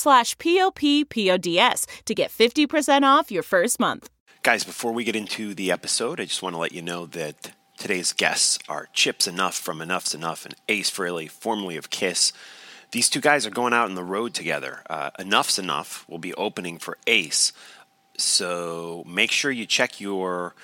slash 0.00 0.36
p-o-p-p-o-d-s 0.38 1.86
to 2.04 2.14
get 2.14 2.30
50% 2.30 3.02
off 3.02 3.30
your 3.30 3.42
first 3.42 3.78
month. 3.78 4.10
Guys, 4.42 4.64
before 4.64 4.92
we 4.92 5.04
get 5.04 5.14
into 5.16 5.54
the 5.54 5.70
episode, 5.70 6.20
I 6.20 6.24
just 6.24 6.42
want 6.42 6.54
to 6.54 6.60
let 6.60 6.72
you 6.72 6.82
know 6.82 7.06
that 7.06 7.52
today's 7.76 8.12
guests 8.12 8.58
are 8.68 8.88
Chip 8.92 9.18
Z'Nuff 9.18 9.58
from 9.58 9.78
Enuff 9.78 10.06
Z'Nuff 10.06 10.44
and 10.44 10.54
Ace 10.68 10.90
Frehley, 10.90 11.30
formerly 11.30 11.76
of 11.76 11.90
Kiss. 11.90 12.32
These 12.92 13.08
two 13.08 13.20
guys 13.20 13.46
are 13.46 13.50
going 13.50 13.72
out 13.72 13.84
on 13.88 13.94
the 13.94 14.02
road 14.02 14.34
together. 14.34 14.82
Uh, 14.90 15.10
Enuff 15.18 15.50
Z'Nuff 15.50 16.08
will 16.08 16.18
be 16.18 16.34
opening 16.34 16.78
for 16.78 16.98
Ace 17.06 17.52
so 18.20 19.02
make 19.06 19.30
sure 19.32 19.50
you 19.50 19.66
check 19.66 20.00
your 20.00 20.54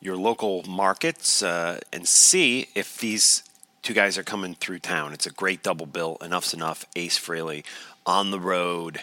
your 0.00 0.16
local 0.16 0.62
markets 0.68 1.42
uh, 1.42 1.80
and 1.92 2.06
see 2.06 2.68
if 2.74 2.98
these 2.98 3.42
two 3.82 3.94
guys 3.94 4.16
are 4.16 4.22
coming 4.22 4.54
through 4.54 4.78
town. 4.78 5.12
It's 5.12 5.26
a 5.26 5.30
great 5.30 5.62
double 5.62 5.86
bill. 5.86 6.18
Enuff 6.20 6.44
Z'Nuff. 6.44 6.84
Ace 6.94 7.18
Frehley 7.18 7.64
on 8.08 8.30
the 8.30 8.40
road. 8.40 9.02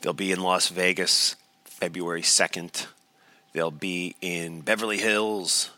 They'll 0.00 0.14
be 0.14 0.32
in 0.32 0.40
Las 0.40 0.68
Vegas 0.68 1.36
February 1.64 2.22
2nd. 2.22 2.86
They'll 3.52 3.70
be 3.70 4.16
in 4.22 4.62
Beverly 4.62 4.96
Hills 4.96 5.70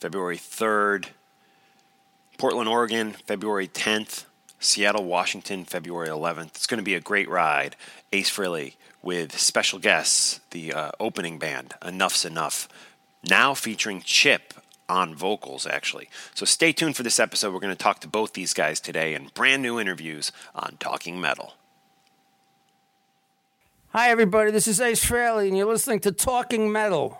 February 0.00 0.38
3rd. 0.38 1.08
Portland, 2.38 2.68
Oregon, 2.68 3.12
February 3.12 3.68
10th. 3.68 4.24
Seattle, 4.58 5.04
Washington, 5.04 5.64
February 5.64 6.08
11th. 6.08 6.56
It's 6.56 6.66
going 6.66 6.78
to 6.78 6.84
be 6.84 6.94
a 6.94 7.00
great 7.00 7.28
ride. 7.28 7.76
Ace 8.12 8.30
Frehley 8.30 8.74
with 9.02 9.38
special 9.38 9.78
guests, 9.78 10.40
the 10.50 10.72
uh, 10.72 10.90
opening 10.98 11.38
band, 11.38 11.74
Enuff 11.82 12.14
Z'Nuff, 12.14 12.68
now 13.28 13.54
featuring 13.54 14.00
Chip 14.00 14.54
on 14.88 15.14
vocals, 15.14 15.66
actually. 15.66 16.08
So 16.34 16.44
stay 16.46 16.72
tuned 16.72 16.96
for 16.96 17.02
this 17.02 17.20
episode. 17.20 17.52
We're 17.52 17.60
going 17.60 17.76
to 17.76 17.78
talk 17.82 18.00
to 18.00 18.08
both 18.08 18.32
these 18.32 18.54
guys 18.54 18.80
today 18.80 19.14
in 19.14 19.30
brand 19.34 19.62
new 19.62 19.78
interviews 19.78 20.32
on 20.54 20.76
Talking 20.80 21.20
Metal. 21.20 21.54
Hi, 23.92 24.10
everybody. 24.10 24.50
This 24.50 24.68
is 24.68 24.80
Ace 24.80 25.04
Frehley, 25.04 25.48
and 25.48 25.56
you're 25.56 25.66
listening 25.66 26.00
to 26.00 26.12
Talking 26.12 26.70
Metal. 26.70 27.18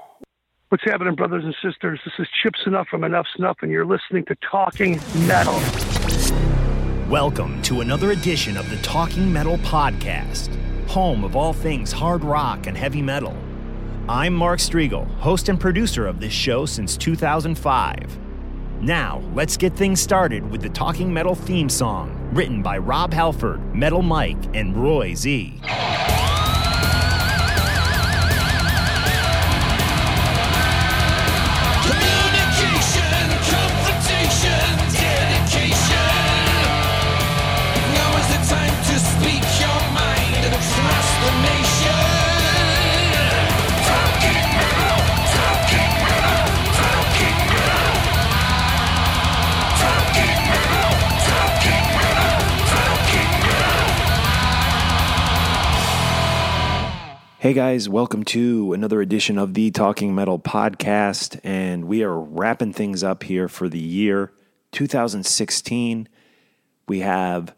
What's 0.68 0.84
happening, 0.84 1.14
brothers 1.14 1.44
and 1.44 1.54
sisters? 1.62 1.98
This 2.04 2.14
is 2.18 2.28
Chip 2.42 2.54
Z'Nuff 2.64 2.88
from 2.88 3.02
Enuff 3.02 3.24
Z'Nuff, 3.36 3.56
and 3.62 3.70
you're 3.72 3.86
listening 3.86 4.24
to 4.26 4.36
Talking 4.50 5.00
Metal. 5.26 5.58
Welcome 7.08 7.62
to 7.62 7.80
another 7.80 8.10
edition 8.10 8.58
of 8.58 8.68
the 8.68 8.76
Talking 8.82 9.32
Metal 9.32 9.56
Podcast 9.58 10.54
home 10.88 11.22
of 11.22 11.36
all 11.36 11.52
things 11.52 11.92
hard 11.92 12.24
rock 12.24 12.66
and 12.66 12.76
heavy 12.76 13.02
metal. 13.02 13.36
I'm 14.08 14.34
Mark 14.34 14.58
Strigl, 14.58 15.06
host 15.18 15.48
and 15.48 15.60
producer 15.60 16.06
of 16.06 16.18
this 16.18 16.32
show 16.32 16.64
since 16.66 16.96
2005. 16.96 18.18
Now, 18.80 19.22
let's 19.34 19.56
get 19.56 19.74
things 19.74 20.00
started 20.00 20.50
with 20.50 20.62
the 20.62 20.68
Talking 20.70 21.12
Metal 21.12 21.34
theme 21.34 21.68
song, 21.68 22.30
written 22.32 22.62
by 22.62 22.78
Rob 22.78 23.12
Halford, 23.12 23.74
Metal 23.74 24.02
Mike, 24.02 24.38
and 24.54 24.76
Roy 24.76 25.14
Z. 25.14 25.60
Hey 57.48 57.54
guys, 57.54 57.88
welcome 57.88 58.24
to 58.24 58.74
another 58.74 59.00
edition 59.00 59.38
of 59.38 59.54
the 59.54 59.70
Talking 59.70 60.14
Metal 60.14 60.38
podcast. 60.38 61.40
And 61.42 61.86
we 61.86 62.02
are 62.02 62.20
wrapping 62.20 62.74
things 62.74 63.02
up 63.02 63.22
here 63.22 63.48
for 63.48 63.70
the 63.70 63.78
year 63.78 64.34
2016. 64.72 66.08
We 66.88 67.00
have 67.00 67.54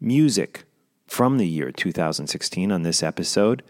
music 0.00 0.62
from 1.08 1.38
the 1.38 1.48
year 1.48 1.72
2016 1.72 2.70
on 2.70 2.82
this 2.84 3.02
episode. 3.02 3.64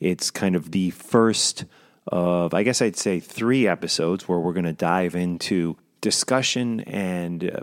It's 0.00 0.30
kind 0.30 0.56
of 0.56 0.70
the 0.70 0.88
first 0.88 1.66
of, 2.06 2.54
I 2.54 2.62
guess 2.62 2.80
I'd 2.80 2.96
say, 2.96 3.20
three 3.20 3.68
episodes 3.68 4.26
where 4.26 4.38
we're 4.38 4.54
going 4.54 4.64
to 4.64 4.72
dive 4.72 5.14
into 5.14 5.76
discussion 6.00 6.80
and 6.80 7.50
uh, 7.50 7.60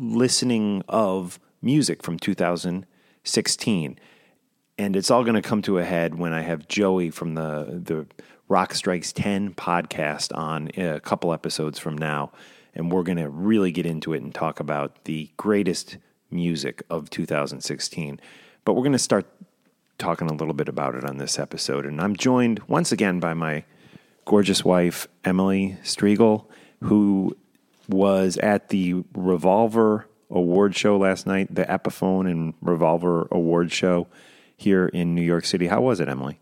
listening 0.00 0.84
of 0.88 1.40
music 1.60 2.04
from 2.04 2.16
2016 2.16 3.98
and 4.78 4.96
it's 4.96 5.10
all 5.10 5.24
going 5.24 5.34
to 5.34 5.42
come 5.42 5.62
to 5.62 5.78
a 5.78 5.84
head 5.84 6.16
when 6.16 6.32
I 6.32 6.42
have 6.42 6.68
Joey 6.68 7.10
from 7.10 7.34
the 7.34 7.80
the 7.84 8.06
Rock 8.48 8.74
Strikes 8.74 9.12
Ten 9.12 9.54
podcast 9.54 10.36
on 10.36 10.70
a 10.76 11.00
couple 11.00 11.32
episodes 11.32 11.78
from 11.78 11.98
now, 11.98 12.30
and 12.74 12.92
we're 12.92 13.02
going 13.02 13.18
to 13.18 13.28
really 13.28 13.72
get 13.72 13.86
into 13.86 14.12
it 14.12 14.22
and 14.22 14.34
talk 14.34 14.60
about 14.60 15.04
the 15.04 15.30
greatest 15.36 15.96
music 16.30 16.82
of 16.88 17.10
2016. 17.10 18.20
But 18.64 18.74
we're 18.74 18.82
going 18.82 18.92
to 18.92 18.98
start 18.98 19.26
talking 19.98 20.28
a 20.28 20.34
little 20.34 20.54
bit 20.54 20.68
about 20.68 20.94
it 20.94 21.04
on 21.04 21.16
this 21.16 21.38
episode, 21.38 21.86
and 21.86 22.00
I'm 22.00 22.14
joined 22.14 22.60
once 22.68 22.92
again 22.92 23.18
by 23.18 23.34
my 23.34 23.64
gorgeous 24.26 24.64
wife 24.64 25.08
Emily 25.24 25.78
Strigl, 25.82 26.44
who 26.84 27.36
was 27.88 28.36
at 28.38 28.68
the 28.68 29.02
Revolver 29.14 30.06
Award 30.30 30.76
Show 30.76 30.98
last 30.98 31.26
night, 31.26 31.52
the 31.52 31.64
Epiphone 31.64 32.30
and 32.30 32.54
Revolver 32.60 33.26
Award 33.30 33.72
Show 33.72 34.06
here 34.56 34.88
in 34.88 35.14
New 35.14 35.22
York 35.22 35.44
City. 35.44 35.66
How 35.66 35.80
was 35.80 36.00
it, 36.00 36.08
Emily? 36.08 36.40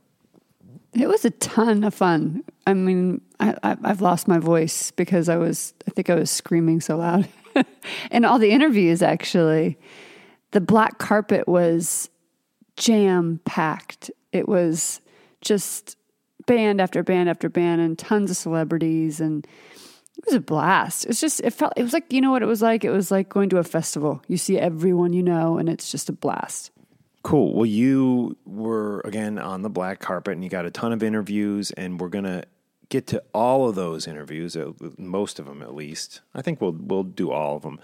It 0.92 1.08
was 1.08 1.24
a 1.24 1.30
ton 1.30 1.82
of 1.82 1.92
fun. 1.92 2.44
I 2.66 2.74
mean, 2.74 3.20
I, 3.40 3.76
have 3.82 4.00
lost 4.00 4.28
my 4.28 4.38
voice 4.38 4.92
because 4.92 5.28
I 5.28 5.36
was, 5.36 5.74
I 5.88 5.90
think 5.90 6.08
I 6.08 6.14
was 6.14 6.30
screaming 6.30 6.80
so 6.80 6.96
loud. 6.96 7.28
and 8.10 8.24
all 8.24 8.38
the 8.38 8.50
interviews, 8.50 9.02
actually, 9.02 9.76
the 10.52 10.60
black 10.60 10.98
carpet 10.98 11.48
was 11.48 12.08
jam 12.76 13.40
packed. 13.44 14.10
It 14.32 14.48
was 14.48 15.00
just 15.40 15.96
band 16.46 16.80
after 16.80 17.02
band 17.02 17.28
after 17.28 17.48
band 17.48 17.80
and 17.80 17.98
tons 17.98 18.30
of 18.30 18.36
celebrities. 18.36 19.20
And 19.20 19.44
it 20.16 20.24
was 20.26 20.34
a 20.34 20.40
blast. 20.40 21.06
It's 21.06 21.20
just, 21.20 21.40
it 21.40 21.50
felt, 21.50 21.72
it 21.76 21.82
was 21.82 21.92
like, 21.92 22.12
you 22.12 22.20
know 22.20 22.30
what 22.30 22.42
it 22.42 22.46
was 22.46 22.62
like? 22.62 22.84
It 22.84 22.90
was 22.90 23.10
like 23.10 23.28
going 23.28 23.48
to 23.50 23.58
a 23.58 23.64
festival. 23.64 24.22
You 24.28 24.36
see 24.36 24.58
everyone 24.60 25.12
you 25.12 25.24
know, 25.24 25.58
and 25.58 25.68
it's 25.68 25.90
just 25.90 26.08
a 26.08 26.12
blast. 26.12 26.70
Cool. 27.24 27.54
Well, 27.54 27.64
you 27.64 28.36
were 28.44 29.00
again 29.00 29.38
on 29.38 29.62
the 29.62 29.70
black 29.70 29.98
carpet 29.98 30.34
and 30.34 30.44
you 30.44 30.50
got 30.50 30.66
a 30.66 30.70
ton 30.70 30.92
of 30.92 31.02
interviews, 31.02 31.70
and 31.70 31.98
we're 31.98 32.10
going 32.10 32.24
to 32.24 32.44
get 32.90 33.06
to 33.08 33.22
all 33.32 33.66
of 33.66 33.74
those 33.74 34.06
interviews, 34.06 34.58
most 34.98 35.38
of 35.38 35.46
them 35.46 35.62
at 35.62 35.74
least. 35.74 36.20
I 36.34 36.42
think 36.42 36.60
we'll 36.60 36.76
we'll 36.78 37.02
do 37.02 37.30
all 37.30 37.56
of 37.56 37.62
them 37.62 37.80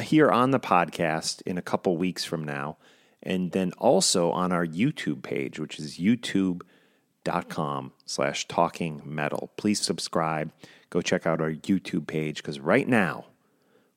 here 0.00 0.30
on 0.30 0.52
the 0.52 0.60
podcast 0.60 1.42
in 1.42 1.58
a 1.58 1.62
couple 1.62 1.96
weeks 1.96 2.24
from 2.24 2.44
now, 2.44 2.76
and 3.24 3.50
then 3.50 3.72
also 3.72 4.30
on 4.30 4.52
our 4.52 4.64
YouTube 4.64 5.24
page, 5.24 5.58
which 5.58 5.80
is 5.80 5.98
youtube.com 5.98 7.92
slash 8.06 8.46
talking 8.46 9.02
metal. 9.04 9.50
Please 9.56 9.80
subscribe. 9.80 10.52
Go 10.90 11.02
check 11.02 11.26
out 11.26 11.40
our 11.40 11.52
YouTube 11.52 12.06
page 12.06 12.36
because 12.36 12.60
right 12.60 12.86
now 12.86 13.26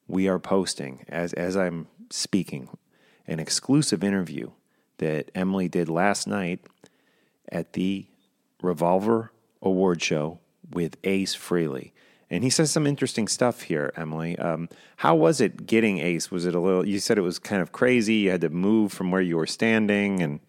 we 0.08 0.28
are 0.28 0.40
posting 0.40 1.06
as 1.08 1.32
as 1.34 1.56
I'm 1.56 1.86
speaking 2.10 2.70
an 3.28 3.40
exclusive 3.40 4.04
interview 4.04 4.52
that 4.98 5.32
Emily 5.34 5.68
did 5.68 5.90
last 5.90 6.28
night 6.28 6.62
at 7.52 7.74
the 7.74 8.06
Revolver 8.62 9.32
Award 9.62 10.02
Show 10.02 10.40
with 10.70 10.98
Ace 11.04 11.36
Frehley. 11.36 11.92
And 12.30 12.44
he 12.46 12.50
says 12.50 12.72
some 12.72 12.88
interesting 12.88 13.28
stuff 13.28 13.64
here, 13.64 13.92
Emily. 13.98 14.40
Um, 14.40 14.70
how 14.98 15.16
was 15.16 15.42
it 15.42 15.66
getting 15.66 16.00
Ace? 16.00 16.32
Was 16.32 16.46
it 16.46 16.56
a 16.56 16.60
little, 16.60 16.88
you 16.88 17.00
said 17.00 17.18
it 17.18 17.22
was 17.22 17.40
kind 17.40 17.62
of 17.62 17.74
crazy. 17.74 18.16
You 18.16 18.32
had 18.32 18.42
to 18.42 18.50
move 18.50 18.94
from 18.94 19.12
where 19.12 19.22
you 19.22 19.36
were 19.36 19.48
standing 19.48 20.22
and 20.22 20.40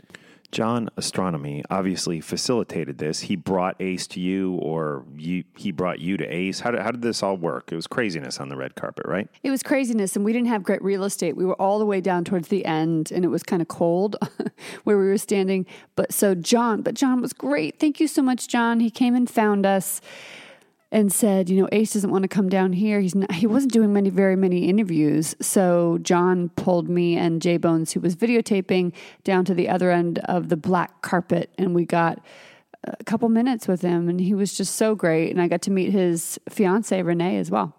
John 0.53 0.91
Astronomy 0.99 1.65
obviously 1.71 2.21
facilitated 2.21 2.99
this. 2.99 3.21
He 3.21 3.37
brought 3.37 3.75
Ace 3.81 4.07
to 4.09 4.21
you, 4.21 4.57
or 4.57 5.05
you, 5.17 5.45
he 5.57 5.73
brought 5.73 5.99
you 5.99 6.19
to 6.19 6.27
Ace. 6.27 6.61
How 6.61 6.71
did, 6.71 6.83
how 6.83 6.91
did 6.91 7.01
this 7.01 7.23
all 7.23 7.39
work? 7.39 7.73
It 7.73 7.75
was 7.75 7.87
craziness 7.87 8.39
on 8.39 8.51
the 8.51 8.57
red 8.57 8.75
carpet, 8.75 9.07
right? 9.07 9.29
It 9.43 9.51
was 9.51 9.63
craziness, 9.63 10.15
and 10.15 10.27
we 10.27 10.33
didn't 10.35 10.49
have 10.49 10.63
great 10.63 10.83
real 10.83 11.05
estate. 11.05 11.37
We 11.37 11.47
were 11.47 11.61
all 11.61 11.79
the 11.79 11.87
way 11.87 12.03
down 12.03 12.25
towards 12.25 12.49
the 12.49 12.67
end, 12.67 13.11
and 13.11 13.25
it 13.25 13.29
was 13.29 13.43
kind 13.43 13.63
of 13.63 13.69
cold 13.69 14.17
where 14.85 14.99
we 14.99 15.07
were 15.07 15.17
standing. 15.17 15.65
But 15.97 16.13
so 16.13 16.35
John, 16.35 16.83
but 16.83 16.95
John 16.95 17.23
was 17.23 17.33
great. 17.33 17.81
Thank 17.81 17.99
you 17.99 18.07
so 18.07 18.21
much, 18.21 18.47
John. 18.47 18.81
He 18.81 18.91
came 18.91 19.15
and 19.15 19.29
found 19.29 19.65
us 19.65 20.03
and 20.93 21.11
said, 21.11 21.49
you 21.49 21.61
know, 21.61 21.69
Ace 21.73 21.95
doesn't 21.95 22.11
want 22.11 22.23
to 22.23 22.29
come 22.29 22.51
down 22.51 22.75
here. 22.75 23.01
He's 23.01 23.15
not, 23.15 23.33
he 23.33 23.47
wasn't 23.47 23.73
doing 23.73 23.93
many 23.93 24.11
very 24.11 24.37
many 24.37 24.69
interviews. 24.69 25.35
So 25.41 25.99
John 26.03 26.51
pulled 26.51 26.89
me 26.89 27.17
and 27.17 27.43
Jay 27.43 27.57
Bones, 27.57 27.93
who 27.93 28.01
was 28.01 28.15
videotaping, 28.15 28.93
down 29.25 29.45
to 29.47 29.55
the 29.55 29.69
other 29.69 29.91
end 29.91 30.21
of 30.27 30.51
the 30.51 30.57
black 30.57 31.03
carpet, 31.03 31.51
and 31.59 31.75
we 31.75 31.87
got 31.87 32.23
a 32.85 33.03
couple 33.05 33.29
minutes 33.29 33.67
with 33.67 33.81
him, 33.81 34.09
and 34.09 34.21
he 34.21 34.35
was 34.35 34.55
just 34.55 34.77
so 34.77 34.95
great. 34.95 35.31
And 35.31 35.41
I 35.41 35.49
got 35.49 35.63
to 35.63 35.71
meet 35.71 35.93
his 35.93 36.39
fiance 36.49 37.01
Renee 37.03 37.39
as 37.39 37.51
well. 37.51 37.75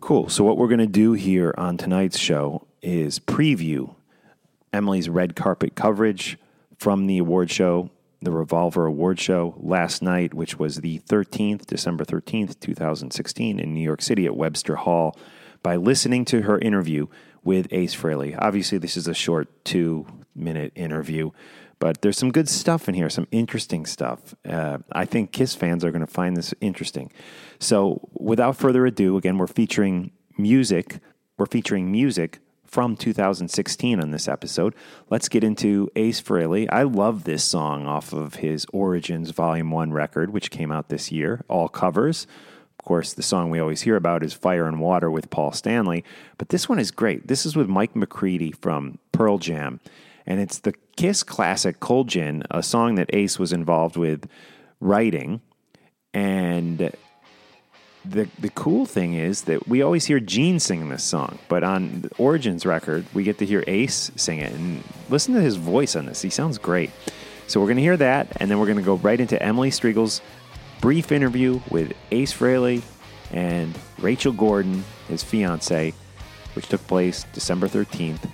Cool. 0.00 0.28
So 0.28 0.44
what 0.44 0.56
we're 0.56 0.68
going 0.68 0.78
to 0.78 0.86
do 0.86 1.12
here 1.12 1.54
on 1.58 1.76
tonight's 1.76 2.18
show 2.18 2.66
is 2.82 3.18
preview 3.18 3.94
Emily's 4.72 5.08
red 5.08 5.34
carpet 5.34 5.74
coverage 5.74 6.38
from 6.78 7.06
the 7.06 7.18
award 7.18 7.50
show 7.50 7.90
the 8.22 8.32
Revolver 8.32 8.86
Award 8.86 9.18
Show 9.18 9.54
last 9.58 10.02
night, 10.02 10.32
which 10.32 10.58
was 10.58 10.76
the 10.76 11.00
13th, 11.00 11.66
December 11.66 12.04
13th, 12.04 12.58
2016, 12.60 13.58
in 13.58 13.74
New 13.74 13.82
York 13.82 14.00
City 14.00 14.26
at 14.26 14.36
Webster 14.36 14.76
Hall, 14.76 15.18
by 15.62 15.76
listening 15.76 16.24
to 16.26 16.42
her 16.42 16.58
interview 16.58 17.06
with 17.44 17.66
Ace 17.72 17.94
Frehley. 17.94 18.36
Obviously, 18.38 18.78
this 18.78 18.96
is 18.96 19.08
a 19.08 19.14
short 19.14 19.64
two 19.64 20.06
minute 20.34 20.72
interview, 20.74 21.30
but 21.78 22.02
there's 22.02 22.16
some 22.16 22.30
good 22.30 22.48
stuff 22.48 22.88
in 22.88 22.94
here, 22.94 23.10
some 23.10 23.26
interesting 23.32 23.86
stuff. 23.86 24.34
Uh, 24.48 24.78
I 24.92 25.04
think 25.04 25.32
Kiss 25.32 25.54
fans 25.54 25.84
are 25.84 25.90
going 25.90 26.06
to 26.06 26.12
find 26.12 26.36
this 26.36 26.54
interesting. 26.60 27.12
So, 27.58 28.08
without 28.14 28.56
further 28.56 28.86
ado, 28.86 29.16
again, 29.16 29.38
we're 29.38 29.46
featuring 29.46 30.12
music. 30.38 31.00
We're 31.36 31.46
featuring 31.46 31.90
music 31.90 32.38
from 32.72 32.96
2016 32.96 34.00
on 34.00 34.10
this 34.12 34.26
episode. 34.26 34.74
Let's 35.10 35.28
get 35.28 35.44
into 35.44 35.90
Ace 35.94 36.22
Frehley. 36.22 36.66
I 36.72 36.84
love 36.84 37.24
this 37.24 37.44
song 37.44 37.86
off 37.86 38.14
of 38.14 38.36
his 38.36 38.66
Origins 38.72 39.30
Volume 39.30 39.70
1 39.70 39.92
record, 39.92 40.30
which 40.30 40.50
came 40.50 40.72
out 40.72 40.88
this 40.88 41.12
year, 41.12 41.44
all 41.48 41.68
covers. 41.68 42.26
Of 42.80 42.86
course, 42.86 43.12
the 43.12 43.22
song 43.22 43.50
we 43.50 43.60
always 43.60 43.82
hear 43.82 43.94
about 43.94 44.22
is 44.22 44.32
Fire 44.32 44.66
and 44.66 44.80
Water 44.80 45.10
with 45.10 45.28
Paul 45.28 45.52
Stanley, 45.52 46.02
but 46.38 46.48
this 46.48 46.66
one 46.66 46.78
is 46.78 46.90
great. 46.90 47.28
This 47.28 47.44
is 47.44 47.54
with 47.54 47.68
Mike 47.68 47.94
McCready 47.94 48.52
from 48.52 48.98
Pearl 49.12 49.36
Jam, 49.36 49.78
and 50.26 50.40
it's 50.40 50.58
the 50.58 50.72
Kiss 50.96 51.22
classic 51.22 51.78
Cold 51.78 52.08
Gin, 52.08 52.42
a 52.50 52.62
song 52.62 52.94
that 52.94 53.14
Ace 53.14 53.38
was 53.38 53.52
involved 53.52 53.98
with 53.98 54.26
writing. 54.80 55.42
And 56.14 56.92
the 58.04 58.28
the 58.38 58.50
cool 58.50 58.86
thing 58.86 59.14
is 59.14 59.42
that 59.42 59.68
we 59.68 59.82
always 59.82 60.06
hear 60.06 60.20
Gene 60.20 60.58
singing 60.58 60.88
this 60.88 61.04
song, 61.04 61.38
but 61.48 61.62
on 61.62 62.10
Origins 62.18 62.66
record, 62.66 63.06
we 63.14 63.22
get 63.22 63.38
to 63.38 63.46
hear 63.46 63.62
Ace 63.66 64.10
sing 64.16 64.38
it. 64.38 64.52
And 64.52 64.82
listen 65.08 65.34
to 65.34 65.40
his 65.40 65.56
voice 65.56 65.94
on 65.96 66.06
this; 66.06 66.22
he 66.22 66.30
sounds 66.30 66.58
great. 66.58 66.90
So 67.46 67.60
we're 67.60 67.66
going 67.66 67.76
to 67.76 67.82
hear 67.82 67.96
that, 67.98 68.36
and 68.40 68.50
then 68.50 68.58
we're 68.58 68.66
going 68.66 68.78
to 68.78 68.84
go 68.84 68.94
right 68.96 69.20
into 69.20 69.40
Emily 69.42 69.70
Strigl's 69.70 70.20
brief 70.80 71.12
interview 71.12 71.60
with 71.70 71.92
Ace 72.10 72.32
Frehley 72.32 72.82
and 73.30 73.78
Rachel 73.98 74.32
Gordon, 74.32 74.84
his 75.08 75.22
fiance, 75.22 75.92
which 76.54 76.68
took 76.68 76.86
place 76.86 77.24
December 77.32 77.68
thirteenth, 77.68 78.26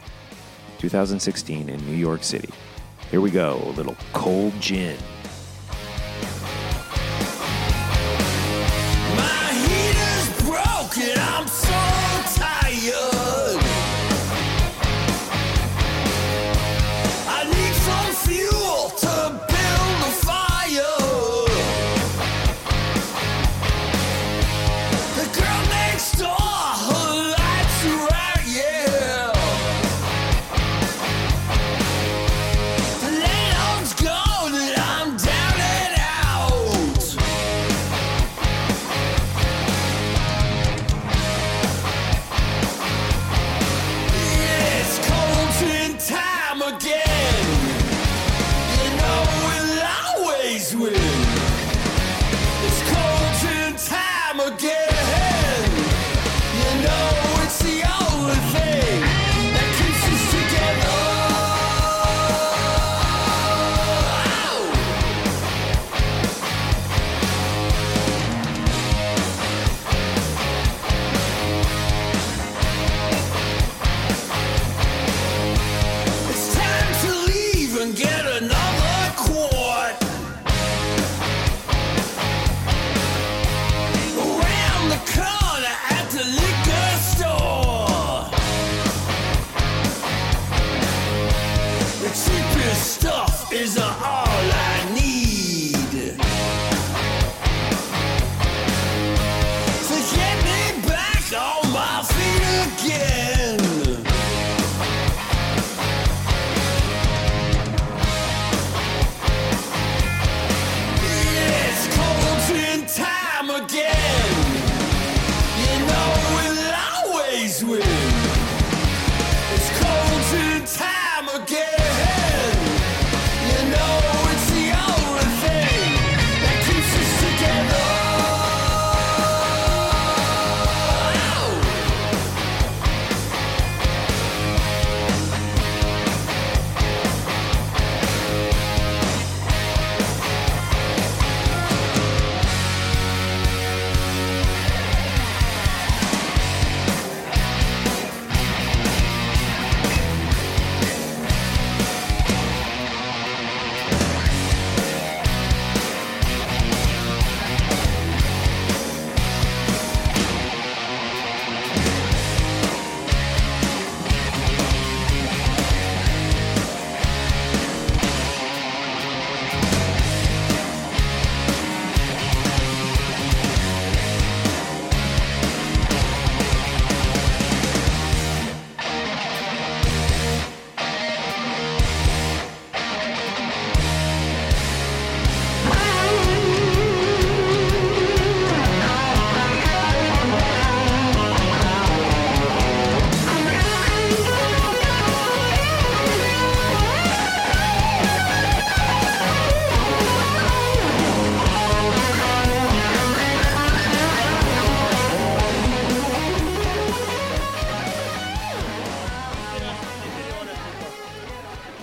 two 0.78 0.88
thousand 0.88 1.20
sixteen, 1.20 1.68
in 1.68 1.84
New 1.86 1.96
York 1.96 2.22
City. 2.22 2.50
Here 3.10 3.20
we 3.20 3.30
go, 3.30 3.60
a 3.64 3.72
little 3.72 3.96
cold 4.12 4.52
gin. 4.60 4.96
I'm 11.38 11.46
so 11.46 12.07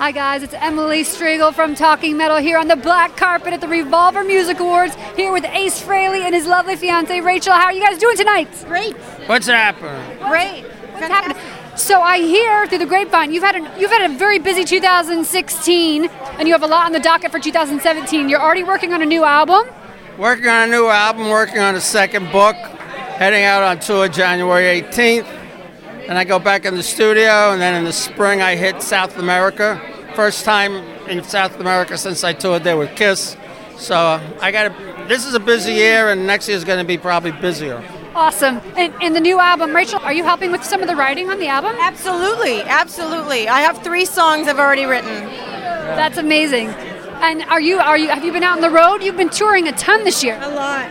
Hi, 0.06 0.12
guys. 0.12 0.44
It's 0.44 0.54
Emily 0.54 1.02
Strigl 1.02 1.52
from 1.52 1.74
Talking 1.74 2.16
Metal 2.16 2.38
here 2.38 2.60
on 2.60 2.68
the 2.68 2.76
black 2.76 3.18
carpet 3.18 3.54
at 3.54 3.62
the 3.62 3.68
Revolver 3.68 4.24
Music 4.24 4.60
Awards, 4.60 4.94
here 5.16 5.32
with 5.32 5.44
Ace 5.46 5.82
Frehley 5.82 6.22
and 6.22 6.36
his 6.36 6.46
lovely 6.46 6.76
fiancee, 6.76 7.22
Rachel. 7.22 7.54
How 7.54 7.64
are 7.64 7.74
you 7.74 7.82
guys 7.82 7.98
doing 7.98 8.16
tonight? 8.16 8.48
Great. 8.68 8.94
What's 9.26 9.48
happening? 9.48 10.20
Great. 10.30 10.62
What's 10.92 11.08
happening? 11.08 11.42
So 11.76 12.02
I 12.02 12.20
hear 12.20 12.68
through 12.68 12.78
the 12.78 12.86
grapevine 12.86 13.34
you've 13.34 13.42
had 13.42 13.56
a, 13.56 13.80
you've 13.80 13.90
had 13.90 14.12
a 14.12 14.16
very 14.16 14.38
busy 14.38 14.64
2016, 14.64 16.06
and 16.06 16.48
you 16.48 16.54
have 16.54 16.62
a 16.62 16.68
lot 16.68 16.86
on 16.86 16.92
the 16.92 17.00
docket 17.00 17.32
for 17.32 17.40
2017. 17.40 18.30
You're 18.30 18.40
already 18.40 18.64
working 18.64 18.94
on 18.94 19.02
a 19.02 19.08
new 19.08 19.24
album. 19.24 19.68
Working 20.20 20.50
on 20.50 20.70
a 20.70 20.72
new 20.72 20.86
album, 20.86 21.30
working 21.30 21.62
on 21.62 21.74
a 21.74 21.82
second 21.82 22.32
book, 22.32 22.56
heading 23.18 23.44
out 23.44 23.64
on 23.64 23.80
tour 23.80 24.08
January 24.08 24.84
18th. 24.84 25.26
Then 26.06 26.16
I 26.16 26.24
go 26.26 26.38
back 26.38 26.66
in 26.66 26.76
the 26.76 26.84
studio, 26.84 27.54
and 27.54 27.60
then 27.60 27.74
in 27.74 27.86
the 27.86 27.92
spring 27.92 28.44
I 28.44 28.56
hit 28.56 28.84
South 28.84 29.18
America. 29.18 29.94
First 30.16 30.46
time 30.46 30.76
in 31.10 31.24
South 31.24 31.60
America 31.60 31.98
since 31.98 32.24
I 32.24 32.34
toured 32.34 32.64
there 32.64 32.78
with 32.78 32.96
Kiss. 32.96 33.36
So 33.78 33.96
I 34.42 34.52
got 34.52 34.70
to. 34.70 35.06
This 35.08 35.26
is 35.26 35.34
a 35.34 35.40
busy 35.40 35.74
year, 35.74 36.10
and 36.10 36.26
next 36.26 36.48
year 36.48 36.56
is 36.56 36.64
going 36.64 36.80
to 36.80 36.86
be 36.86 36.98
probably 36.98 37.32
busier. 37.32 37.84
Awesome. 38.16 38.62
And, 38.78 38.94
and 39.02 39.14
the 39.14 39.20
new 39.20 39.40
album, 39.40 39.76
Rachel, 39.76 40.00
are 40.00 40.14
you 40.14 40.24
helping 40.24 40.52
with 40.52 40.64
some 40.64 40.82
of 40.82 40.88
the 40.88 40.96
writing 40.96 41.30
on 41.30 41.38
the 41.38 41.48
album? 41.48 41.76
Absolutely, 41.80 42.62
absolutely. 42.62 43.50
I 43.50 43.60
have 43.60 43.84
three 43.84 44.06
songs 44.06 44.48
I've 44.48 44.58
already 44.58 44.86
written. 44.86 45.26
That's 45.26 46.18
amazing. 46.18 46.70
And 46.70 47.44
are 47.44 47.60
you 47.60 47.78
are 47.78 47.98
you 47.98 48.08
have 48.08 48.24
you 48.24 48.32
been 48.32 48.44
out 48.44 48.56
on 48.56 48.62
the 48.62 48.70
road? 48.70 49.04
You've 49.04 49.18
been 49.18 49.30
touring 49.30 49.68
a 49.68 49.74
ton 49.74 50.06
this 50.06 50.24
year. 50.24 50.40
A 50.42 50.50
lot. 50.50 50.90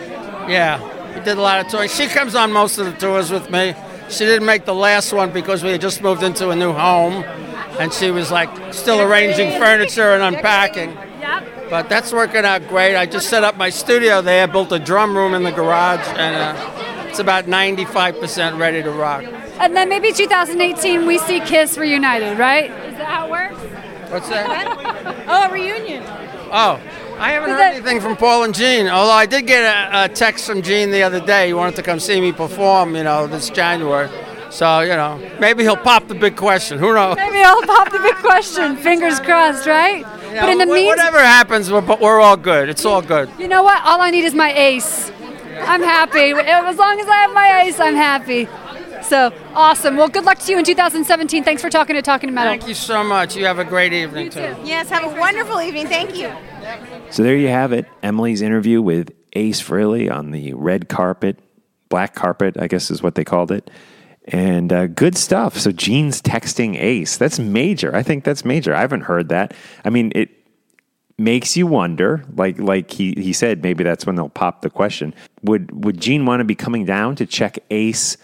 Yeah, 0.51 0.79
we 1.15 1.25
did 1.25 1.39
a 1.39 1.41
lot 1.41 1.65
of 1.65 1.71
touring. 1.71 1.89
She 1.89 2.09
comes 2.09 2.35
on 2.35 2.53
most 2.53 2.79
of 2.79 2.85
the 2.85 2.93
tours 2.93 3.31
with 3.31 3.51
me. 3.51 3.75
She 4.11 4.27
didn't 4.27 4.45
make 4.45 4.67
the 4.67 4.75
last 4.75 5.13
one 5.15 5.33
because 5.33 5.63
we 5.65 5.71
had 5.71 5.81
just 5.81 6.03
moved 6.03 6.23
into 6.23 6.51
a 6.51 6.57
new 6.57 6.75
home, 6.75 7.25
and 7.79 7.93
she 7.93 8.11
was 8.11 8.31
like 8.31 8.73
still 8.75 9.01
arranging 9.01 9.51
furniture 9.59 10.13
and 10.15 10.23
unpacking. 10.37 10.97
But 11.71 11.89
that's 11.89 12.13
working 12.13 12.45
out 12.45 12.69
great. 12.69 12.95
I 12.95 13.07
just 13.07 13.29
set 13.31 13.43
up 13.43 13.57
my 13.57 13.71
studio 13.71 14.21
there, 14.21 14.47
built 14.47 14.71
a 14.73 14.79
drum 14.79 15.17
room 15.17 15.35
in 15.35 15.43
the 15.43 15.51
garage, 15.51 16.07
and 16.09 16.37
uh, 16.59 17.07
it's 17.09 17.19
about 17.19 17.47
95% 17.47 18.59
ready 18.59 18.83
to 18.83 18.91
rock. 18.91 19.25
And 19.59 19.75
then 19.75 19.89
maybe 19.89 20.13
2018 20.13 21.07
we 21.07 21.19
see 21.19 21.41
Kiss 21.41 21.79
reunited, 21.79 22.39
right? 22.39 22.71
Is 22.71 22.99
that 22.99 23.07
how 23.07 23.27
it 23.27 23.31
works? 23.31 23.61
What's 24.13 24.29
that? 24.29 25.23
Oh, 25.27 25.49
a 25.49 25.53
reunion. 25.53 26.03
Oh, 26.53 26.79
I 27.19 27.31
haven't 27.33 27.49
Is 27.49 27.55
heard 27.55 27.61
that- 27.61 27.75
anything 27.77 28.01
from 28.01 28.15
Paul 28.17 28.45
and 28.45 28.55
Gene. 28.55 28.87
Although 28.89 29.11
I 29.13 29.25
did 29.25 29.47
get 29.47 29.63
a, 29.65 30.05
a 30.05 30.09
text 30.09 30.47
from 30.47 30.61
Gene 30.61 30.91
the 30.91 31.03
other 31.03 31.19
day. 31.19 31.47
He 31.47 31.55
wanted 31.55 31.77
to 31.77 31.83
come 31.83 31.99
see 31.99 32.21
me 32.21 32.31
perform, 32.31 32.95
you 32.95 33.05
know, 33.05 33.27
this 33.27 33.49
January. 33.49 34.11
So, 34.55 34.81
you 34.81 34.91
know, 34.91 35.21
maybe 35.41 35.65
he'll 35.65 35.77
pop 35.77 36.07
the 36.07 36.15
big 36.15 36.37
question. 36.37 36.79
Who 36.79 36.95
knows? 36.95 37.17
Maybe 37.17 37.39
he'll 37.39 37.63
pop 37.63 37.91
the 37.91 37.99
big 37.99 38.15
question. 38.15 38.77
Fingers 38.89 39.19
crossed, 39.19 39.67
right? 39.67 39.99
You 39.99 40.41
but 40.41 40.49
in 40.49 40.59
the 40.59 40.67
know, 40.67 40.75
meantime, 40.75 40.97
whatever 40.97 41.19
happens, 41.19 41.73
we're, 41.73 41.81
but 41.81 42.01
we're 42.01 42.21
all 42.21 42.37
good. 42.37 42.69
It's 42.69 42.85
all 42.85 43.03
good. 43.03 43.29
you 43.37 43.49
know 43.49 43.65
what? 43.65 43.83
All 43.85 44.01
I 44.01 44.11
need 44.11 44.25
is 44.25 44.33
my 44.33 44.53
ace. 44.53 45.11
I'm 45.59 45.83
happy. 45.83 46.31
As 46.31 46.77
long 46.77 47.01
as 47.01 47.09
I 47.09 47.17
have 47.17 47.33
my 47.35 47.63
ace, 47.63 47.81
I'm 47.81 47.97
happy. 47.97 48.49
So 49.03 49.33
awesome. 49.55 49.97
Well, 49.97 50.09
good 50.09 50.25
luck 50.25 50.39
to 50.39 50.53
you 50.53 50.59
in 50.59 50.65
2017. 50.65 51.43
Thanks 51.43 51.61
for 51.61 51.69
talking 51.69 51.97
to 51.97 52.03
Talking 52.03 52.29
to 52.29 52.33
Metal. 52.33 52.53
Thank 52.53 52.69
you 52.69 52.75
so 52.75 53.03
much. 53.03 53.35
You 53.35 53.47
have 53.47 53.59
a 53.59 53.65
great 53.65 53.93
evening, 53.93 54.31
too. 54.31 54.55
Yes, 54.63 54.89
have 54.89 55.05
a 55.05 55.19
wonderful 55.19 55.61
evening. 55.61 55.89
Thank 55.89 56.17
you. 56.17 56.33
So 57.11 57.25
there 57.25 57.37
you 57.37 57.49
have 57.49 57.73
it. 57.73 57.87
Emily's 58.05 58.41
interview 58.41 58.81
with 58.81 59.13
Ace 59.33 59.61
Frehley 59.61 60.11
on 60.13 60.31
the 60.31 60.55
red 60.55 60.89
carpet, 60.89 61.41
black 61.89 62.15
carpet, 62.15 62.57
I 62.59 62.69
guess 62.69 62.91
is 62.93 63.03
what 63.03 63.17
they 63.17 63.25
called 63.25 63.51
it. 63.51 63.69
And 64.27 64.73
uh, 64.73 64.87
good 64.87 65.19
stuff. 65.19 65.59
So 65.59 65.71
Gene's 65.71 66.23
texting 66.23 66.81
Ace. 66.81 67.17
That's 67.19 67.39
major. 67.39 67.95
I 67.95 68.03
think 68.03 68.25
that's 68.25 68.45
major. 68.45 68.75
I 68.75 68.81
haven't 68.81 69.03
heard 69.03 69.29
that. 69.29 69.53
I 69.85 69.91
mean, 69.91 70.13
it 70.15 70.31
makes 71.19 71.57
you 71.57 71.67
wonder. 71.67 72.25
Like 72.35 72.59
like 72.59 72.91
he, 72.91 73.13
he 73.19 73.33
said, 73.33 73.63
maybe 73.63 73.85
that's 73.85 74.07
when 74.07 74.17
they'll 74.17 74.31
pop 74.31 74.63
the 74.63 74.71
question. 74.71 75.15
Would 75.43 75.85
would 75.85 76.01
Gene 76.01 76.25
want 76.25 76.41
to 76.41 76.45
be 76.45 76.55
coming 76.55 76.87
down 76.87 77.17
to 77.17 77.27
check 77.27 77.59
Ace 77.71 78.17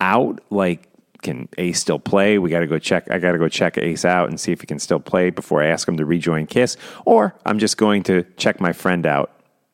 out? 0.00 0.40
Like, 0.50 0.90
can 1.22 1.48
Ace 1.56 1.80
still 1.80 1.98
play? 1.98 2.38
We 2.38 2.50
got 2.50 2.60
to 2.60 2.66
go 2.66 2.78
check. 2.78 3.10
I 3.10 3.18
got 3.18 3.32
to 3.32 3.38
go 3.38 3.48
check 3.48 3.78
Ace 3.78 4.04
out 4.04 4.28
and 4.28 4.38
see 4.38 4.52
if 4.52 4.60
he 4.60 4.66
can 4.66 4.78
still 4.78 5.00
play 5.00 5.30
before 5.30 5.62
I 5.62 5.68
ask 5.68 5.88
him 5.88 5.96
to 5.96 6.04
rejoin 6.04 6.46
Kiss. 6.46 6.76
Or 7.06 7.34
I'm 7.46 7.58
just 7.58 7.78
going 7.78 8.02
to 8.04 8.24
check 8.36 8.60
my 8.60 8.74
friend 8.74 9.06
out. 9.06 9.30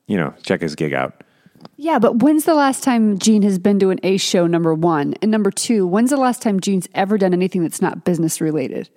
You 0.06 0.16
know, 0.16 0.34
check 0.42 0.60
his 0.60 0.76
gig 0.76 0.92
out. 0.92 1.24
Yeah, 1.76 1.98
but 1.98 2.22
when's 2.22 2.44
the 2.44 2.54
last 2.54 2.82
time 2.82 3.18
Gene 3.18 3.42
has 3.42 3.58
been 3.58 3.78
to 3.80 3.90
an 3.90 4.00
Ace 4.02 4.22
show? 4.22 4.46
Number 4.46 4.74
one, 4.74 5.14
and 5.22 5.30
number 5.30 5.50
two, 5.50 5.86
when's 5.86 6.10
the 6.10 6.16
last 6.16 6.42
time 6.42 6.60
Gene's 6.60 6.88
ever 6.94 7.18
done 7.18 7.32
anything 7.32 7.62
that's 7.62 7.82
not 7.82 8.04
business 8.04 8.40
related? 8.40 8.88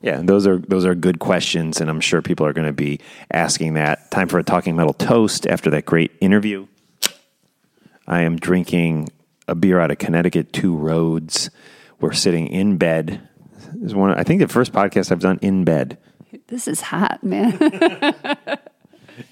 Yeah, 0.00 0.20
those 0.22 0.46
are 0.46 0.58
those 0.58 0.84
are 0.84 0.94
good 0.96 1.20
questions, 1.20 1.80
and 1.80 1.88
I'm 1.88 2.00
sure 2.00 2.22
people 2.22 2.44
are 2.44 2.52
going 2.52 2.66
to 2.66 2.72
be 2.72 2.98
asking 3.30 3.74
that. 3.74 4.10
Time 4.10 4.28
for 4.28 4.38
a 4.38 4.42
talking 4.42 4.74
metal 4.74 4.94
toast 4.94 5.46
after 5.46 5.70
that 5.70 5.84
great 5.86 6.10
interview. 6.20 6.66
I 8.06 8.22
am 8.22 8.36
drinking 8.36 9.10
a 9.46 9.54
beer 9.54 9.78
out 9.78 9.92
of 9.92 9.98
Connecticut, 9.98 10.52
Two 10.52 10.76
Roads. 10.76 11.50
We're 12.00 12.12
sitting 12.12 12.48
in 12.48 12.78
bed. 12.78 13.28
This 13.74 13.90
is 13.90 13.94
one. 13.94 14.12
I 14.12 14.24
think 14.24 14.40
the 14.40 14.48
first 14.48 14.72
podcast 14.72 15.12
I've 15.12 15.20
done 15.20 15.38
in 15.40 15.62
bed. 15.62 15.98
This 16.48 16.66
is 16.66 16.80
hot, 16.80 17.22
man. 17.22 17.58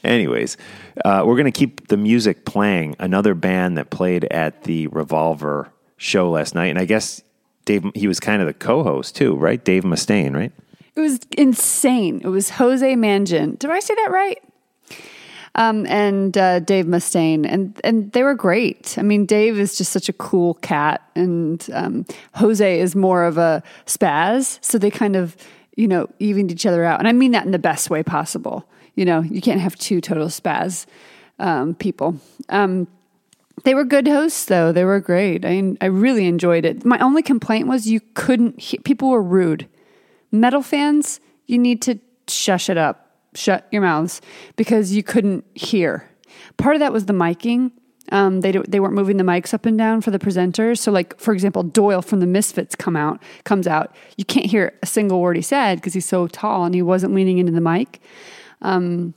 Anyways, 0.04 0.56
uh, 1.04 1.22
we're 1.26 1.36
going 1.36 1.50
to 1.50 1.58
keep 1.58 1.88
the 1.88 1.96
music 1.96 2.44
playing. 2.44 2.96
Another 2.98 3.34
band 3.34 3.78
that 3.78 3.90
played 3.90 4.24
at 4.26 4.64
the 4.64 4.86
Revolver 4.88 5.70
show 5.96 6.30
last 6.30 6.54
night, 6.54 6.66
and 6.66 6.78
I 6.78 6.84
guess 6.84 7.22
Dave. 7.64 7.84
He 7.94 8.08
was 8.08 8.20
kind 8.20 8.40
of 8.40 8.46
the 8.46 8.54
co-host 8.54 9.16
too, 9.16 9.36
right? 9.36 9.62
Dave 9.62 9.84
Mustaine, 9.84 10.34
right? 10.34 10.52
It 10.96 11.00
was 11.00 11.20
insane. 11.36 12.20
It 12.24 12.28
was 12.28 12.50
Jose 12.50 12.94
Mangin. 12.94 13.58
Did 13.58 13.70
I 13.70 13.80
say 13.80 13.94
that 13.94 14.10
right? 14.10 14.42
Um, 15.56 15.84
and 15.86 16.36
uh, 16.38 16.60
Dave 16.60 16.86
Mustaine, 16.86 17.44
and 17.46 17.80
and 17.82 18.12
they 18.12 18.22
were 18.22 18.34
great. 18.34 18.96
I 18.98 19.02
mean, 19.02 19.26
Dave 19.26 19.58
is 19.58 19.76
just 19.76 19.92
such 19.92 20.08
a 20.08 20.12
cool 20.12 20.54
cat, 20.54 21.02
and 21.16 21.66
um, 21.72 22.06
Jose 22.34 22.80
is 22.80 22.94
more 22.94 23.24
of 23.24 23.36
a 23.36 23.62
spaz. 23.86 24.58
So 24.62 24.78
they 24.78 24.90
kind 24.90 25.16
of, 25.16 25.36
you 25.76 25.88
know, 25.88 26.08
evened 26.18 26.52
each 26.52 26.66
other 26.66 26.84
out, 26.84 27.00
and 27.00 27.08
I 27.08 27.12
mean 27.12 27.32
that 27.32 27.44
in 27.44 27.50
the 27.50 27.58
best 27.58 27.90
way 27.90 28.02
possible. 28.02 28.68
You 29.00 29.06
know, 29.06 29.22
you 29.22 29.40
can't 29.40 29.62
have 29.62 29.76
two 29.76 30.02
total 30.02 30.26
spaz 30.26 30.84
um, 31.38 31.74
people. 31.74 32.20
Um, 32.50 32.86
they 33.64 33.74
were 33.74 33.82
good 33.82 34.06
hosts, 34.06 34.44
though. 34.44 34.72
They 34.72 34.84
were 34.84 35.00
great. 35.00 35.42
I 35.42 35.74
I 35.80 35.86
really 35.86 36.26
enjoyed 36.26 36.66
it. 36.66 36.84
My 36.84 36.98
only 36.98 37.22
complaint 37.22 37.66
was 37.66 37.86
you 37.86 38.00
couldn't. 38.12 38.60
He- 38.60 38.76
people 38.80 39.08
were 39.08 39.22
rude. 39.22 39.66
Metal 40.30 40.60
fans, 40.60 41.18
you 41.46 41.56
need 41.56 41.80
to 41.80 41.98
shush 42.28 42.68
it 42.68 42.76
up, 42.76 43.16
shut 43.34 43.66
your 43.72 43.80
mouths, 43.80 44.20
because 44.56 44.92
you 44.92 45.02
couldn't 45.02 45.46
hear. 45.54 46.06
Part 46.58 46.76
of 46.76 46.80
that 46.80 46.92
was 46.92 47.06
the 47.06 47.14
miking. 47.14 47.70
Um, 48.12 48.42
they 48.42 48.52
they 48.52 48.80
weren't 48.80 48.92
moving 48.92 49.16
the 49.16 49.24
mics 49.24 49.54
up 49.54 49.64
and 49.64 49.78
down 49.78 50.02
for 50.02 50.10
the 50.10 50.18
presenters. 50.18 50.76
So, 50.76 50.92
like 50.92 51.18
for 51.18 51.32
example, 51.32 51.62
Doyle 51.62 52.02
from 52.02 52.20
the 52.20 52.26
Misfits 52.26 52.74
come 52.74 52.96
out 52.96 53.22
comes 53.44 53.66
out. 53.66 53.96
You 54.18 54.26
can't 54.26 54.44
hear 54.44 54.74
a 54.82 54.86
single 54.86 55.22
word 55.22 55.36
he 55.36 55.42
said 55.42 55.76
because 55.76 55.94
he's 55.94 56.04
so 56.04 56.26
tall 56.26 56.66
and 56.66 56.74
he 56.74 56.82
wasn't 56.82 57.14
leaning 57.14 57.38
into 57.38 57.52
the 57.52 57.62
mic. 57.62 58.02
Um, 58.62 59.14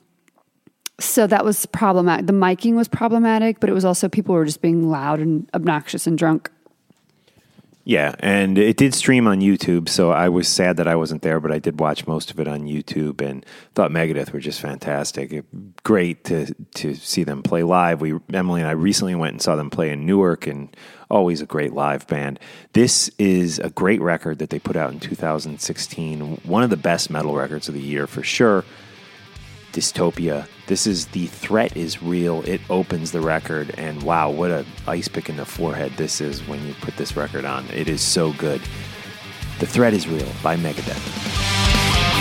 so 1.00 1.28
that 1.28 1.44
was 1.44 1.66
problematic. 1.68 2.28
The 2.28 2.34
miking 2.34 2.76
was 2.76 2.88
problematic, 2.88 3.60
but 3.60 3.70
it 3.70 3.74
was 3.74 3.86
also 3.86 4.08
people 4.08 4.36
were 4.36 4.46
just 4.46 4.62
being 4.62 4.90
loud 4.90 5.20
and 5.20 5.50
obnoxious 5.54 6.08
and 6.08 6.18
drunk. 6.18 6.50
Yeah, 7.86 8.16
and 8.20 8.58
it 8.58 8.78
did 8.78 8.94
stream 8.94 9.28
on 9.28 9.42
YouTube, 9.42 9.90
so 9.90 10.12
I 10.12 10.30
was 10.30 10.48
sad 10.48 10.78
that 10.78 10.88
I 10.88 10.96
wasn't 10.96 11.22
there, 11.22 11.42
but 11.42 11.52
I 11.52 11.60
did 11.60 11.82
watch 11.82 12.08
most 12.08 12.32
of 12.32 12.40
it 12.40 12.48
on 12.48 12.62
YouTube 12.62 13.20
and 13.20 13.46
thought 13.76 13.92
Megadeth 13.92 14.32
were 14.32 14.40
just 14.40 14.62
fantastic. 14.62 15.44
Great 15.84 16.24
to 16.26 16.54
to 16.76 16.96
see 16.96 17.26
them 17.26 17.44
play 17.44 17.62
live. 17.62 18.00
We 18.00 18.18
Emily 18.32 18.62
and 18.62 18.70
I 18.70 18.74
recently 18.74 19.16
went 19.16 19.34
and 19.34 19.42
saw 19.42 19.58
them 19.58 19.70
play 19.70 19.90
in 19.90 20.06
Newark 20.06 20.48
and 20.48 20.74
always 21.10 21.42
a 21.42 21.46
great 21.46 21.74
live 21.74 22.08
band. 22.08 22.40
This 22.72 23.12
is 23.20 23.60
a 23.60 23.70
great 23.70 24.02
record 24.02 24.40
that 24.40 24.50
they 24.50 24.60
put 24.60 24.78
out 24.78 24.94
in 24.94 25.02
2016. 25.02 26.38
One 26.46 26.64
of 26.64 26.70
the 26.70 26.78
best 26.78 27.10
metal 27.10 27.36
records 27.36 27.68
of 27.68 27.74
the 27.74 27.82
year 27.82 28.08
for 28.08 28.24
sure. 28.24 28.64
Dystopia. 29.74 30.48
This 30.68 30.88
is 30.88 31.08
the 31.08 31.28
threat 31.28 31.76
is 31.76 32.02
real. 32.02 32.42
It 32.44 32.62
opens 32.70 33.12
the 33.12 33.20
record, 33.20 33.74
and 33.78 34.02
wow, 34.04 34.30
what 34.30 34.52
a 34.52 34.66
ice 34.88 35.08
pick 35.08 35.28
in 35.28 35.36
the 35.36 35.46
forehead 35.46 35.92
this 35.98 36.22
is 36.22 36.48
when 36.48 36.66
you 36.66 36.74
put 36.76 36.96
this 36.96 37.18
record 37.18 37.44
on. 37.44 37.68
It 37.70 37.90
is 37.90 38.02
so 38.02 38.32
good. 38.34 38.62
The 39.60 39.68
threat 39.68 39.94
is 39.94 40.08
real 40.08 40.32
by 40.42 40.56
Megadeth. 40.56 42.13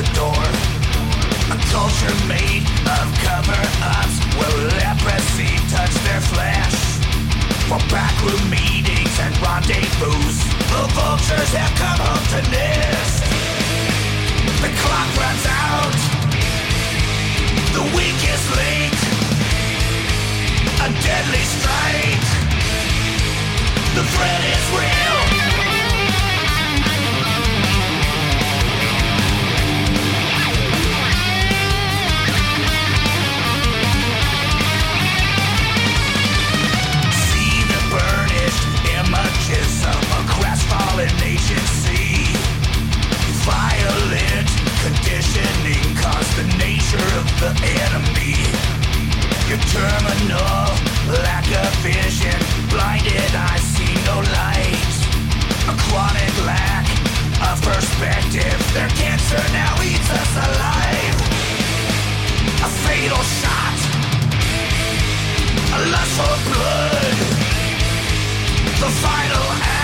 The 0.00 0.14
door. 0.16 0.44
A 1.52 1.58
culture 1.68 2.16
made 2.24 2.64
of 2.88 3.06
cover 3.20 3.60
ups, 3.84 4.16
will 4.38 4.58
leprosy 4.80 5.52
touch 5.68 5.94
their 6.08 6.20
flesh? 6.32 6.76
for 7.68 7.78
backroom 7.86 8.42
meetings 8.50 9.14
and 9.20 9.32
rendezvous. 9.38 10.26
The 10.72 10.82
vultures 10.96 11.52
have 11.54 11.72
come 11.78 12.00
home 12.02 12.26
to 12.34 12.40
nest. 12.50 13.22
The 14.64 14.70
clock 14.82 15.10
runs 15.22 15.46
out. 15.46 15.98
The 17.76 17.84
week 17.94 18.18
is 18.34 18.42
late. 18.58 19.00
A 20.82 20.88
deadly 21.06 21.44
strike. 21.54 22.26
The 23.94 24.04
threat 24.14 24.42
is 24.54 24.64
real. 24.74 25.39
Crestfallen 40.90 41.20
nation 41.20 41.58
sea. 41.82 42.26
Violent 43.44 44.48
conditioning 44.82 45.94
caused 45.96 46.36
the 46.36 46.46
nature 46.58 47.08
of 47.18 47.26
the 47.40 47.52
enemy. 47.86 48.36
Your 49.48 49.58
terminal 49.70 50.66
lack 51.22 51.46
of 51.46 51.72
vision, 51.82 52.38
blinded 52.68 53.34
eyes 53.34 53.62
see 53.74 53.94
no 54.06 54.20
light. 54.38 54.92
A 55.68 55.74
chronic 55.84 56.34
lack 56.46 56.86
of 57.50 57.60
perspective, 57.62 58.60
their 58.74 58.88
cancer 58.90 59.42
now 59.52 59.74
eats 59.82 60.10
us 60.10 60.32
alive. 60.46 61.16
A 62.62 62.68
fatal 62.84 63.22
shot, 63.40 63.78
a 65.74 65.80
lust 65.90 66.12
for 66.18 66.36
blood. 66.50 67.16
The 68.80 68.88
final 68.88 69.46
act, 69.62 69.79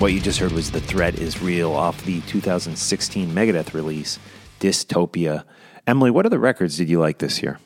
What 0.00 0.14
you 0.14 0.20
just 0.20 0.38
heard 0.38 0.52
was 0.52 0.70
The 0.70 0.80
Threat 0.80 1.18
is 1.18 1.42
Real 1.42 1.74
off 1.74 2.06
the 2.06 2.22
2016 2.22 3.34
Megadeth 3.34 3.74
release, 3.74 4.18
Dystopia. 4.58 5.44
Emily, 5.86 6.10
what 6.10 6.24
other 6.24 6.38
records 6.38 6.78
did 6.78 6.88
you 6.88 6.98
like 6.98 7.18
this 7.18 7.42
year? 7.42 7.58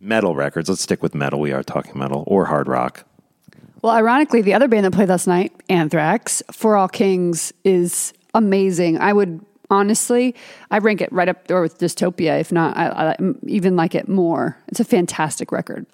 Metal 0.00 0.34
records. 0.34 0.68
Let's 0.68 0.82
stick 0.82 1.00
with 1.00 1.14
metal. 1.14 1.38
We 1.38 1.52
are 1.52 1.62
talking 1.62 1.96
metal 1.96 2.24
or 2.26 2.46
hard 2.46 2.66
rock. 2.66 3.06
Well, 3.82 3.92
ironically, 3.92 4.42
the 4.42 4.52
other 4.52 4.66
band 4.66 4.84
that 4.84 4.90
played 4.90 5.10
last 5.10 5.28
night, 5.28 5.52
Anthrax, 5.68 6.42
For 6.50 6.76
All 6.76 6.88
Kings, 6.88 7.52
is 7.62 8.14
amazing. 8.34 8.98
I 8.98 9.12
would 9.12 9.40
honestly, 9.70 10.34
I 10.72 10.78
rank 10.78 11.00
it 11.00 11.12
right 11.12 11.28
up 11.28 11.46
there 11.46 11.62
with 11.62 11.78
Dystopia, 11.78 12.40
if 12.40 12.50
not, 12.50 12.76
I, 12.76 13.12
I 13.12 13.16
even 13.46 13.76
like 13.76 13.94
it 13.94 14.08
more. 14.08 14.58
It's 14.66 14.80
a 14.80 14.84
fantastic 14.84 15.52
record. 15.52 15.86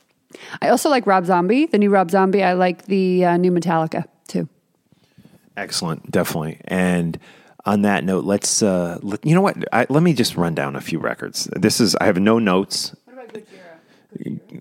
I 0.62 0.71
also 0.71 0.89
like 0.89 1.07
Rob 1.07 1.27
Zombie, 1.27 1.67
the 1.67 1.77
new 1.77 1.91
Rob 1.91 2.11
Zombie. 2.11 2.43
I 2.43 2.55
like 2.55 2.87
the 2.87 3.27
uh, 3.27 3.37
new 3.37 3.53
Metallica 3.53 4.07
too. 4.27 4.49
Excellent, 5.57 6.11
definitely. 6.11 6.61
And 6.64 7.19
on 7.64 7.83
that 7.83 8.05
note, 8.05 8.25
let's. 8.25 8.62
Uh, 8.62 8.99
let, 9.03 9.25
you 9.27 9.35
know 9.35 9.40
what? 9.40 9.57
I, 9.73 9.87
let 9.88 10.03
me 10.03 10.12
just 10.12 10.37
run 10.37 10.55
down 10.55 10.77
a 10.77 10.81
few 10.81 10.99
records. 10.99 11.49
This 11.57 11.81
is. 11.81 11.97
I 11.97 12.05
have 12.05 12.19
no 12.19 12.38
notes. 12.38 12.95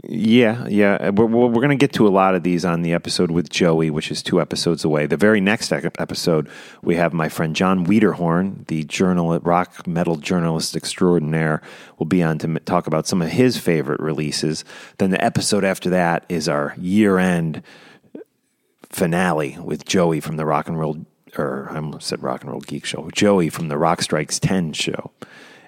Yeah, 0.04 0.68
yeah. 0.68 1.12
We're, 1.12 1.26
we're 1.26 1.54
going 1.54 1.70
to 1.70 1.76
get 1.76 1.94
to 1.94 2.08
a 2.08 2.10
lot 2.10 2.36
of 2.36 2.44
these 2.44 2.66
on 2.66 2.82
the 2.82 2.94
episode 2.94 3.32
with 3.32 3.50
Joey, 3.50 3.90
which 3.90 4.12
is 4.12 4.22
two 4.22 4.42
episodes 4.42 4.84
away. 4.84 5.06
The 5.06 5.18
very 5.18 5.40
next 5.40 5.72
episode, 5.72 6.50
we 6.82 6.96
have 6.96 7.14
my 7.14 7.30
friend 7.30 7.56
Jon 7.56 7.86
Wiederhorn, 7.86 8.68
the 8.68 8.84
journal 8.84 9.40
rock 9.40 9.88
metal 9.88 10.18
journalist 10.18 10.76
extraordinaire, 10.76 11.62
will 11.98 12.06
be 12.06 12.24
on 12.24 12.38
to 12.40 12.60
talk 12.62 12.88
about 12.88 13.08
some 13.08 13.22
of 13.22 13.30
his 13.30 13.58
favorite 13.58 14.02
releases. 14.02 14.66
Then 14.98 15.12
the 15.12 15.24
episode 15.24 15.64
after 15.64 15.90
that 15.92 16.26
is 16.28 16.50
our 16.50 16.76
year 16.78 17.18
end 17.18 17.62
finale 18.96 19.58
with 19.62 19.84
Joey 19.84 20.22
from 20.22 20.38
the 20.38 20.46
Rock 20.46 20.70
and 20.70 20.80
Roll, 20.80 21.06
or 21.38 21.68
I 21.70 22.00
said 22.00 22.24
Rock 22.24 22.42
and 22.42 22.52
Roll 22.52 22.62
Geek 22.62 22.86
Show. 22.86 23.10
Joey 23.12 23.50
from 23.50 23.68
the 23.68 23.78
Rock 23.78 24.02
Strikes 24.02 24.40
Ten 24.40 24.72
show, 24.72 25.12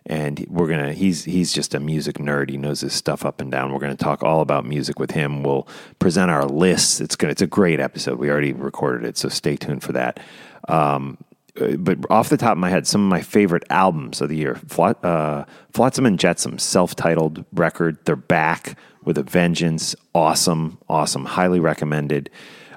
and 0.05 0.45
we're 0.49 0.69
gonna. 0.69 0.93
He's 0.93 1.25
he's 1.25 1.51
just 1.51 1.73
a 1.73 1.79
music 1.81 2.19
nerd. 2.19 2.49
He 2.49 2.57
knows 2.57 2.79
his 2.79 2.93
stuff 2.93 3.25
up 3.25 3.41
and 3.41 3.51
down. 3.51 3.73
We're 3.73 3.81
gonna 3.81 3.97
talk 3.97 4.23
all 4.23 4.39
about 4.39 4.65
music 4.65 4.97
with 4.97 5.11
him. 5.11 5.43
We'll 5.43 5.67
present 5.99 6.31
our 6.31 6.45
lists. 6.45 7.01
It's 7.01 7.17
gonna. 7.17 7.31
It's 7.31 7.41
a 7.41 7.47
great 7.47 7.81
episode. 7.81 8.17
We 8.17 8.29
already 8.29 8.53
recorded 8.53 9.05
it, 9.05 9.17
so 9.17 9.27
stay 9.27 9.57
tuned 9.57 9.83
for 9.83 9.91
that. 9.91 10.21
Um, 10.69 11.17
uh, 11.59 11.75
but 11.75 11.97
off 12.09 12.29
the 12.29 12.37
top 12.37 12.53
of 12.53 12.59
my 12.59 12.69
head, 12.69 12.87
some 12.87 13.01
of 13.03 13.09
my 13.09 13.21
favorite 13.21 13.65
albums 13.69 14.21
of 14.21 14.29
the 14.29 14.37
year: 14.37 14.55
Flat, 14.69 15.03
uh, 15.03 15.43
Flotsam 15.73 16.05
and 16.05 16.17
Jetsam, 16.17 16.59
self-titled 16.59 17.43
record. 17.51 17.97
They're 18.05 18.15
back 18.15 18.77
with 19.03 19.17
a 19.17 19.23
vengeance. 19.23 19.97
Awesome, 20.15 20.77
awesome. 20.87 21.25
Highly 21.25 21.59
recommended. 21.59 22.29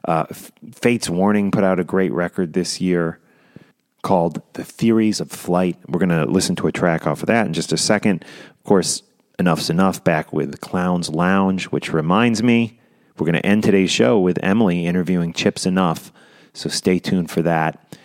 Uh, 0.05 0.27
Fates 0.73 1.09
Warning 1.09 1.51
put 1.51 1.65
out 1.65 1.81
a 1.81 1.85
great 1.85 2.13
record 2.13 2.53
this 2.53 2.81
year 2.81 3.19
called 4.03 4.41
The 4.55 4.65
Theories 4.65 5.21
of 5.21 5.31
Flight. 5.31 5.77
We're 5.89 5.99
going 5.99 6.09
to 6.09 6.25
listen 6.25 6.57
to 6.57 6.67
a 6.67 6.73
track 6.73 7.07
off 7.07 7.23
of 7.23 7.27
that 7.27 7.47
in 7.47 7.53
just 7.53 7.73
a 7.73 7.77
second. 7.77 8.25
Of 8.59 8.65
course, 8.65 9.03
Enuff 9.39 9.61
Z'Nuff 9.61 10.03
back 10.05 10.33
with 10.33 10.61
Clown's 10.61 11.11
Lounge, 11.11 11.65
which 11.67 11.93
reminds 11.93 12.43
me, 12.43 12.79
we're 13.19 13.27
going 13.27 13.35
to 13.35 13.47
end 13.47 13.63
today's 13.63 13.91
show 13.91 14.19
with 14.19 14.39
Emily 14.43 14.87
interviewing 14.87 15.33
Chip 15.33 15.57
Z'Nuff. 15.57 16.11
So 16.55 16.69
stay 16.69 16.99
tuned 16.99 17.31
for 17.31 17.43
that. 17.43 17.97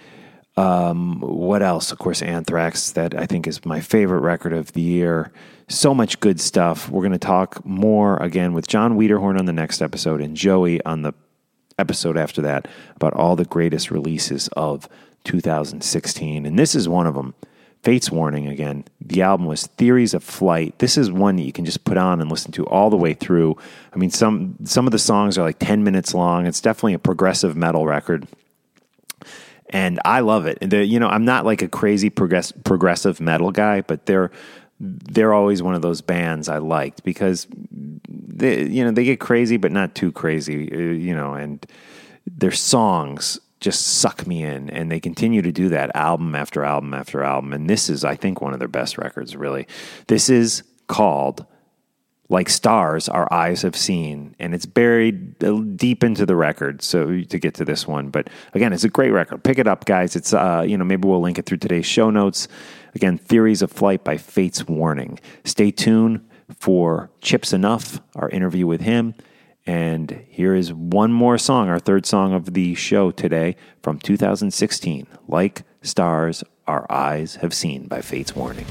Um, 0.57 1.19
what 1.19 1.61
else? 1.61 1.91
Of 1.91 1.99
course, 1.99 2.21
Anthrax, 2.21 2.91
that 2.91 3.13
I 3.13 3.25
think 3.25 3.47
is 3.47 3.65
my 3.65 3.81
favorite 3.81 4.21
record 4.21 4.53
of 4.53 4.71
the 4.73 4.81
year. 4.81 5.31
So 5.67 5.93
much 5.93 6.19
good 6.19 6.39
stuff. 6.39 6.89
We're 6.89 7.01
going 7.01 7.11
to 7.11 7.17
talk 7.17 7.65
more 7.65 8.17
again 8.17 8.53
with 8.53 8.67
Jon 8.67 8.97
Wiederhorn 8.97 9.37
on 9.37 9.45
the 9.45 9.53
next 9.53 9.81
episode 9.81 10.21
and 10.21 10.37
Joey 10.37 10.83
on 10.85 11.01
the 11.01 11.13
episode 11.77 12.17
after 12.17 12.41
that 12.41 12.67
about 12.95 13.13
all 13.13 13.35
the 13.35 13.45
greatest 13.45 13.91
releases 13.91 14.47
of 14.49 14.87
2016. 15.25 16.45
And 16.45 16.57
this 16.57 16.75
is 16.75 16.87
one 16.87 17.07
of 17.07 17.15
them 17.15 17.33
Fates 17.85 18.09
Warning 18.09 18.47
again. 18.47 18.83
The 18.99 19.21
album 19.21 19.45
was 19.45 19.67
Theories 19.67 20.15
of 20.15 20.23
Flight. 20.23 20.79
This 20.79 20.97
is 20.97 21.11
one 21.11 21.35
that 21.35 21.43
you 21.43 21.51
can 21.51 21.65
just 21.65 21.83
put 21.83 21.97
on 21.97 22.19
and 22.19 22.31
listen 22.31 22.51
to 22.53 22.65
all 22.65 22.89
the 22.89 22.97
way 22.97 23.13
through. 23.13 23.57
I 23.93 23.97
mean, 23.97 24.09
some 24.09 24.55
some 24.63 24.87
of 24.87 24.91
the 24.91 24.97
songs 24.97 25.37
are 25.37 25.43
like 25.43 25.59
10 25.59 25.83
minutes 25.83 26.13
long. 26.15 26.47
It's 26.47 26.61
definitely 26.61 26.95
a 26.95 26.99
progressive 26.99 27.55
metal 27.55 27.85
record. 27.85 28.27
And 29.69 29.99
I 30.03 30.21
love 30.21 30.47
it. 30.47 30.67
The, 30.67 30.83
you 30.83 30.99
know, 30.99 31.07
I'm 31.07 31.25
not 31.25 31.45
like 31.45 31.61
a 31.61 31.67
crazy 31.67 32.09
progress, 32.09 32.51
progressive 32.51 33.19
metal 33.19 33.51
guy, 33.51 33.81
but 33.81 34.07
they're 34.07 34.31
they're 34.79 35.33
always 35.33 35.63
one 35.63 35.75
of 35.75 35.81
those 35.81 36.01
bands 36.01 36.49
I 36.49 36.57
liked 36.57 37.03
because 37.03 37.47
they 38.07 38.63
you 38.63 38.83
know, 38.83 38.91
they 38.91 39.03
get 39.03 39.19
crazy 39.19 39.57
but 39.57 39.71
not 39.71 39.95
too 39.95 40.11
crazy, 40.11 40.71
uh, 40.71 40.77
you 40.77 41.15
know, 41.15 41.33
and 41.33 41.65
their 42.25 42.51
songs 42.51 43.39
just 43.59 43.99
suck 43.99 44.27
me 44.27 44.43
in 44.43 44.69
and 44.69 44.91
they 44.91 44.99
continue 44.99 45.41
to 45.41 45.51
do 45.51 45.69
that 45.69 45.95
album 45.95 46.35
after 46.35 46.63
album 46.63 46.93
after 46.93 47.23
album 47.23 47.53
and 47.53 47.69
this 47.69 47.89
is 47.89 48.03
I 48.03 48.15
think 48.15 48.41
one 48.41 48.53
of 48.53 48.59
their 48.59 48.67
best 48.67 48.97
records 48.97 49.35
really. 49.35 49.67
This 50.07 50.29
is 50.29 50.63
called 50.87 51.45
like 52.27 52.49
stars 52.49 53.07
our 53.07 53.31
eyes 53.31 53.61
have 53.61 53.75
seen 53.75 54.35
and 54.39 54.53
it's 54.53 54.65
buried 54.65 55.37
deep 55.77 56.03
into 56.03 56.25
the 56.25 56.35
record 56.35 56.81
so 56.81 57.21
to 57.21 57.39
get 57.39 57.53
to 57.53 57.63
this 57.63 57.87
one 57.87 58.09
but 58.09 58.29
again 58.53 58.73
it's 58.73 58.83
a 58.83 58.89
great 58.89 59.11
record. 59.11 59.43
Pick 59.43 59.57
it 59.57 59.67
up 59.67 59.85
guys. 59.85 60.15
It's 60.15 60.33
uh 60.33 60.65
you 60.67 60.77
know 60.77 60.83
maybe 60.83 61.07
we'll 61.07 61.21
link 61.21 61.39
it 61.39 61.45
through 61.45 61.57
today's 61.57 61.85
show 61.85 62.09
notes 62.09 62.47
again 62.95 63.17
theories 63.17 63.61
of 63.61 63.71
flight 63.71 64.03
by 64.03 64.17
fates 64.17 64.67
warning. 64.67 65.19
Stay 65.43 65.71
tuned 65.71 66.27
for 66.57 67.11
Chip 67.21 67.43
Z'Nuff 67.43 68.01
our 68.15 68.29
interview 68.29 68.65
with 68.65 68.81
him. 68.81 69.13
And 69.67 70.23
here 70.29 70.53
is 70.53 70.71
one 70.71 71.11
more 71.11 71.37
song 71.37 71.69
our 71.69 71.79
third 71.79 72.05
song 72.05 72.33
of 72.33 72.53
the 72.53 72.75
show 72.75 73.11
today 73.11 73.55
from 73.81 73.99
2016 73.99 75.07
like 75.27 75.63
stars 75.81 76.43
our 76.67 76.85
eyes 76.91 77.35
have 77.35 77.53
seen 77.53 77.87
by 77.87 78.01
fates 78.01 78.35
warning 78.35 78.65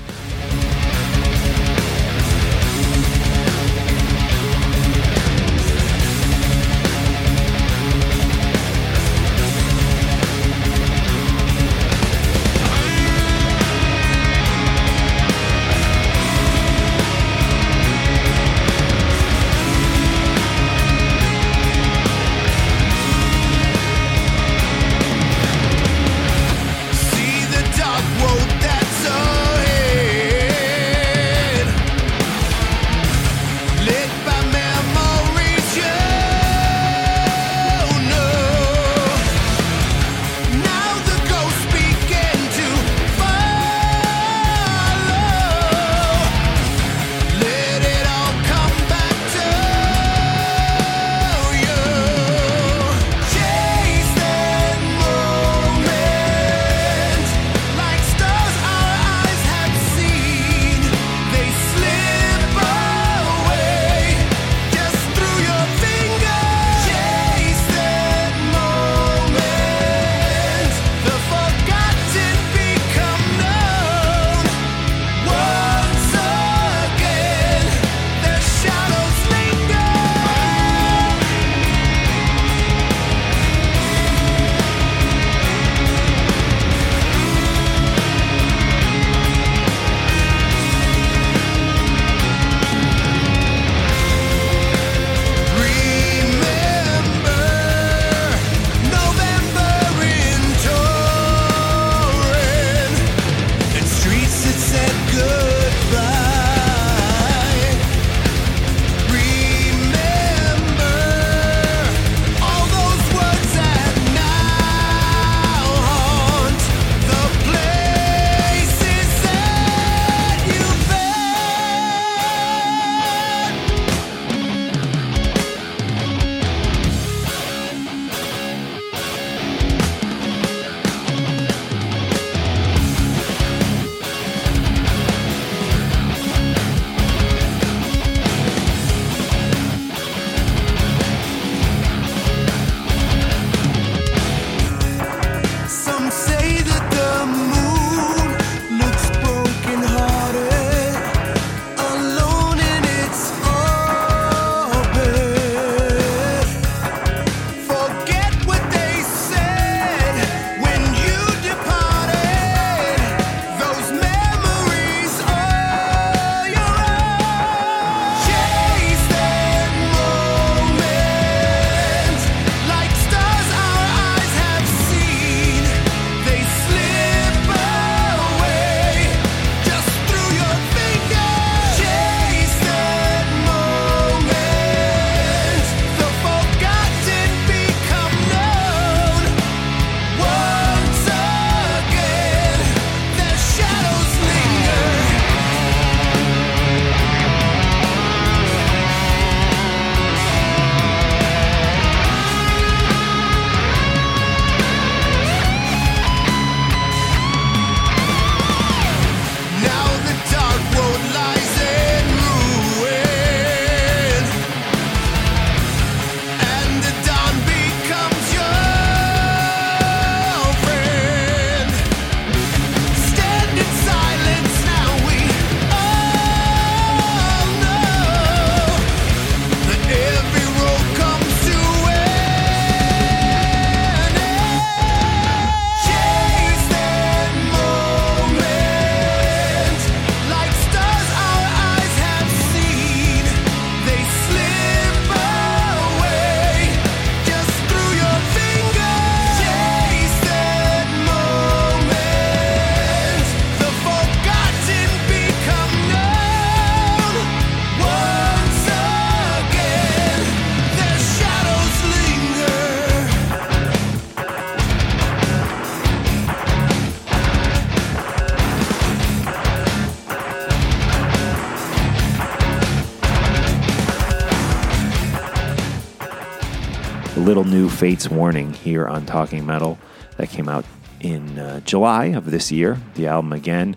new 277.55 277.71
Fates 277.71 278.11
Warning 278.11 278.53
here 278.53 278.85
on 278.85 279.07
Talking 279.07 279.47
Metal 279.47 279.79
that 280.17 280.29
came 280.29 280.49
out 280.49 280.65
in 280.99 281.39
uh, 281.39 281.61
July 281.61 282.07
of 282.07 282.33
this 282.33 282.51
year. 282.51 282.81
The 282.95 283.07
album 283.07 283.33
again 283.33 283.77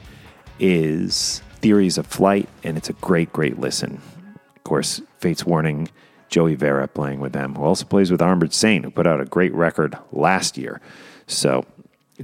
is 0.60 1.44
Theories 1.58 2.00
of 2.00 2.08
Flight, 2.08 2.50
and 2.64 2.76
it's 2.76 2.90
a 2.90 2.94
great, 2.94 3.32
great 3.32 3.60
listen. 3.60 4.02
Of 4.56 4.64
course, 4.64 5.00
Fates 5.20 5.46
Warning, 5.46 5.90
Joey 6.28 6.56
Vera 6.56 6.88
playing 6.88 7.20
with 7.20 7.34
them, 7.34 7.54
who 7.54 7.64
also 7.64 7.86
plays 7.86 8.10
with 8.10 8.20
Armored 8.20 8.52
Saint, 8.52 8.84
who 8.84 8.90
put 8.90 9.06
out 9.06 9.22
a 9.22 9.26
great 9.26 9.54
record 9.54 9.96
last 10.12 10.58
year. 10.58 10.82
So 11.28 11.64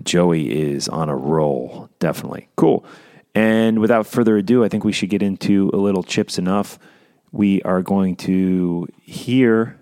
Joey 0.01 0.51
is 0.51 0.89
on 0.89 1.07
a 1.07 1.15
roll, 1.15 1.87
definitely. 1.99 2.49
Cool. 2.55 2.83
And 3.35 3.77
without 3.77 4.07
further 4.07 4.37
ado, 4.37 4.63
I 4.63 4.69
think 4.69 4.83
we 4.83 4.91
should 4.91 5.11
get 5.11 5.21
into 5.21 5.69
a 5.71 5.77
little 5.77 6.01
Chip 6.01 6.29
Z'Nuff. 6.29 6.79
We 7.31 7.61
are 7.61 7.83
going 7.83 8.15
to 8.15 8.87
hear 9.03 9.77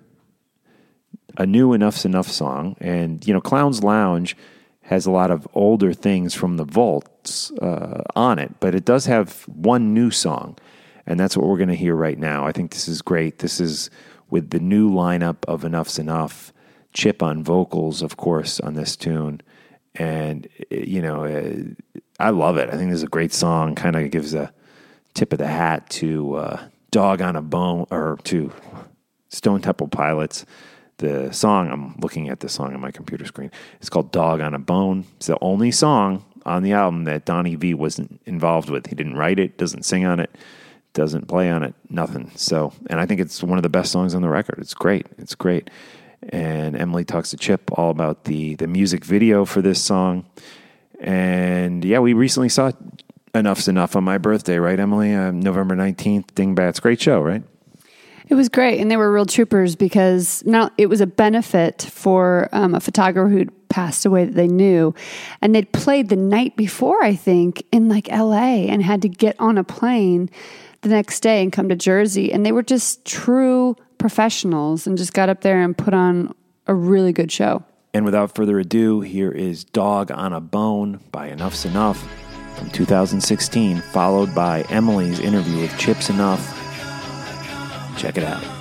a 1.38 1.46
new 1.46 1.74
Enuff 1.74 1.96
Z'Nuff 1.96 2.28
song. 2.28 2.76
And, 2.80 3.26
you 3.28 3.34
know, 3.34 3.42
Clown's 3.42 3.84
Lounge 3.84 4.36
has 4.84 5.06
a 5.06 5.12
lot 5.12 5.32
of 5.32 5.48
older 5.54 5.94
things 5.94 6.34
from 6.34 6.58
the 6.58 6.66
vaults 6.66 7.52
uh, 7.62 8.04
on 8.16 8.40
it, 8.40 8.54
but 8.60 8.76
it 8.76 8.84
does 8.84 9.06
have 9.06 9.44
one 9.44 9.94
new 9.94 10.12
song. 10.12 10.58
And 11.06 11.20
that's 11.20 11.38
what 11.38 11.48
we're 11.48 11.58
going 11.58 11.70
to 11.70 11.76
hear 11.76 11.96
right 11.96 12.18
now. 12.18 12.46
I 12.46 12.52
think 12.52 12.72
this 12.72 12.88
is 12.88 13.02
great. 13.02 13.40
This 13.40 13.60
is 13.60 13.90
with 14.30 14.50
the 14.50 14.60
new 14.60 14.92
lineup 14.92 15.38
of 15.48 15.64
Enuff 15.64 15.88
Z'Nuff. 15.88 16.52
Chip 16.94 17.24
on 17.24 17.44
vocals, 17.44 18.02
of 18.02 18.18
course, 18.18 18.60
on 18.60 18.74
this 18.74 18.98
tune. 18.98 19.42
And, 19.96 20.48
you 20.70 21.02
know, 21.02 21.24
uh, 21.24 22.00
I 22.20 22.32
love 22.32 22.58
it. 22.58 22.70
I 22.70 22.74
think 22.78 22.92
this 22.92 23.00
is 23.00 23.04
a 23.04 23.08
great 23.08 23.34
song. 23.34 23.76
Kind 23.76 23.96
of 23.96 24.12
gives 24.12 24.34
a 24.34 24.54
tip 25.14 25.32
of 25.32 25.40
the 25.40 25.48
hat 25.48 25.90
to 25.92 26.36
uh, 26.36 26.68
Dog 26.92 27.22
on 27.22 27.36
a 27.36 27.42
Bone 27.42 27.88
or 27.92 28.20
to 28.26 28.52
Stone 29.30 29.62
Temple 29.62 29.88
Pilots. 29.88 30.46
The 31.02 31.32
song, 31.32 31.72
I'm 31.72 31.96
looking 32.00 32.30
at 32.30 32.42
the 32.42 32.48
song 32.48 32.76
on 32.76 32.80
my 32.80 32.92
computer 32.92 33.26
screen. 33.26 33.50
It's 33.80 33.90
called 33.90 34.12
Dog 34.12 34.40
on 34.40 34.54
a 34.54 34.60
Bone. 34.60 35.06
It's 35.16 35.26
the 35.26 35.38
only 35.42 35.72
song 35.72 36.24
on 36.46 36.62
the 36.62 36.74
album 36.74 37.06
that 37.06 37.26
Donnie 37.26 37.56
V 37.56 37.74
wasn't 37.74 38.22
involved 38.28 38.70
with. 38.70 38.86
He 38.86 38.94
didn't 38.94 39.16
write 39.16 39.40
it, 39.40 39.58
doesn't 39.58 39.82
sing 39.82 40.06
on 40.06 40.20
it, 40.20 40.30
doesn't 40.94 41.28
play 41.28 41.50
on 41.50 41.64
it, 41.64 41.74
nothing. 41.90 42.30
So, 42.36 42.72
and 42.86 43.00
I 43.00 43.08
think 43.08 43.20
it's 43.20 43.42
one 43.42 43.58
of 43.58 43.64
the 43.64 43.70
best 43.70 43.92
songs 43.92 44.14
on 44.14 44.22
the 44.22 44.30
record. 44.30 44.60
It's 44.60 44.76
great. 44.76 45.08
It's 45.18 45.34
great. 45.34 45.72
And 46.30 46.78
Emily 46.78 47.04
talks 47.04 47.32
to 47.32 47.38
Chip 47.38 47.72
all 47.80 47.90
about 47.90 48.26
the 48.26 48.54
the 48.54 48.68
music 48.68 49.04
video 49.04 49.44
for 49.44 49.64
this 49.64 49.82
song. 49.82 50.28
And 51.00 51.84
yeah, 51.84 51.98
we 51.98 52.14
recently 52.14 52.50
saw 52.50 52.74
Enuff 53.34 53.58
Z'Nuff 53.58 53.96
on 53.96 54.04
my 54.04 54.20
birthday, 54.20 54.60
right, 54.60 54.80
Emily? 54.80 55.16
Uh, 55.16 55.32
November 55.32 55.76
19th, 55.76 56.28
Dingbatz. 56.36 56.80
Great 56.80 57.02
show, 57.02 57.22
right? 57.22 57.42
It 58.32 58.36
was 58.36 58.48
great, 58.48 58.80
and 58.80 58.90
they 58.90 58.96
were 58.96 59.12
real 59.12 59.26
troopers 59.26 59.76
because 59.76 60.42
now 60.46 60.72
it 60.78 60.86
was 60.86 61.02
a 61.02 61.06
benefit 61.06 61.82
for 61.82 62.48
um, 62.54 62.74
a 62.74 62.80
photographer 62.80 63.28
who'd 63.28 63.52
passed 63.68 64.06
away 64.06 64.24
that 64.24 64.36
they 64.36 64.48
knew, 64.48 64.96
and 65.42 65.54
they'd 65.54 65.70
played 65.74 66.08
the 66.08 66.16
night 66.16 66.56
before, 66.56 67.04
I 67.04 67.14
think, 67.14 67.62
in 67.74 67.90
like 67.90 68.10
L.A. 68.10 68.70
and 68.70 68.82
had 68.82 69.02
to 69.02 69.10
get 69.10 69.36
on 69.38 69.58
a 69.58 69.66
plane 69.66 70.30
the 70.80 70.88
next 70.88 71.20
day 71.20 71.44
and 71.44 71.52
come 71.52 71.68
to 71.68 71.76
Jersey, 71.76 72.32
and 72.32 72.46
they 72.46 72.54
were 72.54 72.64
just 72.64 73.04
true 73.04 73.76
professionals 73.98 74.88
and 74.88 74.98
just 74.98 75.12
got 75.12 75.28
up 75.28 75.42
there 75.42 75.62
and 75.62 75.78
put 75.78 75.94
on 75.94 76.34
a 76.68 76.74
really 76.74 77.12
good 77.12 77.34
show. 77.34 77.66
And 77.94 78.06
without 78.06 78.34
further 78.34 78.60
ado, 78.60 79.02
here 79.02 79.34
is 79.34 79.66
Dog 79.66 80.10
on 80.10 80.32
a 80.32 80.40
Bone 80.40 81.02
by 81.12 81.28
Enuff 81.28 81.54
Z'Nuff 81.54 81.98
from 82.56 82.70
2016, 82.70 83.82
followed 83.82 84.34
by 84.34 84.62
Emily's 84.70 85.20
interview 85.20 85.60
with 85.60 85.78
Chip 85.78 85.98
Z'Nuff. 85.98 86.61
Check 87.98 88.18
it 88.18 88.24
out. 88.24 88.61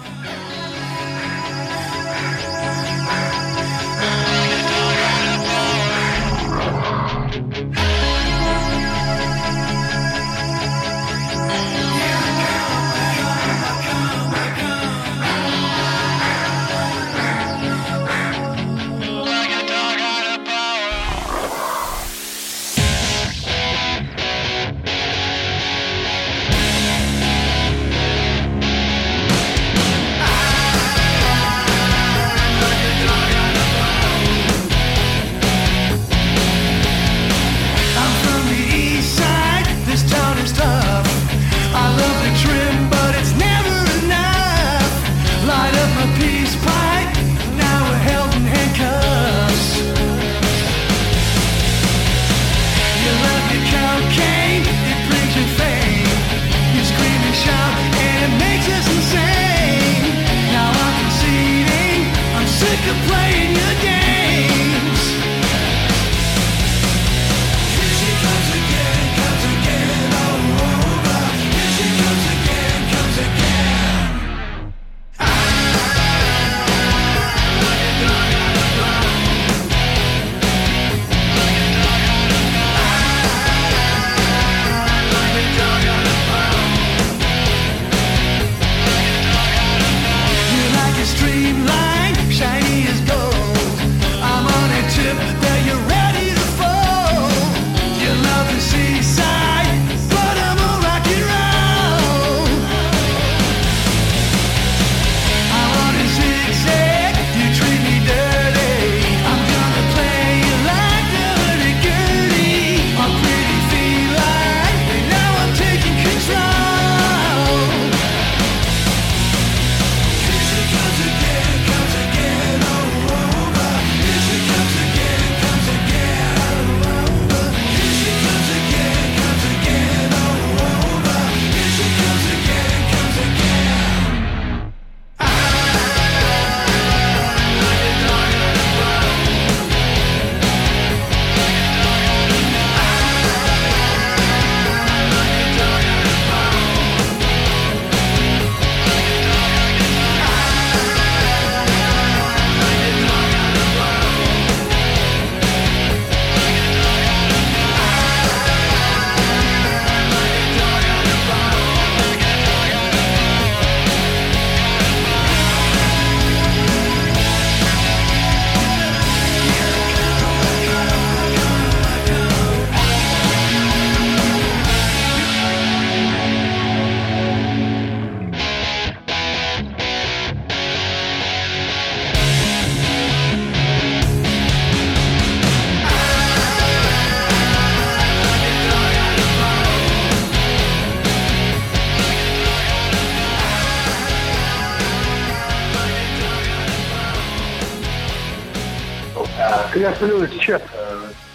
Good 200.01 200.13
afternoon, 200.13 200.33
it's 200.33 200.43
Chip. 200.43 200.63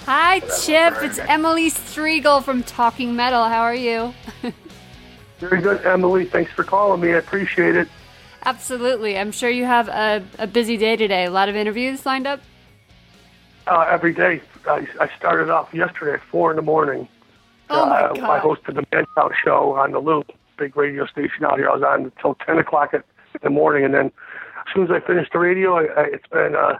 Hi, 0.07 0.39
Chip. 0.39 0.95
It's 1.03 1.19
Emily 1.19 1.69
Strigl 1.69 2.43
from 2.43 2.63
Talking 2.63 3.15
Metal. 3.15 3.43
How 3.43 3.61
are 3.61 3.75
you? 3.75 4.11
Very 5.39 5.61
good, 5.61 5.85
Emily. 5.85 6.25
Thanks 6.25 6.51
for 6.51 6.63
calling 6.63 6.99
me. 6.99 7.13
I 7.13 7.17
appreciate 7.17 7.75
it. 7.75 7.87
Absolutely. 8.43 9.19
I'm 9.19 9.31
sure 9.31 9.51
you 9.51 9.65
have 9.65 9.87
a, 9.87 10.23
a 10.39 10.47
busy 10.47 10.77
day 10.77 10.95
today. 10.95 11.25
A 11.25 11.29
lot 11.29 11.47
of 11.47 11.55
interviews 11.55 12.07
lined 12.07 12.25
up? 12.25 12.41
Uh, 13.67 13.81
every 13.81 14.15
day. 14.15 14.41
I, 14.65 14.87
I 14.99 15.11
started 15.15 15.51
off 15.51 15.71
yesterday 15.71 16.13
at 16.13 16.23
4 16.31 16.49
in 16.49 16.55
the 16.55 16.63
morning. 16.63 17.07
Oh, 17.69 17.85
my 17.85 18.01
uh, 18.01 18.13
God. 18.13 18.23
I 18.23 18.39
hosted 18.39 18.73
the 18.73 18.83
Man 18.91 19.05
Out 19.15 19.33
show 19.43 19.73
on 19.73 19.91
the 19.91 19.99
Loop, 19.99 20.31
big 20.57 20.75
radio 20.75 21.05
station 21.05 21.45
out 21.45 21.59
here. 21.59 21.69
I 21.69 21.75
was 21.75 21.83
on 21.83 22.05
until 22.05 22.33
10 22.33 22.57
o'clock 22.57 22.95
in 22.95 23.03
the 23.43 23.51
morning, 23.51 23.85
and 23.85 23.93
then 23.93 24.05
as 24.07 24.73
soon 24.73 24.85
as 24.85 24.89
I 24.89 25.05
finished 25.05 25.33
the 25.33 25.39
radio, 25.39 25.77
I, 25.77 25.83
I, 25.83 26.03
it's 26.05 26.27
been 26.31 26.55
uh, 26.55 26.79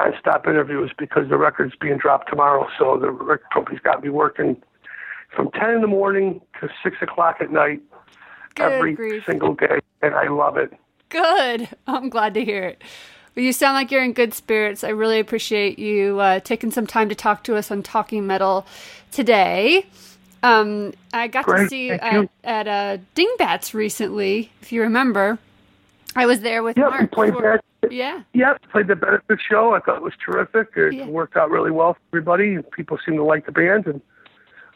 non-stop 0.00 0.46
interviews 0.46 0.90
because 0.98 1.28
the 1.28 1.36
record's 1.36 1.74
being 1.80 1.98
dropped 1.98 2.28
tomorrow. 2.28 2.66
So 2.78 2.98
the 2.98 3.10
record 3.10 3.50
company's 3.52 3.80
got 3.80 4.02
me 4.02 4.08
working 4.08 4.60
from 5.34 5.50
10 5.52 5.70
in 5.70 5.80
the 5.80 5.86
morning 5.86 6.40
to 6.60 6.68
6 6.82 6.96
o'clock 7.02 7.36
at 7.40 7.50
night 7.50 7.80
Good 8.54 8.72
every 8.72 8.94
grief. 8.94 9.24
single 9.26 9.54
day, 9.54 9.80
and 10.02 10.14
I 10.14 10.28
love 10.28 10.56
it. 10.56 10.72
Good. 11.08 11.68
I'm 11.86 12.08
glad 12.08 12.34
to 12.34 12.44
hear 12.44 12.64
it. 12.64 12.82
Well, 13.36 13.44
you 13.44 13.52
sound 13.52 13.74
like 13.74 13.90
you're 13.90 14.02
in 14.02 14.12
good 14.12 14.34
spirits. 14.34 14.82
I 14.82 14.88
really 14.88 15.20
appreciate 15.20 15.78
you 15.78 16.18
uh, 16.18 16.40
taking 16.40 16.70
some 16.70 16.86
time 16.86 17.08
to 17.10 17.14
talk 17.14 17.44
to 17.44 17.56
us 17.56 17.70
on 17.70 17.82
Talking 17.82 18.26
Metal 18.26 18.66
today. 19.12 19.86
Um, 20.42 20.94
I 21.12 21.28
got 21.28 21.46
to 21.46 21.68
see 21.68 21.90
thank 21.90 22.02
at, 22.02 22.12
you. 22.14 22.28
at 22.42 22.66
uh, 22.66 22.98
Dingbatz 23.14 23.72
recently, 23.74 24.50
if 24.62 24.72
you 24.72 24.82
remember. 24.82 25.38
I 26.16 26.26
was 26.26 26.40
there 26.40 26.62
with 26.62 26.76
Yeah, 26.76 27.00
we 27.00 27.06
played 27.06 27.34
for- 27.34 27.42
that. 27.42 27.92
Yeah. 27.92 28.22
Yeah, 28.34 28.54
played 28.70 28.88
the 28.88 28.96
benefit 28.96 29.38
show. 29.40 29.74
I 29.74 29.80
thought 29.80 29.96
it 29.96 30.02
was 30.02 30.12
terrific. 30.24 30.68
It 30.76 30.92
Yeah. 30.94 31.06
worked 31.06 31.36
out 31.36 31.50
really 31.50 31.70
well 31.70 31.94
for 31.94 32.00
everybody. 32.12 32.58
People 32.76 32.98
seemed 33.04 33.16
to 33.18 33.24
like 33.24 33.46
the 33.46 33.52
band, 33.52 33.86
and 33.86 34.00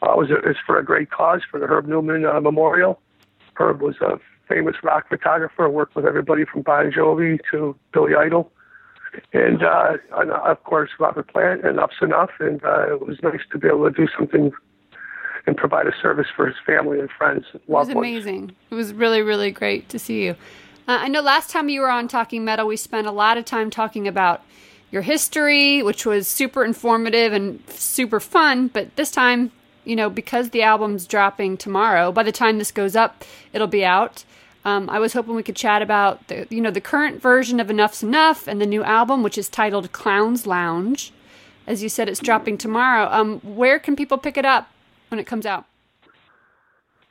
uh, 0.01 0.11
it 0.11 0.17
was 0.17 0.29
was 0.29 0.55
for 0.65 0.77
a 0.79 0.83
great 0.83 1.11
cause 1.11 1.41
for 1.49 1.59
the 1.59 1.67
Herb 1.67 1.87
Newman 1.87 2.25
uh, 2.25 2.39
Memorial. 2.41 2.99
Herb 3.55 3.81
was 3.81 3.95
a 4.01 4.19
famous 4.47 4.75
rock 4.83 5.07
photographer. 5.09 5.69
Worked 5.69 5.95
with 5.95 6.05
everybody 6.05 6.45
from 6.45 6.61
Bon 6.63 6.91
Jovi 6.91 7.39
to 7.51 7.75
Billy 7.93 8.15
Idol, 8.15 8.51
and, 9.33 9.63
uh, 9.63 9.97
and 10.17 10.31
uh, 10.31 10.41
of 10.43 10.63
course 10.63 10.89
Robert 10.99 11.27
Plant 11.27 11.63
and 11.63 11.77
Enuff 11.77 11.91
Z'Nuff. 12.01 12.29
And 12.39 12.63
uh, 12.65 12.93
it 12.95 13.05
was 13.07 13.21
nice 13.21 13.41
to 13.51 13.57
be 13.59 13.67
able 13.67 13.85
to 13.89 13.91
do 13.95 14.07
something 14.17 14.51
and 15.47 15.55
provide 15.55 15.85
a 15.85 15.93
service 16.01 16.27
for 16.35 16.47
his 16.47 16.55
family 16.65 16.99
and 16.99 17.09
friends, 17.11 17.45
and 17.53 17.61
It 17.61 17.69
was 17.69 17.87
loved 17.87 17.95
ones. 17.95 18.07
amazing. 18.07 18.55
It 18.71 18.75
was 18.75 18.93
really, 18.93 19.21
really 19.21 19.51
great 19.51 19.89
to 19.89 19.99
see 19.99 20.23
you. 20.25 20.35
Uh, 20.87 20.99
I 21.01 21.07
know 21.07 21.21
last 21.21 21.49
time 21.49 21.67
you 21.69 21.81
were 21.81 21.89
on 21.89 22.07
Talking 22.07 22.45
Metal, 22.45 22.67
we 22.67 22.77
spent 22.77 23.07
a 23.07 23.11
lot 23.11 23.37
of 23.37 23.45
time 23.45 23.71
talking 23.71 24.07
about 24.07 24.43
your 24.91 25.01
history, 25.01 25.81
which 25.81 26.05
was 26.05 26.27
super 26.27 26.63
informative 26.63 27.33
and 27.33 27.63
super 27.69 28.19
fun. 28.19 28.67
But 28.67 28.95
this 28.95 29.09
time, 29.09 29.51
you 29.83 29.95
know, 29.95 30.11
because 30.11 30.51
the 30.51 30.61
album's 30.61 31.07
dropping 31.07 31.57
tomorrow, 31.57 32.11
by 32.11 32.21
the 32.21 32.31
time 32.31 32.59
this 32.59 32.71
goes 32.71 32.95
up, 32.95 33.23
it'll 33.51 33.67
be 33.67 33.83
out. 33.83 34.25
Um, 34.63 34.89
I 34.89 34.99
was 34.99 35.13
hoping 35.13 35.35
we 35.35 35.43
could 35.43 35.55
chat 35.55 35.81
about 35.81 36.27
the, 36.27 36.47
you 36.49 36.61
know, 36.61 36.71
the 36.71 36.81
current 36.81 37.21
version 37.21 37.59
of 37.59 37.67
Enuff 37.67 37.93
Z'Nuff 37.93 38.47
and 38.47 38.61
the 38.61 38.65
new 38.65 38.83
album, 38.83 39.23
which 39.23 39.37
is 39.37 39.49
titled 39.49 39.91
Clown's 39.91 40.45
Lounge. 40.45 41.11
As 41.65 41.81
you 41.81 41.89
said, 41.89 42.07
it's 42.09 42.19
dropping 42.19 42.59
tomorrow. 42.59 43.07
Um, 43.11 43.39
where 43.39 43.79
can 43.79 43.95
people 43.95 44.19
pick 44.19 44.37
it 44.37 44.45
up 44.45 44.69
when 45.09 45.19
it 45.19 45.25
comes 45.25 45.47
out? 45.47 45.65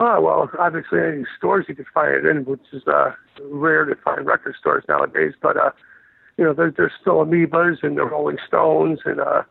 Oh, 0.01 0.21
well, 0.21 0.51
obviously 0.59 0.99
any 1.01 1.25
stores 1.39 1.67
you 1.69 1.75
can 1.75 1.87
find 1.95 2.15
it 2.15 2.27
in, 2.27 2.45
which 2.45 2.61
is 2.73 2.83
uh, 2.87 3.13
rare 3.45 3.85
to 3.85 3.95
find 3.97 4.27
record 4.27 4.57
stores 4.59 4.85
nowadays. 4.89 5.35
But, 5.41 5.57
uh, 5.57 5.71
you 6.37 6.45
know, 6.45 6.53
there, 6.53 6.73
there's 6.77 6.93
still 7.01 7.25
Amoebas 7.25 7.83
and 7.83 7.97
the 7.97 8.05
Rolling 8.05 8.39
Stones 8.47 9.01
and 9.05 9.21
uh, 9.21 9.43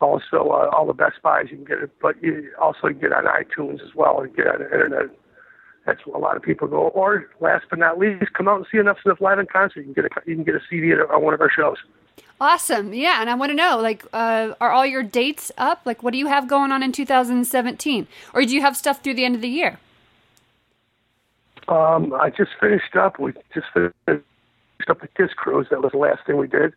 also 0.00 0.48
uh, 0.48 0.70
all 0.72 0.86
the 0.86 0.94
Best 0.94 1.20
Buys 1.22 1.48
you 1.50 1.56
can 1.56 1.66
get 1.66 1.78
it. 1.78 1.90
But 2.00 2.22
you 2.22 2.50
also 2.60 2.88
can 2.88 2.98
get 2.98 3.12
on 3.12 3.24
iTunes 3.24 3.82
as 3.82 3.94
well 3.94 4.20
and 4.20 4.34
get 4.34 4.46
on 4.46 4.60
the 4.60 4.64
internet. 4.64 5.10
That's 5.86 6.04
where 6.06 6.16
a 6.16 6.20
lot 6.20 6.36
of 6.36 6.42
people 6.42 6.66
go. 6.66 6.88
Or 6.88 7.26
last 7.40 7.66
but 7.68 7.78
not 7.78 7.98
least, 7.98 8.32
come 8.32 8.48
out 8.48 8.56
and 8.56 8.66
see 8.70 8.78
Enuff 8.78 8.98
Z'Nuff 9.04 9.20
live 9.20 9.38
in 9.38 9.46
concert. 9.46 9.80
You 9.80 9.92
can 9.92 10.02
get 10.02 10.04
a, 10.06 10.08
you 10.26 10.34
can 10.34 10.44
get 10.44 10.54
a 10.54 10.60
CD 10.68 10.92
on 10.92 11.22
one 11.22 11.34
of 11.34 11.40
our 11.40 11.50
shows. 11.50 11.76
Awesome. 12.40 12.94
Yeah, 12.94 13.20
and 13.20 13.28
I 13.28 13.34
want 13.34 13.50
to 13.50 13.54
know, 13.54 13.78
like, 13.80 14.04
uh, 14.14 14.54
are 14.60 14.70
all 14.70 14.86
your 14.86 15.02
dates 15.02 15.52
up? 15.58 15.82
Like, 15.84 16.02
what 16.02 16.12
do 16.12 16.18
you 16.18 16.26
have 16.26 16.48
going 16.48 16.72
on 16.72 16.82
in 16.82 16.90
2017? 16.90 18.06
Or 18.32 18.42
do 18.42 18.54
you 18.54 18.62
have 18.62 18.76
stuff 18.78 19.02
through 19.02 19.14
the 19.14 19.26
end 19.26 19.34
of 19.34 19.42
the 19.42 19.48
year? 19.48 19.78
Um, 21.70 22.12
I 22.12 22.30
just 22.30 22.50
finished 22.60 22.96
up. 22.96 23.20
We 23.20 23.32
just 23.54 23.66
finished 23.72 23.94
up 24.88 25.00
the 25.00 25.08
Kiss 25.16 25.30
Cruise. 25.36 25.68
That 25.70 25.82
was 25.82 25.92
the 25.92 25.98
last 25.98 26.26
thing 26.26 26.36
we 26.36 26.48
did, 26.48 26.74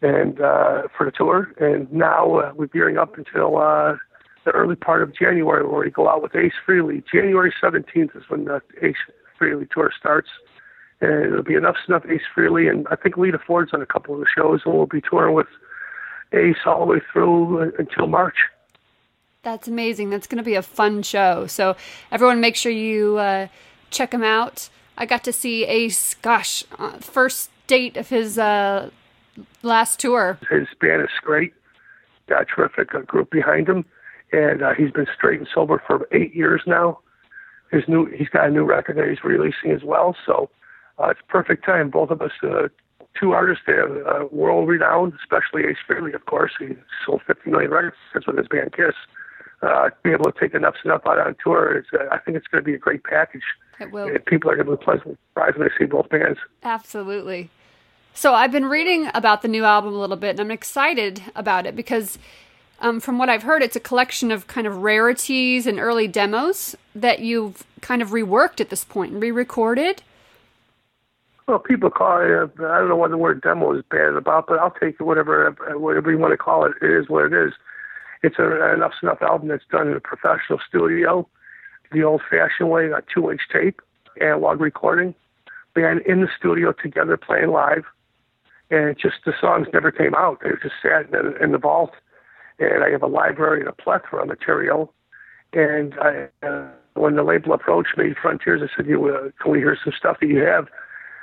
and 0.00 0.40
uh, 0.40 0.82
for 0.96 1.04
the 1.04 1.10
tour. 1.10 1.52
And 1.60 1.92
now 1.92 2.36
uh, 2.36 2.52
we're 2.54 2.66
gearing 2.68 2.98
up 2.98 3.18
until 3.18 3.58
uh, 3.58 3.96
the 4.44 4.52
early 4.52 4.76
part 4.76 5.02
of 5.02 5.12
January, 5.14 5.66
where 5.66 5.80
we 5.80 5.90
go 5.90 6.08
out 6.08 6.22
with 6.22 6.36
Ace 6.36 6.52
Frehley. 6.66 7.02
January 7.12 7.52
17th 7.60 8.16
is 8.16 8.22
when 8.28 8.44
the 8.44 8.62
Ace 8.80 8.96
Frehley 9.40 9.68
tour 9.68 9.90
starts, 9.98 10.28
and 11.00 11.26
it'll 11.26 11.42
be 11.42 11.54
Enuff 11.54 11.74
Z'Nuff 11.88 12.08
Ace 12.08 12.22
Frehley. 12.34 12.70
And 12.70 12.86
I 12.92 12.96
think 12.96 13.16
Lita 13.16 13.40
Ford's 13.44 13.74
on 13.74 13.82
a 13.82 13.86
couple 13.86 14.14
of 14.14 14.20
the 14.20 14.26
shows, 14.32 14.60
and 14.64 14.72
we'll 14.72 14.86
be 14.86 15.00
touring 15.00 15.34
with 15.34 15.48
Ace 16.32 16.58
all 16.64 16.86
the 16.86 16.92
way 16.92 17.00
through 17.12 17.60
uh, 17.60 17.70
until 17.76 18.06
March. 18.06 18.36
That's 19.42 19.66
amazing. 19.66 20.10
That's 20.10 20.26
going 20.26 20.38
to 20.38 20.44
be 20.44 20.54
a 20.54 20.62
fun 20.62 21.02
show. 21.02 21.46
So, 21.46 21.76
everyone, 22.12 22.40
make 22.40 22.54
sure 22.54 22.70
you 22.70 23.18
uh, 23.18 23.48
check 23.90 24.12
him 24.12 24.22
out. 24.22 24.68
I 24.96 25.06
got 25.06 25.24
to 25.24 25.32
see 25.32 25.64
Ace, 25.64 26.14
gosh, 26.14 26.64
uh, 26.78 26.98
first 26.98 27.50
date 27.66 27.96
of 27.96 28.08
his 28.08 28.38
uh, 28.38 28.90
last 29.62 30.00
tour. 30.00 30.38
His 30.50 30.66
band 30.80 31.02
is 31.02 31.08
great. 31.22 31.54
Got 32.28 32.42
a 32.42 32.44
terrific 32.44 32.94
uh, 32.94 33.00
group 33.00 33.30
behind 33.30 33.68
him, 33.68 33.84
and 34.32 34.62
uh, 34.62 34.74
he's 34.74 34.90
been 34.90 35.06
straight 35.14 35.38
and 35.38 35.48
sober 35.54 35.82
for 35.86 36.08
eight 36.12 36.34
years 36.34 36.62
now. 36.66 36.98
His 37.70 37.84
new, 37.86 38.06
he's 38.06 38.28
got 38.28 38.48
a 38.48 38.50
new 38.50 38.64
record 38.64 38.96
that 38.96 39.08
he's 39.08 39.22
releasing 39.22 39.70
as 39.70 39.82
well. 39.84 40.16
So 40.26 40.50
uh, 40.98 41.08
it's 41.08 41.20
perfect 41.28 41.64
time. 41.64 41.90
Both 41.90 42.10
of 42.10 42.20
us, 42.22 42.32
uh, 42.42 42.68
two 43.18 43.32
artists 43.32 43.64
that 43.66 43.76
are 43.76 44.22
uh, 44.22 44.26
world 44.32 44.68
renowned, 44.68 45.12
especially 45.22 45.68
Ace 45.68 45.76
Frehley, 45.88 46.14
of 46.14 46.26
course. 46.26 46.52
He 46.58 46.76
sold 47.04 47.22
50 47.26 47.50
million 47.50 47.70
records 47.70 47.96
since 48.12 48.26
with 48.26 48.38
his 48.38 48.48
band 48.48 48.72
Kiss. 48.72 48.94
Uh, 49.60 49.90
be 50.02 50.10
able 50.10 50.30
to 50.30 50.38
take 50.38 50.52
Enuff 50.52 50.74
Z'Nuff 50.84 51.04
out 51.06 51.18
on 51.18 51.34
tour, 51.42 51.78
is, 51.78 51.84
uh, 51.92 52.04
I 52.12 52.18
think 52.18 52.36
it's 52.36 52.46
going 52.46 52.62
to 52.62 52.64
be 52.64 52.74
a 52.74 52.78
great 52.78 53.02
package. 53.02 53.42
It 53.80 53.92
will. 53.92 54.10
People 54.26 54.50
are 54.50 54.56
going 54.56 54.66
to 54.66 54.76
be 54.76 54.84
pleasantly 54.84 55.16
surprised 55.30 55.56
when 55.56 55.68
they 55.68 55.74
see 55.78 55.88
both 55.88 56.08
bands. 56.08 56.38
Absolutely. 56.62 57.50
So 58.14 58.34
I've 58.34 58.50
been 58.50 58.66
reading 58.66 59.10
about 59.14 59.42
the 59.42 59.48
new 59.48 59.64
album 59.64 59.94
a 59.94 59.98
little 59.98 60.16
bit, 60.16 60.30
and 60.30 60.40
I'm 60.40 60.50
excited 60.50 61.22
about 61.36 61.66
it 61.66 61.76
because, 61.76 62.18
um, 62.80 62.98
from 62.98 63.16
what 63.18 63.28
I've 63.28 63.44
heard, 63.44 63.62
it's 63.62 63.76
a 63.76 63.80
collection 63.80 64.32
of 64.32 64.48
kind 64.48 64.66
of 64.66 64.78
rarities 64.78 65.66
and 65.66 65.78
early 65.78 66.08
demos 66.08 66.74
that 66.96 67.20
you've 67.20 67.64
kind 67.80 68.02
of 68.02 68.10
reworked 68.10 68.60
at 68.60 68.70
this 68.70 68.84
point 68.84 69.12
and 69.12 69.22
re-recorded. 69.22 70.02
Well, 71.46 71.60
people 71.60 71.90
call 71.90 72.20
it. 72.20 72.30
Uh, 72.60 72.66
I 72.66 72.78
don't 72.78 72.88
know 72.88 72.96
what 72.96 73.10
the 73.10 73.16
word 73.16 73.40
demo 73.40 73.72
is 73.74 73.84
bad 73.90 74.14
about, 74.14 74.48
but 74.48 74.58
I'll 74.58 74.70
take 74.72 74.96
it 74.98 75.02
whatever 75.02 75.50
whatever 75.78 76.10
you 76.10 76.18
want 76.18 76.32
to 76.32 76.36
call 76.36 76.66
it. 76.66 76.72
It 76.82 76.90
is 76.90 77.08
what 77.08 77.24
it 77.24 77.32
is. 77.32 77.52
It's 78.22 78.38
a, 78.38 78.42
an 78.42 78.80
Enuff 78.80 78.92
Z'Nuff 79.00 79.22
album 79.22 79.48
that's 79.48 79.64
done 79.70 79.88
in 79.88 79.96
a 79.96 80.00
professional 80.00 80.58
studio, 80.68 81.26
the 81.92 82.02
old-fashioned 82.02 82.70
way, 82.70 82.86
a 82.86 83.02
two-inch 83.12 83.42
tape, 83.52 83.80
analog 84.20 84.60
recording, 84.60 85.14
band 85.74 86.00
in 86.02 86.20
the 86.20 86.28
studio 86.36 86.72
together 86.72 87.16
playing 87.16 87.50
live, 87.50 87.84
and 88.70 88.96
just 88.98 89.16
the 89.24 89.32
songs 89.40 89.68
never 89.72 89.90
came 89.90 90.14
out. 90.14 90.40
They 90.42 90.50
just 90.62 90.74
sat 90.82 91.06
in 91.06 91.10
the, 91.12 91.42
in 91.42 91.52
the 91.52 91.58
vault, 91.58 91.92
and 92.58 92.84
I 92.84 92.90
have 92.90 93.02
a 93.02 93.06
library 93.06 93.60
and 93.60 93.68
a 93.68 93.72
plethora 93.72 94.22
of 94.22 94.28
material. 94.28 94.92
And 95.52 95.94
I, 96.00 96.28
uh, 96.46 96.68
when 96.94 97.16
the 97.16 97.22
label 97.22 97.52
approached 97.52 97.96
me, 97.96 98.14
Frontiers, 98.20 98.60
I 98.62 98.76
said, 98.76 98.86
"You 98.86 99.08
uh, 99.08 99.30
can 99.40 99.52
we 99.52 99.58
hear 99.58 99.78
some 99.82 99.94
stuff 99.96 100.18
that 100.20 100.26
you 100.26 100.40
have?" 100.40 100.68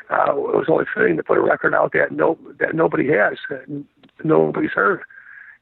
uh, 0.10 0.32
it 0.32 0.56
was 0.56 0.68
only 0.70 0.86
fitting 0.94 1.18
to 1.18 1.24
put 1.24 1.38
a 1.38 1.42
record 1.42 1.74
out 1.74 1.94
that 1.94 2.12
no 2.12 2.38
that 2.60 2.76
nobody 2.76 3.08
has, 3.08 3.38
that 3.50 3.66
nobody's 4.24 4.72
heard. 4.72 5.02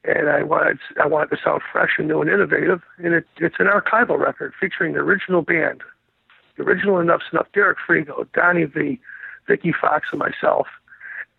And 0.06 0.30
I 0.30 0.44
wanted 0.44 0.80
I 1.02 1.08
wanted 1.08 1.30
to 1.36 1.42
sound 1.44 1.62
fresh 1.72 1.92
and 1.98 2.10
new 2.10 2.22
and 2.22 2.30
innovative, 2.30 2.82
and 2.98 3.14
it, 3.14 3.26
it's 3.38 3.56
an 3.60 3.68
archival 3.68 4.20
record 4.20 4.54
featuring 4.60 4.94
the 4.94 5.00
original 5.00 5.42
band, 5.42 5.82
the 6.58 6.64
original 6.64 6.96
Enuff 6.96 7.22
Z'Nuff, 7.32 7.46
Derek 7.54 7.78
Frigo, 7.88 8.28
Donnie 8.34 8.66
V, 8.66 9.00
Vikki 9.48 9.74
Foxx, 9.80 10.08
and 10.12 10.20
myself, 10.20 10.68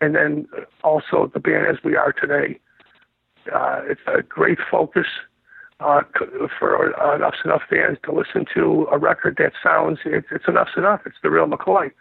and 0.01 0.15
then 0.15 0.47
also 0.83 1.29
the 1.31 1.39
band 1.39 1.67
as 1.67 1.83
we 1.83 1.95
are 1.95 2.11
today. 2.11 2.59
Uh, 3.53 3.81
it's 3.87 4.01
a 4.07 4.23
great 4.23 4.57
focus 4.71 5.05
uh, 5.79 6.01
for 6.57 6.99
uh, 6.99 7.17
Enuff 7.17 7.35
Z'Nuff 7.43 7.61
fans 7.69 7.99
to 8.03 8.11
listen 8.11 8.45
to 8.55 8.87
a 8.91 8.97
record 8.97 9.35
that 9.37 9.53
sounds 9.61 9.99
it's, 10.05 10.27
it's 10.31 10.45
Enuff 10.45 10.69
Z'Nuff. 10.75 11.05
It's 11.05 11.17
the 11.21 11.29
real 11.29 11.45
McCoy. 11.45 11.91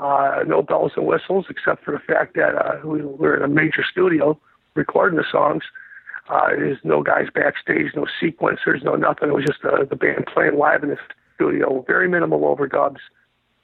Uh, 0.00 0.42
no 0.46 0.62
bells 0.62 0.92
and 0.96 1.06
whistles, 1.06 1.46
except 1.50 1.84
for 1.84 1.92
the 1.92 1.98
fact 1.98 2.34
that 2.34 2.56
uh, 2.56 2.80
we 2.84 3.02
were 3.02 3.36
in 3.36 3.42
a 3.42 3.48
major 3.48 3.84
studio 3.88 4.36
recording 4.74 5.18
the 5.18 5.24
songs. 5.30 5.62
Uh, 6.30 6.48
there's 6.50 6.78
no 6.84 7.02
guys 7.02 7.26
backstage, 7.34 7.88
no 7.96 8.06
sequencers, 8.22 8.84
no 8.84 8.94
nothing. 8.94 9.28
It 9.30 9.34
was 9.34 9.44
just 9.44 9.64
uh, 9.64 9.84
the 9.84 9.96
band 9.96 10.26
playing 10.32 10.56
live 10.56 10.82
in 10.84 10.90
the 10.90 10.98
studio. 11.34 11.84
Very 11.86 12.08
minimal 12.08 12.40
overdubs, 12.42 13.00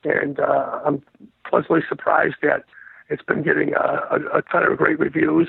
and 0.05 0.41
uh, 0.41 0.81
I'm 0.85 1.03
pleasantly 1.49 1.83
surprised 1.89 2.37
that 2.43 2.65
it's 3.09 3.23
been 3.23 3.43
getting 3.43 3.75
uh, 3.75 4.01
a, 4.11 4.39
a 4.39 4.43
ton 4.43 4.65
of 4.71 4.77
great 4.79 4.99
reviews. 4.99 5.49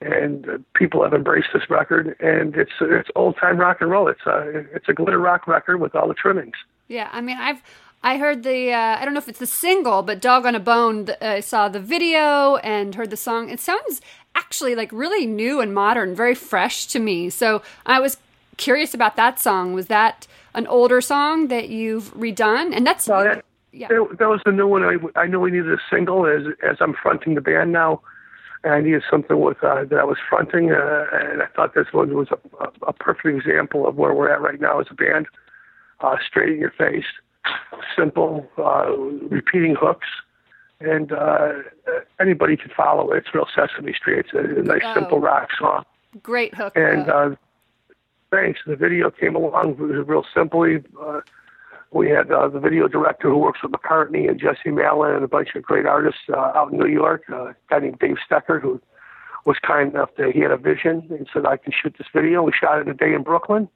and 0.00 0.48
uh, 0.48 0.58
people 0.74 1.02
have 1.02 1.14
embraced 1.14 1.48
this 1.54 1.68
record. 1.70 2.14
And 2.20 2.54
it's 2.54 2.72
it's 2.80 3.08
old 3.16 3.36
time 3.40 3.58
rock 3.58 3.78
and 3.80 3.90
roll. 3.90 4.08
It's 4.08 4.26
a 4.26 4.64
it's 4.74 4.88
a 4.88 4.92
glitter 4.92 5.18
rock 5.18 5.46
record 5.48 5.78
with 5.80 5.94
all 5.94 6.08
the 6.08 6.14
trimmings. 6.14 6.56
Yeah, 6.88 7.08
I 7.12 7.20
mean, 7.20 7.36
I've 7.38 7.62
I 8.02 8.18
heard 8.18 8.42
the 8.42 8.72
uh, 8.72 8.98
I 9.00 9.04
don't 9.04 9.14
know 9.14 9.18
if 9.18 9.28
it's 9.28 9.38
the 9.38 9.46
single, 9.46 10.02
but 10.02 10.20
"Dog 10.20 10.46
on 10.46 10.54
a 10.54 10.60
Bone." 10.60 11.08
I 11.20 11.40
saw 11.40 11.68
the 11.68 11.80
video 11.80 12.56
and 12.56 12.94
heard 12.94 13.10
the 13.10 13.16
song. 13.16 13.50
It 13.50 13.60
sounds 13.60 14.00
actually 14.34 14.74
like 14.74 14.90
really 14.92 15.26
new 15.26 15.60
and 15.60 15.74
modern, 15.74 16.14
very 16.14 16.34
fresh 16.34 16.86
to 16.86 16.98
me. 16.98 17.30
So 17.30 17.62
I 17.84 18.00
was 18.00 18.18
curious 18.56 18.94
about 18.94 19.16
that 19.16 19.40
song. 19.40 19.72
Was 19.72 19.86
that 19.86 20.26
an 20.54 20.66
older 20.66 21.00
song 21.00 21.48
that 21.48 21.68
you've 21.68 22.14
redone? 22.14 22.74
And 22.74 22.86
that's 22.86 23.08
No, 23.08 23.24
that, 23.24 23.44
yeah. 23.72 23.88
that, 23.88 24.16
that 24.18 24.28
was 24.28 24.40
the 24.44 24.52
new 24.52 24.66
one. 24.66 24.82
I, 24.84 24.96
I 25.18 25.26
knew 25.26 25.40
we 25.40 25.50
needed 25.50 25.72
a 25.72 25.80
single 25.90 26.26
as 26.26 26.42
as 26.62 26.76
I'm 26.80 26.94
fronting 26.94 27.34
the 27.34 27.40
band 27.40 27.72
now. 27.72 28.00
And 28.64 28.72
I 28.72 28.80
needed 28.80 29.02
something 29.08 29.38
with 29.38 29.62
uh, 29.62 29.84
that 29.84 29.98
I 29.98 30.04
was 30.04 30.16
fronting, 30.28 30.72
uh, 30.72 31.06
and 31.12 31.42
I 31.42 31.46
thought 31.54 31.74
this 31.74 31.86
one 31.92 32.14
was 32.14 32.28
a, 32.32 32.64
a, 32.64 32.88
a 32.88 32.92
perfect 32.92 33.26
example 33.26 33.86
of 33.86 33.96
where 33.96 34.12
we're 34.12 34.32
at 34.32 34.40
right 34.40 34.60
now 34.60 34.80
as 34.80 34.86
a 34.90 34.94
band. 34.94 35.26
Uh, 36.00 36.16
straight 36.26 36.50
in 36.54 36.58
your 36.58 36.72
face, 36.72 37.04
simple, 37.96 38.46
uh, 38.58 38.90
repeating 39.28 39.74
hooks, 39.78 40.06
and 40.80 41.12
uh, 41.12 41.52
anybody 42.20 42.56
can 42.56 42.70
follow 42.76 43.10
it. 43.12 43.18
It's 43.18 43.34
real 43.34 43.46
Sesame 43.54 43.92
Street. 43.94 44.18
It's 44.26 44.32
a, 44.34 44.60
a 44.60 44.62
nice, 44.62 44.82
Oh. 44.84 44.94
simple 44.94 45.20
rock 45.20 45.48
song. 45.58 45.84
great 46.22 46.54
hook. 46.54 46.72
And 46.76 47.08
uh, 47.08 47.30
thanks. 48.30 48.60
The 48.66 48.76
video 48.76 49.10
came 49.10 49.34
along 49.36 49.76
real 49.76 50.24
simply. 50.34 50.82
Uh, 51.00 51.20
we 51.92 52.10
had 52.10 52.30
uh, 52.30 52.48
the 52.48 52.58
video 52.60 52.88
director 52.88 53.30
who 53.30 53.38
works 53.38 53.62
with 53.62 53.72
McCartney 53.72 54.28
and 54.28 54.38
Jesse 54.38 54.70
Malin 54.70 55.14
and 55.14 55.24
a 55.24 55.28
bunch 55.28 55.54
of 55.54 55.62
great 55.62 55.86
artists 55.86 56.20
uh, 56.28 56.36
out 56.54 56.72
in 56.72 56.78
New 56.78 56.88
York. 56.88 57.22
Uh, 57.30 57.46
a 57.50 57.56
guy 57.70 57.78
named 57.78 57.98
Dave 58.00 58.16
Stecker 58.28 58.60
who 58.60 58.80
was 59.44 59.56
kind 59.60 59.92
enough 59.94 60.12
to 60.16 60.30
he 60.32 60.40
had 60.40 60.50
a 60.50 60.56
vision 60.56 61.06
and 61.10 61.26
said 61.32 61.46
I 61.46 61.56
can 61.56 61.72
shoot 61.72 61.94
this 61.96 62.08
video. 62.12 62.42
We 62.42 62.52
shot 62.52 62.80
it 62.80 62.88
a 62.88 62.94
day 62.94 63.14
in 63.14 63.22
Brooklyn. 63.22 63.68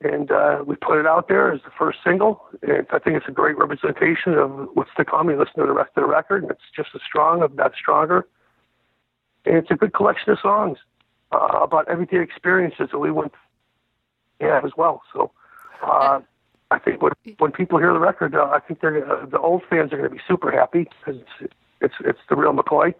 And 0.00 0.30
uh, 0.30 0.62
we 0.64 0.76
put 0.76 1.00
it 1.00 1.06
out 1.06 1.26
there 1.26 1.52
as 1.52 1.60
the 1.62 1.72
first 1.76 1.98
single. 2.04 2.46
And 2.62 2.86
I 2.92 2.98
think 3.00 3.16
it's 3.16 3.26
a 3.26 3.32
great 3.32 3.58
representation 3.58 4.34
of 4.34 4.68
what's 4.74 4.94
to 4.96 5.04
come. 5.04 5.28
You 5.28 5.36
listen 5.36 5.60
to 5.60 5.66
the 5.66 5.72
rest 5.72 5.90
of 5.96 6.04
the 6.04 6.08
record, 6.08 6.44
and 6.44 6.52
it's 6.52 6.60
just 6.74 6.90
as 6.94 7.00
strong, 7.04 7.42
if 7.42 7.52
not 7.54 7.72
stronger. 7.74 8.26
And 9.44 9.56
it's 9.56 9.70
a 9.70 9.74
good 9.74 9.92
collection 9.92 10.30
of 10.30 10.38
songs 10.40 10.78
uh, 11.32 11.60
about 11.62 11.88
everyday 11.88 12.20
experiences 12.20 12.88
that 12.92 12.98
we 12.98 13.10
went 13.10 13.32
yeah 14.40 14.60
as 14.64 14.72
well. 14.76 15.02
So 15.12 15.32
uh, 15.82 16.20
I 16.70 16.78
think 16.78 17.02
when 17.02 17.12
when 17.38 17.52
people 17.52 17.78
hear 17.78 17.92
the 17.92 17.98
record, 17.98 18.34
uh, 18.34 18.50
I 18.52 18.60
think 18.60 18.80
they're 18.80 19.10
uh, 19.10 19.26
the 19.26 19.38
old 19.38 19.62
fans 19.68 19.92
are 19.92 19.96
going 19.96 20.08
to 20.08 20.14
be 20.14 20.22
super 20.28 20.50
happy 20.50 20.84
because 20.84 21.20
it's, 21.40 21.52
it's 21.80 21.94
it's 22.00 22.20
the 22.28 22.36
real 22.36 22.52
McCoy, 22.52 22.94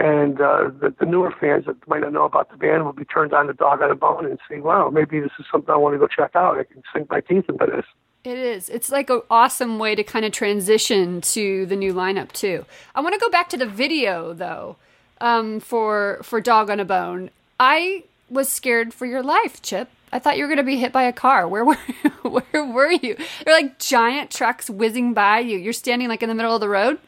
and 0.00 0.40
uh, 0.40 0.70
the, 0.80 0.94
the 0.98 1.04
newer 1.04 1.30
fans 1.38 1.66
that 1.66 1.76
might 1.86 2.00
not 2.00 2.14
know 2.14 2.24
about 2.24 2.50
the 2.50 2.56
band 2.56 2.86
will 2.86 2.94
be 2.94 3.04
turned 3.04 3.34
on 3.34 3.46
to 3.48 3.52
Dog 3.52 3.82
on 3.82 3.90
a 3.90 3.94
Bone 3.94 4.24
and 4.24 4.38
say, 4.48 4.58
"Wow, 4.58 4.88
maybe 4.88 5.20
this 5.20 5.30
is 5.38 5.44
something 5.52 5.72
I 5.72 5.76
want 5.76 5.94
to 5.94 5.98
go 5.98 6.06
check 6.06 6.34
out. 6.34 6.58
I 6.58 6.64
can 6.64 6.82
sink 6.92 7.10
my 7.10 7.20
teeth 7.20 7.44
into 7.50 7.66
this." 7.66 7.84
It 8.24 8.38
is. 8.38 8.70
It's 8.70 8.90
like 8.90 9.10
an 9.10 9.20
awesome 9.30 9.78
way 9.78 9.94
to 9.94 10.02
kind 10.02 10.24
of 10.24 10.32
transition 10.32 11.20
to 11.20 11.66
the 11.66 11.76
new 11.76 11.92
lineup 11.92 12.32
too. 12.32 12.64
I 12.94 13.02
want 13.02 13.14
to 13.14 13.20
go 13.20 13.28
back 13.28 13.50
to 13.50 13.58
the 13.58 13.66
video 13.66 14.32
though, 14.32 14.76
um, 15.20 15.60
for 15.60 16.20
for 16.22 16.40
Dog 16.40 16.70
on 16.70 16.80
a 16.80 16.84
Bone. 16.86 17.28
I 17.58 18.04
was 18.30 18.48
scared 18.48 18.94
for 18.94 19.04
your 19.04 19.22
life, 19.22 19.60
Chip. 19.60 19.90
I 20.12 20.18
thought 20.18 20.38
you 20.38 20.44
were 20.44 20.48
going 20.48 20.56
to 20.56 20.62
be 20.62 20.78
hit 20.78 20.92
by 20.92 21.02
a 21.02 21.12
car. 21.12 21.46
Where 21.46 21.64
were 21.64 21.74
where 22.22 22.64
were 22.64 22.90
you? 22.90 23.16
They're 23.44 23.54
like 23.54 23.78
giant 23.78 24.30
trucks 24.30 24.70
whizzing 24.70 25.12
by 25.12 25.40
you. 25.40 25.58
You're 25.58 25.74
standing 25.74 26.08
like 26.08 26.22
in 26.22 26.30
the 26.30 26.34
middle 26.34 26.54
of 26.54 26.62
the 26.62 26.70
road. 26.70 26.98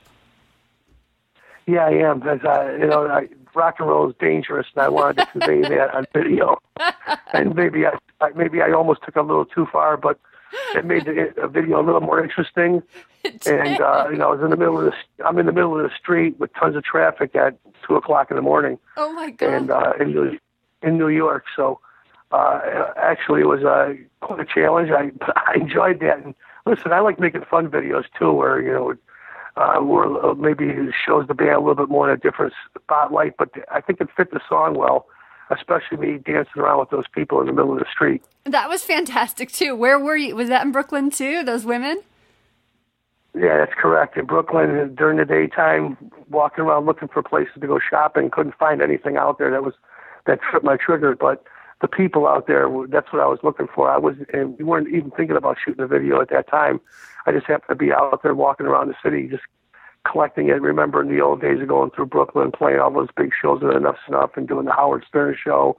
Yeah, 1.67 1.87
I 1.87 1.91
am. 1.91 2.21
Because 2.21 2.41
I, 2.45 2.73
you 2.77 2.87
know, 2.87 3.07
I, 3.07 3.29
rock 3.55 3.77
and 3.79 3.89
roll 3.89 4.09
is 4.09 4.17
dangerous, 4.19 4.67
and 4.75 4.83
I 4.83 4.89
wanted 4.89 5.19
to 5.19 5.27
convey 5.27 5.63
that 5.69 5.95
on 5.95 6.05
video. 6.13 6.59
And 7.33 7.55
maybe 7.55 7.87
I, 7.87 7.97
I, 8.21 8.31
maybe 8.35 8.61
I 8.63 8.73
almost 8.73 9.03
took 9.05 9.17
a 9.17 9.23
little 9.23 9.45
too 9.45 9.67
far, 9.71 9.97
but 9.97 10.19
it 10.75 10.85
made 10.85 11.05
the 11.05 11.33
uh, 11.43 11.49
video 11.49 11.81
a 11.81 11.85
little 11.85 12.01
more 12.01 12.23
interesting. 12.23 12.83
And 13.47 13.81
uh, 13.81 14.09
you 14.11 14.17
know, 14.17 14.31
I 14.31 14.35
was 14.35 14.41
in 14.43 14.51
the 14.51 14.57
middle 14.57 14.81
of 14.81 14.87
the, 14.87 15.25
I'm 15.25 15.39
in 15.39 15.47
the 15.47 15.53
middle 15.53 15.79
of 15.79 15.89
the 15.89 15.97
street 15.97 16.41
with 16.41 16.53
tons 16.55 16.75
of 16.75 16.83
traffic 16.83 17.37
at 17.37 17.57
two 17.87 17.95
o'clock 17.95 18.33
in 18.33 18.37
the 18.37 18.43
morning, 18.43 18.81
Oh 18.97 19.13
my 19.13 19.31
god! 19.31 19.55
and 19.55 19.71
uh, 19.71 19.93
in 20.01 20.11
New, 20.11 20.39
in 20.83 20.99
New 20.99 21.07
York. 21.07 21.45
So 21.55 21.79
uh, 22.33 22.61
actually, 22.97 23.43
it 23.43 23.47
was 23.47 23.63
uh, 23.63 23.95
quite 24.23 24.41
a 24.41 24.45
challenge. 24.45 24.91
I 24.91 25.13
I 25.37 25.55
enjoyed 25.55 26.01
that. 26.01 26.19
And 26.19 26.35
listen, 26.67 26.93
I 26.93 26.99
like 26.99 27.21
making 27.21 27.45
fun 27.49 27.69
videos 27.69 28.07
too, 28.19 28.33
where 28.33 28.61
you 28.61 28.73
know. 28.73 28.95
Uh, 29.55 29.81
where 29.81 30.07
uh, 30.25 30.33
maybe 30.35 30.65
it 30.65 30.95
shows 31.07 31.29
the 31.29 31.35
band 31.35 31.51
a 31.51 31.59
little 31.59 31.75
bit 31.75 31.91
more 31.91 32.11
in 32.11 32.15
a 32.15 32.19
different 32.19 32.55
spotlight, 32.83 33.37
but 33.37 33.51
I 33.71 33.83
think 33.83 34.01
it 34.01 34.09
fit 34.17 34.31
the 34.31 34.41
song 34.49 34.77
well, 34.79 35.05
especially 35.51 35.99
me 35.99 36.17
dancing 36.17 36.63
around 36.63 36.81
with 36.81 36.89
those 36.89 37.05
people 37.15 37.39
in 37.41 37.49
the 37.49 37.53
middle 37.53 37.75
of 37.75 37.79
the 37.79 37.85
street. 37.93 38.25
that 38.47 38.71
was 38.71 38.83
fantastic 38.83 39.53
too. 39.53 39.77
Where 39.77 39.99
were 39.99 40.17
you? 40.17 40.35
Was 40.35 40.49
that 40.49 40.65
in 40.65 40.73
Brooklyn 40.73 41.11
too? 41.11 41.43
Those 41.43 41.67
women? 41.67 42.01
Yeah, 43.35 43.59
that's 43.59 43.75
correct. 43.77 44.17
In 44.17 44.25
Brooklyn, 44.27 44.95
during 44.95 45.19
the 45.19 45.25
daytime, 45.27 45.97
walking 46.31 46.65
around 46.65 46.87
looking 46.87 47.09
for 47.09 47.23
places 47.23 47.53
to 47.61 47.67
go 47.67 47.79
shopping, 47.79 48.31
couldn't 48.31 48.55
find 48.57 48.81
anything 48.81 49.19
out 49.19 49.37
there 49.39 49.51
that 49.51 49.63
was 49.63 49.75
that 50.27 50.41
tripped 50.41 50.65
my 50.65 50.77
trigger. 50.77 51.15
But 51.15 51.45
the 51.83 51.89
people 51.89 52.27
out 52.27 52.47
there, 52.47 52.69
that's 52.89 53.13
what 53.13 53.21
I 53.21 53.27
was 53.27 53.41
looking 53.43 53.67
for. 53.75 53.91
I 53.91 53.99
was, 53.99 54.15
and 54.33 54.57
we 54.57 54.65
weren't 54.65 54.89
even 54.89 55.11
thinking 55.11 55.37
about 55.37 55.59
shooting 55.63 55.85
a 55.85 55.89
video 55.89 56.21
at 56.21 56.31
that 56.31 56.49
time. 56.49 56.81
I 57.27 57.33
just 57.33 57.47
happened 57.47 57.79
to 57.79 57.85
be 57.85 57.93
out 57.93 58.23
there 58.23 58.35
walking 58.35 58.67
around 58.67 58.89
the 58.89 58.95
city, 59.03 59.29
just 59.29 59.43
collecting 60.11 60.49
it. 60.49 60.63
Remembering 60.63 61.11
the 61.11 61.21
old 61.21 61.43
days 61.43 61.61
of 61.61 61.69
going 61.69 61.91
through 61.91 62.07
Brooklyn, 62.07 62.53
playing 62.53 62.79
all 62.79 62.93
those 62.93 63.09
big 63.17 63.33
shows 63.39 63.63
at 63.63 63.71
Enuff 63.71 63.97
Z'Nuff, 64.09 64.37
and 64.37 64.47
doing 64.47 64.65
the 64.65 64.73
Howard 64.73 65.05
Stern 65.09 65.37
show, 65.43 65.77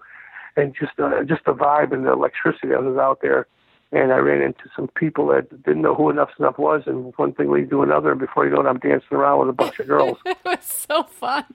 and 0.57 0.75
just 0.77 0.99
uh, 0.99 1.23
just 1.23 1.45
the 1.45 1.53
vibe 1.53 1.93
and 1.93 2.05
the 2.05 2.11
electricity 2.11 2.67
that 2.67 2.83
was 2.83 2.97
out 2.97 3.21
there. 3.21 3.47
And 3.93 4.11
I 4.11 4.17
ran 4.17 4.41
into 4.41 4.63
some 4.75 4.87
people 4.87 5.27
that 5.27 5.63
didn't 5.63 5.83
know 5.83 5.93
who 5.93 6.09
Enuff 6.09 6.29
Z'Nuff 6.37 6.57
was, 6.57 6.83
and 6.87 7.13
one 7.15 7.31
thing 7.33 7.51
leads 7.51 7.69
to 7.69 7.83
another. 7.83 8.11
And 8.11 8.19
before 8.19 8.45
you 8.45 8.51
know 8.51 8.61
it, 8.61 8.67
I'm 8.67 8.79
dancing 8.79 9.17
around 9.17 9.39
with 9.39 9.49
a 9.49 9.53
bunch 9.53 9.79
of 9.79 9.87
girls. 9.87 10.17
it 10.25 10.37
was 10.43 10.63
so 10.63 11.03
fun. 11.03 11.45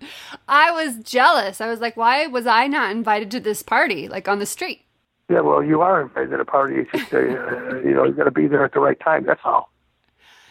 I 0.47 0.71
was 0.71 0.97
jealous. 1.03 1.61
I 1.61 1.69
was 1.69 1.81
like, 1.81 1.97
why 1.97 2.27
was 2.29 2.47
I 2.47 2.69
not 2.69 2.93
invited 2.93 3.31
to 3.33 3.41
this 3.41 3.63
party, 3.63 4.09
like 4.09 4.29
on 4.29 4.39
the 4.39 4.47
street? 4.47 4.85
yeah, 5.29 5.41
well, 5.41 5.63
you 5.63 5.83
are 5.83 6.01
invited 6.01 6.31
to 6.31 6.41
a 6.41 6.45
party. 6.45 6.77
It's 6.77 6.91
just, 6.91 7.13
uh, 7.13 7.19
you 7.21 7.95
know, 7.95 8.05
you 8.05 8.13
got 8.13 8.25
to 8.25 8.31
be 8.31 8.47
there 8.47 8.65
at 8.65 8.73
the 8.73 8.81
right 8.81 8.99
time. 8.99 9.25
That's 9.25 9.41
all. 9.45 9.71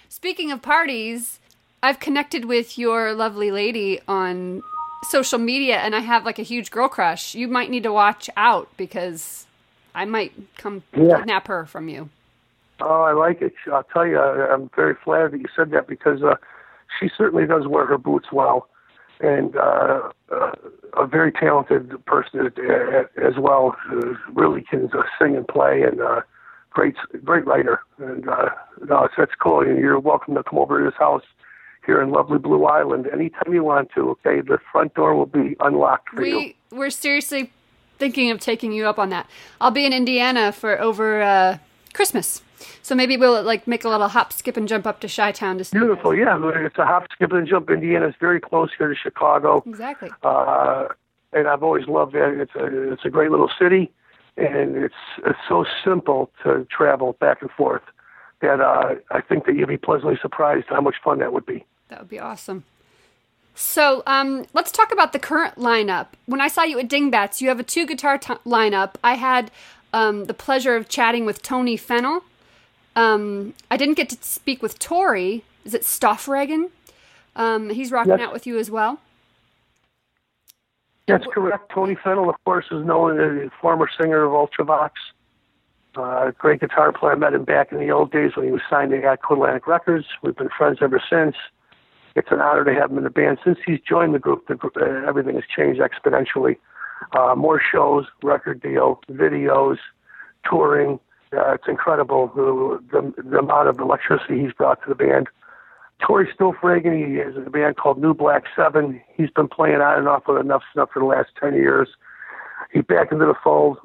Speaking 0.07 0.51
of 0.51 0.61
parties, 0.61 1.39
I've 1.81 1.99
connected 1.99 2.45
with 2.45 2.77
your 2.77 3.13
lovely 3.13 3.49
lady 3.49 3.99
on 4.07 4.61
social 5.09 5.39
media 5.39 5.77
and 5.77 5.95
I 5.95 5.99
have 5.99 6.25
like 6.25 6.37
a 6.37 6.43
huge 6.43 6.69
girl 6.69 6.87
crush. 6.87 7.33
You 7.33 7.47
might 7.47 7.69
need 7.69 7.83
to 7.83 7.93
watch 7.93 8.29
out 8.37 8.69
because 8.77 9.46
I 9.97 10.05
might 10.05 10.31
come 10.57 10.83
Yeah. 10.93 11.17
kidnap 11.17 11.47
her 11.47 11.65
from 11.65 11.89
you. 11.89 12.09
Oh, 12.79 13.01
I 13.01 13.13
like 13.13 13.41
it. 13.41 13.53
I'll 13.73 13.83
tell 13.83 14.05
you, 14.05 14.19
I- 14.19 14.53
I'm 14.53 14.69
very 14.75 14.93
flattered 14.93 15.31
that 15.31 15.39
you 15.39 15.47
said 15.55 15.71
that 15.71 15.87
because 15.87 16.21
uh, 16.21 16.35
she 16.99 17.09
certainly 17.17 17.47
does 17.47 17.65
wear 17.67 17.87
her 17.87 17.97
boots 17.97 18.31
well, 18.31 18.69
and 19.19 19.55
uh, 19.57 20.11
uh, 20.31 20.51
a 20.95 21.07
very 21.07 21.31
talented 21.31 22.05
person 22.05 22.51
as, 23.17 23.37
well. 23.39 23.75
Uh, 23.89 24.13
really 24.31 24.61
can 24.61 24.87
uh, 24.93 25.01
sing 25.19 25.35
and 25.35 25.47
play, 25.47 25.81
and 25.81 25.99
uh, 25.99 26.21
great, 26.69 26.95
great 27.23 27.47
writer. 27.47 27.81
And 27.97 28.29
uh, 28.29 28.49
no, 28.87 29.09
that's 29.17 29.33
cool. 29.41 29.61
And 29.61 29.79
you're 29.79 29.99
welcome 29.99 30.35
to 30.35 30.43
come 30.43 30.59
over 30.59 30.77
to 30.77 30.85
this 30.85 30.97
house 30.99 31.23
here 31.87 31.99
in 31.99 32.11
lovely 32.11 32.37
Blue 32.37 32.65
Island 32.65 33.07
anytime 33.11 33.51
you 33.51 33.63
want 33.63 33.89
to. 33.95 34.11
Okay, 34.11 34.41
the 34.41 34.59
front 34.71 34.93
door 34.93 35.15
will 35.15 35.25
be 35.25 35.55
unlocked 35.59 36.09
for 36.09 36.23
you. 36.23 36.37
We 36.37 36.55
we're 36.71 36.91
seriously 36.91 37.51
thinking 37.97 38.31
of 38.31 38.39
taking 38.39 38.71
you 38.71 38.87
up 38.87 38.99
on 38.99 39.09
that. 39.09 39.29
I'll 39.59 39.71
be 39.71 39.85
in 39.85 39.93
Indiana 39.93 40.51
for 40.51 40.79
over 40.79 41.21
uh, 41.21 41.57
Christmas. 41.93 42.41
So 42.81 42.95
maybe 42.95 43.17
we'll 43.17 43.43
like 43.43 43.67
make 43.67 43.83
a 43.83 43.89
little 43.89 44.07
hop, 44.07 44.33
skip, 44.33 44.57
and 44.57 44.67
jump 44.67 44.87
up 44.87 44.99
to 45.01 45.07
Chi 45.07 45.31
Town 45.31 45.57
to 45.57 45.63
see. 45.63 45.77
Beautiful, 45.77 46.15
yeah. 46.15 46.39
It's 46.65 46.77
a 46.77 46.85
hop, 46.85 47.07
skip, 47.11 47.31
and 47.31 47.47
jump. 47.47 47.69
Indiana's 47.69 48.15
very 48.19 48.39
close 48.39 48.69
here 48.77 48.87
to 48.87 48.95
Chicago. 48.95 49.63
Exactly. 49.65 50.09
uh, 50.23 50.87
and 51.33 51.47
I've 51.47 51.63
always 51.63 51.87
loved 51.87 52.13
that. 52.13 52.39
It's 52.39 52.55
a 52.55 52.93
it's 52.93 53.05
a 53.05 53.09
great 53.09 53.31
little 53.31 53.51
city, 53.59 53.91
and 54.37 54.77
it's 54.77 54.95
it's 55.25 55.39
so 55.47 55.65
simple 55.83 56.31
to 56.43 56.65
travel 56.71 57.13
back 57.19 57.41
and 57.41 57.51
forth 57.51 57.83
that 58.41 58.61
uh, 58.61 58.95
I 59.11 59.21
think 59.21 59.45
that 59.45 59.55
you'd 59.55 59.67
be 59.67 59.77
pleasantly 59.77 60.17
surprised 60.21 60.67
how 60.69 60.81
much 60.81 60.95
fun 61.03 61.19
that 61.19 61.33
would 61.33 61.45
be. 61.45 61.65
That 61.89 61.99
would 61.99 62.09
be 62.09 62.19
awesome. 62.19 62.63
So 63.59 64.03
um, 64.05 64.45
let's 64.53 64.71
talk 64.71 64.91
about 64.91 65.13
the 65.13 65.19
current 65.19 65.55
lineup. 65.55 66.09
When 66.27 66.39
I 66.39 66.47
saw 66.47 66.61
you 66.61 66.77
at 66.77 66.87
Dingbatz, 66.87 67.41
you 67.41 67.49
have 67.49 67.59
a 67.59 67.63
two 67.63 67.87
guitar 67.87 68.19
t- 68.19 68.35
lineup. 68.45 68.95
I 69.03 69.15
had 69.15 69.49
um, 69.93 70.25
the 70.25 70.33
pleasure 70.35 70.75
of 70.75 70.89
chatting 70.89 71.25
with 71.25 71.41
Tony 71.41 71.75
Fennel. 71.75 72.23
Um, 72.95 73.55
I 73.71 73.77
didn't 73.77 73.95
get 73.95 74.09
to 74.09 74.17
speak 74.21 74.61
with 74.61 74.77
Tori. 74.77 75.43
Is 75.65 75.73
it 75.73 75.81
Stoffregen? 75.81 76.69
Um, 77.35 77.71
he's 77.71 77.91
rocking 77.91 78.21
out 78.21 78.31
with 78.31 78.45
you 78.45 78.59
as 78.59 78.69
well. 78.69 78.99
That's 81.07 81.25
correct. 81.33 81.71
Tony 81.73 81.97
Fennel, 82.03 82.29
of 82.29 82.35
course, 82.45 82.65
is 82.69 82.85
known 82.85 83.19
as 83.19 83.47
a 83.47 83.51
former 83.59 83.89
singer 83.99 84.23
of 84.23 84.33
Ultravox. 84.33 84.91
Uh, 85.95 86.29
great 86.37 86.59
guitar 86.59 86.91
player. 86.91 87.13
I 87.13 87.15
met 87.15 87.33
him 87.33 87.43
back 87.43 87.71
in 87.71 87.79
the 87.79 87.89
old 87.89 88.11
days 88.11 88.35
when 88.35 88.45
he 88.45 88.51
was 88.51 88.61
signed 88.69 88.91
to 88.91 89.17
Atlantic 89.31 89.65
Records. 89.65 90.05
We've 90.21 90.35
been 90.35 90.49
friends 90.55 90.77
ever 90.79 91.01
since. 91.09 91.35
It's 92.17 92.31
an 92.31 92.41
honor 92.41 92.65
to 92.65 92.73
have 92.73 92.89
him 92.89 92.97
in 92.97 93.03
the 93.03 93.11
band. 93.11 93.37
Since 93.45 93.59
he's 93.63 93.79
joined 93.79 94.15
the 94.15 94.19
group, 94.19 94.47
the 94.47 94.55
uh, 94.55 95.07
everything 95.07 95.35
has 95.35 95.43
changed 95.55 95.79
exponentially. 95.79 96.57
Uh, 97.15 97.35
more 97.35 97.61
shows, 97.61 98.05
record 98.23 98.59
deal, 98.59 98.99
videos, 99.11 99.77
touring. 100.43 100.99
Uh, 101.31 101.53
it's 101.53 101.67
incredible 101.67 102.31
the, 102.35 102.79
the, 102.91 103.21
the 103.21 103.37
amount 103.37 103.69
of 103.69 103.79
electricity 103.79 104.41
he's 104.41 104.51
brought 104.51 104.81
to 104.81 104.89
the 104.89 104.95
band. 104.95 105.27
Tori 106.01 106.27
Stoffregen, 106.33 106.95
he 106.97 107.17
is 107.17 107.35
in 107.35 107.45
a 107.45 107.51
band 107.51 107.77
called 107.77 108.01
New 108.01 108.15
Black 108.15 108.45
Seven. 108.55 108.99
He's 109.15 109.29
been 109.29 109.47
playing 109.47 109.81
on 109.81 109.99
and 109.99 110.07
off 110.07 110.23
with 110.27 110.37
Enuff 110.43 110.63
Z'Nuff 110.75 110.89
for 110.91 110.99
the 110.99 111.05
last 111.05 111.29
10 111.39 111.53
years. 111.53 111.89
He's 112.73 112.83
back 112.83 113.11
into 113.11 113.25
the 113.25 113.35
fold, 113.43 113.77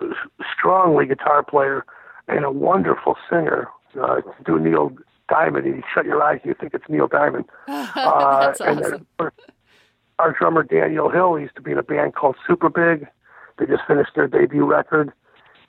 st- 0.00 0.14
strongly 0.56 1.04
guitar 1.04 1.42
player 1.42 1.84
and 2.26 2.42
a 2.44 2.50
wonderful 2.50 3.16
singer. 3.28 3.68
Uh, 4.00 4.22
do 4.44 4.58
Neil 4.58 4.96
Diamond, 5.28 5.66
you 5.66 5.82
shut 5.92 6.04
your 6.04 6.22
eyes, 6.22 6.40
you 6.44 6.54
think 6.58 6.74
it's 6.74 6.84
Neil 6.88 7.08
Diamond. 7.08 7.44
Uh, 7.68 8.46
That's 8.46 8.60
and 8.60 8.78
then, 8.78 8.92
awesome. 8.92 9.06
of 9.18 9.32
our 10.18 10.32
drummer 10.32 10.62
Daniel 10.62 11.10
Hill 11.10 11.36
he 11.36 11.42
used 11.42 11.56
to 11.56 11.62
be 11.62 11.72
in 11.72 11.78
a 11.78 11.82
band 11.82 12.14
called 12.14 12.36
Super 12.46 12.68
Big. 12.68 13.06
They 13.58 13.66
just 13.66 13.82
finished 13.86 14.10
their 14.14 14.28
debut 14.28 14.64
record, 14.64 15.12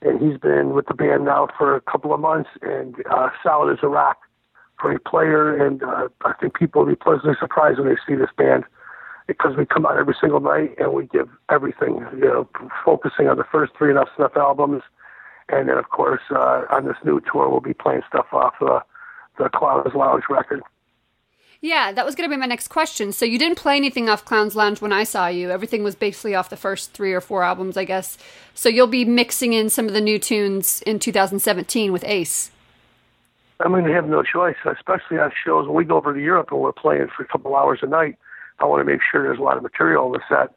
and 0.02 0.20
he's 0.20 0.38
been 0.38 0.70
with 0.70 0.86
the 0.86 0.94
band 0.94 1.24
now 1.24 1.48
for 1.56 1.74
a 1.74 1.80
couple 1.80 2.12
of 2.12 2.20
months 2.20 2.50
and 2.62 2.94
uh, 3.10 3.30
solid 3.42 3.72
as 3.72 3.78
a 3.82 3.88
rock. 3.88 4.18
Great 4.76 5.04
player, 5.04 5.64
and 5.64 5.82
uh, 5.82 6.08
I 6.24 6.32
think 6.34 6.54
people 6.54 6.82
will 6.84 6.90
be 6.90 6.96
pleasantly 6.96 7.34
surprised 7.40 7.78
when 7.80 7.88
they 7.88 7.96
see 8.06 8.14
this 8.14 8.30
band 8.36 8.64
because 9.26 9.56
we 9.56 9.66
come 9.66 9.84
out 9.84 9.98
every 9.98 10.14
single 10.20 10.40
night 10.40 10.74
and 10.78 10.92
we 10.92 11.06
give 11.06 11.28
everything, 11.50 12.06
you 12.12 12.24
know, 12.24 12.48
focusing 12.84 13.28
on 13.28 13.36
the 13.36 13.44
first 13.50 13.72
three 13.76 13.92
Enuff 13.92 14.08
Z'Nuff 14.16 14.36
albums, 14.36 14.82
and 15.48 15.68
then 15.68 15.78
of 15.78 15.90
course 15.90 16.22
uh, 16.30 16.62
on 16.70 16.86
this 16.86 16.96
new 17.04 17.20
tour 17.20 17.48
we'll 17.48 17.60
be 17.60 17.74
playing 17.74 18.02
stuff 18.08 18.26
off 18.32 18.54
uh, 18.60 18.80
the 19.38 19.48
Clowns 19.48 19.94
Lounge 19.94 20.24
record. 20.28 20.62
Yeah, 21.60 21.90
that 21.90 22.06
was 22.06 22.14
going 22.14 22.28
to 22.28 22.34
be 22.34 22.38
my 22.38 22.46
next 22.46 22.68
question. 22.68 23.12
So 23.12 23.24
you 23.24 23.38
didn't 23.38 23.58
play 23.58 23.76
anything 23.76 24.08
off 24.08 24.24
Clown's 24.24 24.54
Lounge 24.54 24.80
when 24.80 24.92
I 24.92 25.02
saw 25.02 25.26
you. 25.26 25.50
Everything 25.50 25.82
was 25.82 25.96
basically 25.96 26.34
off 26.36 26.50
the 26.50 26.56
first 26.56 26.92
three 26.92 27.12
or 27.12 27.20
four 27.20 27.42
albums, 27.42 27.76
I 27.76 27.84
guess. 27.84 28.16
So 28.54 28.68
you'll 28.68 28.86
be 28.86 29.04
mixing 29.04 29.54
in 29.54 29.68
some 29.68 29.86
of 29.86 29.92
the 29.92 30.00
new 30.00 30.20
tunes 30.20 30.82
in 30.82 31.00
2017 31.00 31.92
with 31.92 32.04
Ace. 32.04 32.52
I 33.60 33.68
mean, 33.68 33.84
they 33.84 33.92
have 33.92 34.08
no 34.08 34.22
choice, 34.22 34.56
especially 34.64 35.18
on 35.18 35.32
shows 35.44 35.66
when 35.66 35.74
we 35.74 35.84
go 35.84 35.96
over 35.96 36.14
to 36.14 36.20
Europe 36.20 36.52
and 36.52 36.60
we're 36.60 36.72
playing 36.72 37.08
for 37.16 37.24
a 37.24 37.26
couple 37.26 37.56
hours 37.56 37.80
a 37.82 37.86
night. 37.86 38.16
I 38.60 38.64
want 38.64 38.80
to 38.80 38.84
make 38.84 39.00
sure 39.10 39.24
there's 39.24 39.40
a 39.40 39.42
lot 39.42 39.56
of 39.56 39.64
material 39.64 40.06
on 40.06 40.12
the 40.12 40.20
set. 40.28 40.54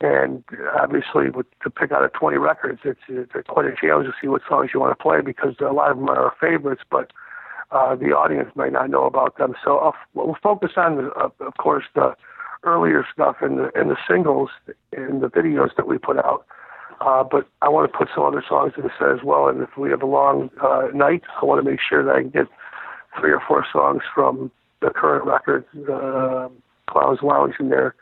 And 0.00 0.44
obviously, 0.78 1.30
with, 1.30 1.46
to 1.62 1.70
pick 1.70 1.90
out 1.90 2.04
of 2.04 2.12
20 2.12 2.36
records, 2.36 2.80
it's, 2.84 3.00
it's 3.08 3.32
quite 3.48 3.66
a 3.66 3.74
challenge 3.74 4.06
to 4.06 4.14
see 4.20 4.28
what 4.28 4.42
songs 4.48 4.70
you 4.72 4.78
want 4.78 4.96
to 4.96 5.02
play 5.02 5.22
because 5.22 5.54
a 5.58 5.72
lot 5.72 5.90
of 5.90 5.96
them 5.96 6.08
are 6.08 6.26
our 6.26 6.34
favorites, 6.40 6.82
but 6.88 7.12
uh, 7.70 7.94
the 7.96 8.06
audience 8.06 8.50
might 8.54 8.72
not 8.72 8.90
know 8.90 9.04
about 9.04 9.38
them. 9.38 9.54
So 9.64 9.78
I'll, 9.78 9.94
we'll 10.14 10.36
focus 10.42 10.72
on, 10.76 10.96
the, 10.96 11.10
uh, 11.12 11.28
of 11.40 11.54
course, 11.58 11.84
the 11.94 12.14
earlier 12.62 13.04
stuff 13.12 13.36
and 13.40 13.58
the, 13.58 13.70
and 13.74 13.90
the 13.90 13.96
singles 14.08 14.50
and 14.92 15.22
the 15.22 15.28
videos 15.28 15.74
that 15.76 15.86
we 15.86 15.98
put 15.98 16.18
out. 16.18 16.46
Uh, 17.00 17.22
but 17.22 17.46
I 17.60 17.68
want 17.68 17.90
to 17.90 17.96
put 17.96 18.08
some 18.14 18.24
other 18.24 18.42
songs 18.48 18.72
in 18.76 18.84
the 18.84 18.90
set 18.98 19.10
as 19.10 19.22
well. 19.22 19.48
And 19.48 19.62
if 19.62 19.76
we 19.76 19.90
have 19.90 20.02
a 20.02 20.06
long 20.06 20.50
uh, 20.62 20.88
night, 20.94 21.22
I 21.40 21.44
want 21.44 21.62
to 21.62 21.70
make 21.70 21.80
sure 21.86 22.04
that 22.04 22.14
I 22.14 22.22
can 22.22 22.30
get 22.30 22.46
three 23.20 23.32
or 23.32 23.42
four 23.46 23.66
songs 23.72 24.02
from 24.14 24.50
the 24.80 24.90
current 24.90 25.24
record, 25.24 25.64
uh, 25.90 26.48
Clowns 26.88 27.20
Lounge, 27.22 27.54
in 27.58 27.68
there, 27.68 27.94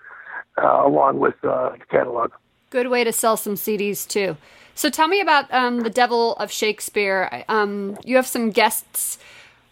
uh, 0.63 0.87
along 0.87 1.19
with 1.19 1.35
uh, 1.45 1.71
the 1.71 1.85
catalog. 1.91 2.31
Good 2.71 2.89
way 2.89 3.05
to 3.05 3.13
sell 3.13 3.37
some 3.37 3.55
CDs 3.55 4.07
too. 4.07 4.37
So 4.75 4.91
tell 4.91 5.09
me 5.09 5.21
about 5.21 5.53
um, 5.53 5.81
the 5.81 5.91
Devil 5.91 6.35
of 6.35 6.51
Shakespeare. 6.51 7.45
Um, 7.49 7.97
you 8.05 8.17
have 8.17 8.27
some 8.27 8.51
guests. 8.51 9.19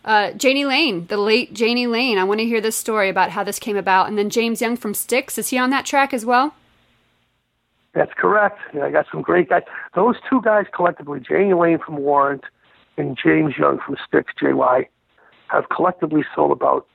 Uh, 0.05 0.33
Jani 0.41 0.65
Lane, 0.65 1.07
the 1.07 1.17
late 1.17 1.59
Jani 1.59 1.87
Lane. 1.87 2.19
I 2.19 2.25
want 2.25 2.41
to 2.41 2.47
hear 2.47 2.61
this 2.61 2.77
story 2.77 3.09
about 3.09 3.31
how 3.31 3.45
this 3.45 3.59
came 3.59 3.77
about. 3.77 4.09
And 4.09 4.19
then 4.19 4.31
James 4.31 4.61
Young 4.61 4.77
from 4.77 4.95
Styx. 4.95 5.39
Is 5.39 5.49
he 5.49 5.59
on 5.59 5.71
that 5.71 5.87
track 5.87 6.13
as 6.13 6.25
well? 6.27 6.55
That's 7.95 8.13
correct. 8.17 8.59
Yeah, 8.75 8.85
I 8.85 8.91
got 8.91 9.07
some 9.13 9.23
great 9.23 9.49
guys. 9.51 9.63
Those 9.95 10.17
two 10.29 10.41
guys 10.43 10.65
collectively, 10.75 11.21
Jani 11.29 11.55
Lane 11.55 11.79
from 11.79 11.99
Warrant 11.99 12.45
and 12.97 13.17
James 13.23 13.55
Young 13.59 13.79
from 13.85 13.97
Styx, 14.07 14.33
JY, 14.43 14.87
have 15.49 15.69
collectively 15.69 16.25
sold 16.35 16.53
about 16.53 16.87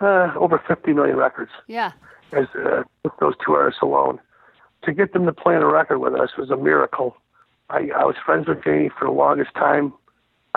uh, 0.00 0.32
over 0.36 0.60
50 0.66 0.92
million 0.92 1.16
records 1.16 1.52
Yeah. 1.68 1.92
as 2.32 2.46
uh, 2.56 2.82
with 3.04 3.12
those 3.20 3.34
two 3.44 3.52
artists 3.52 3.80
alone. 3.82 4.18
To 4.84 4.92
get 4.92 5.12
them 5.12 5.24
to 5.26 5.32
play 5.32 5.54
on 5.56 5.62
a 5.62 5.66
record 5.68 5.98
with 6.00 6.14
us 6.14 6.30
was 6.36 6.50
a 6.50 6.56
miracle. 6.56 7.16
I, 7.70 7.88
I 7.96 8.04
was 8.04 8.16
friends 8.24 8.46
with 8.46 8.58
Jani 8.66 8.90
for 8.98 9.06
the 9.06 9.12
longest 9.12 9.54
time. 9.54 9.92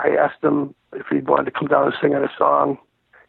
I 0.02 0.16
asked 0.16 0.42
him 0.42 0.74
if 0.92 1.06
he 1.10 1.18
wanted 1.18 1.44
to 1.44 1.50
come 1.50 1.68
down 1.68 1.84
and 1.84 1.94
sing 2.00 2.14
on 2.14 2.24
a 2.24 2.30
song. 2.36 2.78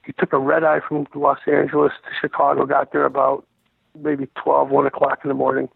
He 0.05 0.13
took 0.13 0.33
a 0.33 0.39
red 0.39 0.63
eye 0.63 0.79
from 0.87 1.05
Los 1.13 1.39
Angeles 1.45 1.91
to 2.03 2.09
Chicago, 2.19 2.65
got 2.65 2.91
there 2.91 3.05
about 3.05 3.45
maybe 3.99 4.27
12, 4.41 4.69
1 4.69 4.85
o'clock 4.87 5.19
in 5.23 5.27
the 5.27 5.33
morning. 5.33 5.69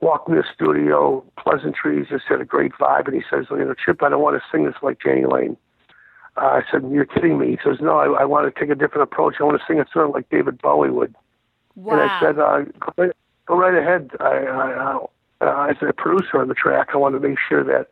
Walked 0.00 0.28
in 0.28 0.36
the 0.36 0.44
studio, 0.54 1.24
pleasantries, 1.38 2.06
just 2.08 2.24
had 2.28 2.40
a 2.40 2.44
great 2.44 2.72
vibe. 2.72 3.06
And 3.06 3.14
he 3.14 3.22
says, 3.30 3.46
you 3.50 3.64
know, 3.64 3.74
Chip, 3.74 4.02
I 4.02 4.08
don't 4.08 4.22
want 4.22 4.40
to 4.40 4.42
sing 4.50 4.64
this 4.64 4.74
like 4.82 4.98
Jani 5.04 5.26
Lane. 5.26 5.56
Uh, 6.36 6.46
I 6.46 6.62
said, 6.70 6.82
you're 6.90 7.04
kidding 7.04 7.38
me. 7.38 7.50
He 7.50 7.58
says, 7.64 7.78
no, 7.80 7.98
I, 7.98 8.22
I 8.22 8.24
want 8.24 8.52
to 8.52 8.60
take 8.60 8.70
a 8.70 8.74
different 8.74 9.02
approach. 9.02 9.36
I 9.38 9.44
want 9.44 9.58
to 9.58 9.64
sing 9.66 9.78
it 9.78 9.88
sort 9.92 10.06
of 10.06 10.14
like 10.14 10.28
David 10.30 10.60
Bowie 10.60 10.90
would. 10.90 11.14
Wow. 11.76 11.92
And 11.92 12.02
I 12.02 12.20
said, 12.20 12.38
uh, 12.38 12.62
go, 12.80 12.92
right, 12.96 13.12
go 13.46 13.56
right 13.56 13.74
ahead. 13.74 14.10
I, 14.20 14.24
I, 14.24 14.98
uh, 15.40 15.66
as 15.70 15.76
a 15.82 15.92
producer 15.92 16.40
on 16.40 16.48
the 16.48 16.54
track, 16.54 16.88
I 16.92 16.96
want 16.96 17.14
to 17.14 17.28
make 17.28 17.38
sure 17.48 17.62
that 17.64 17.88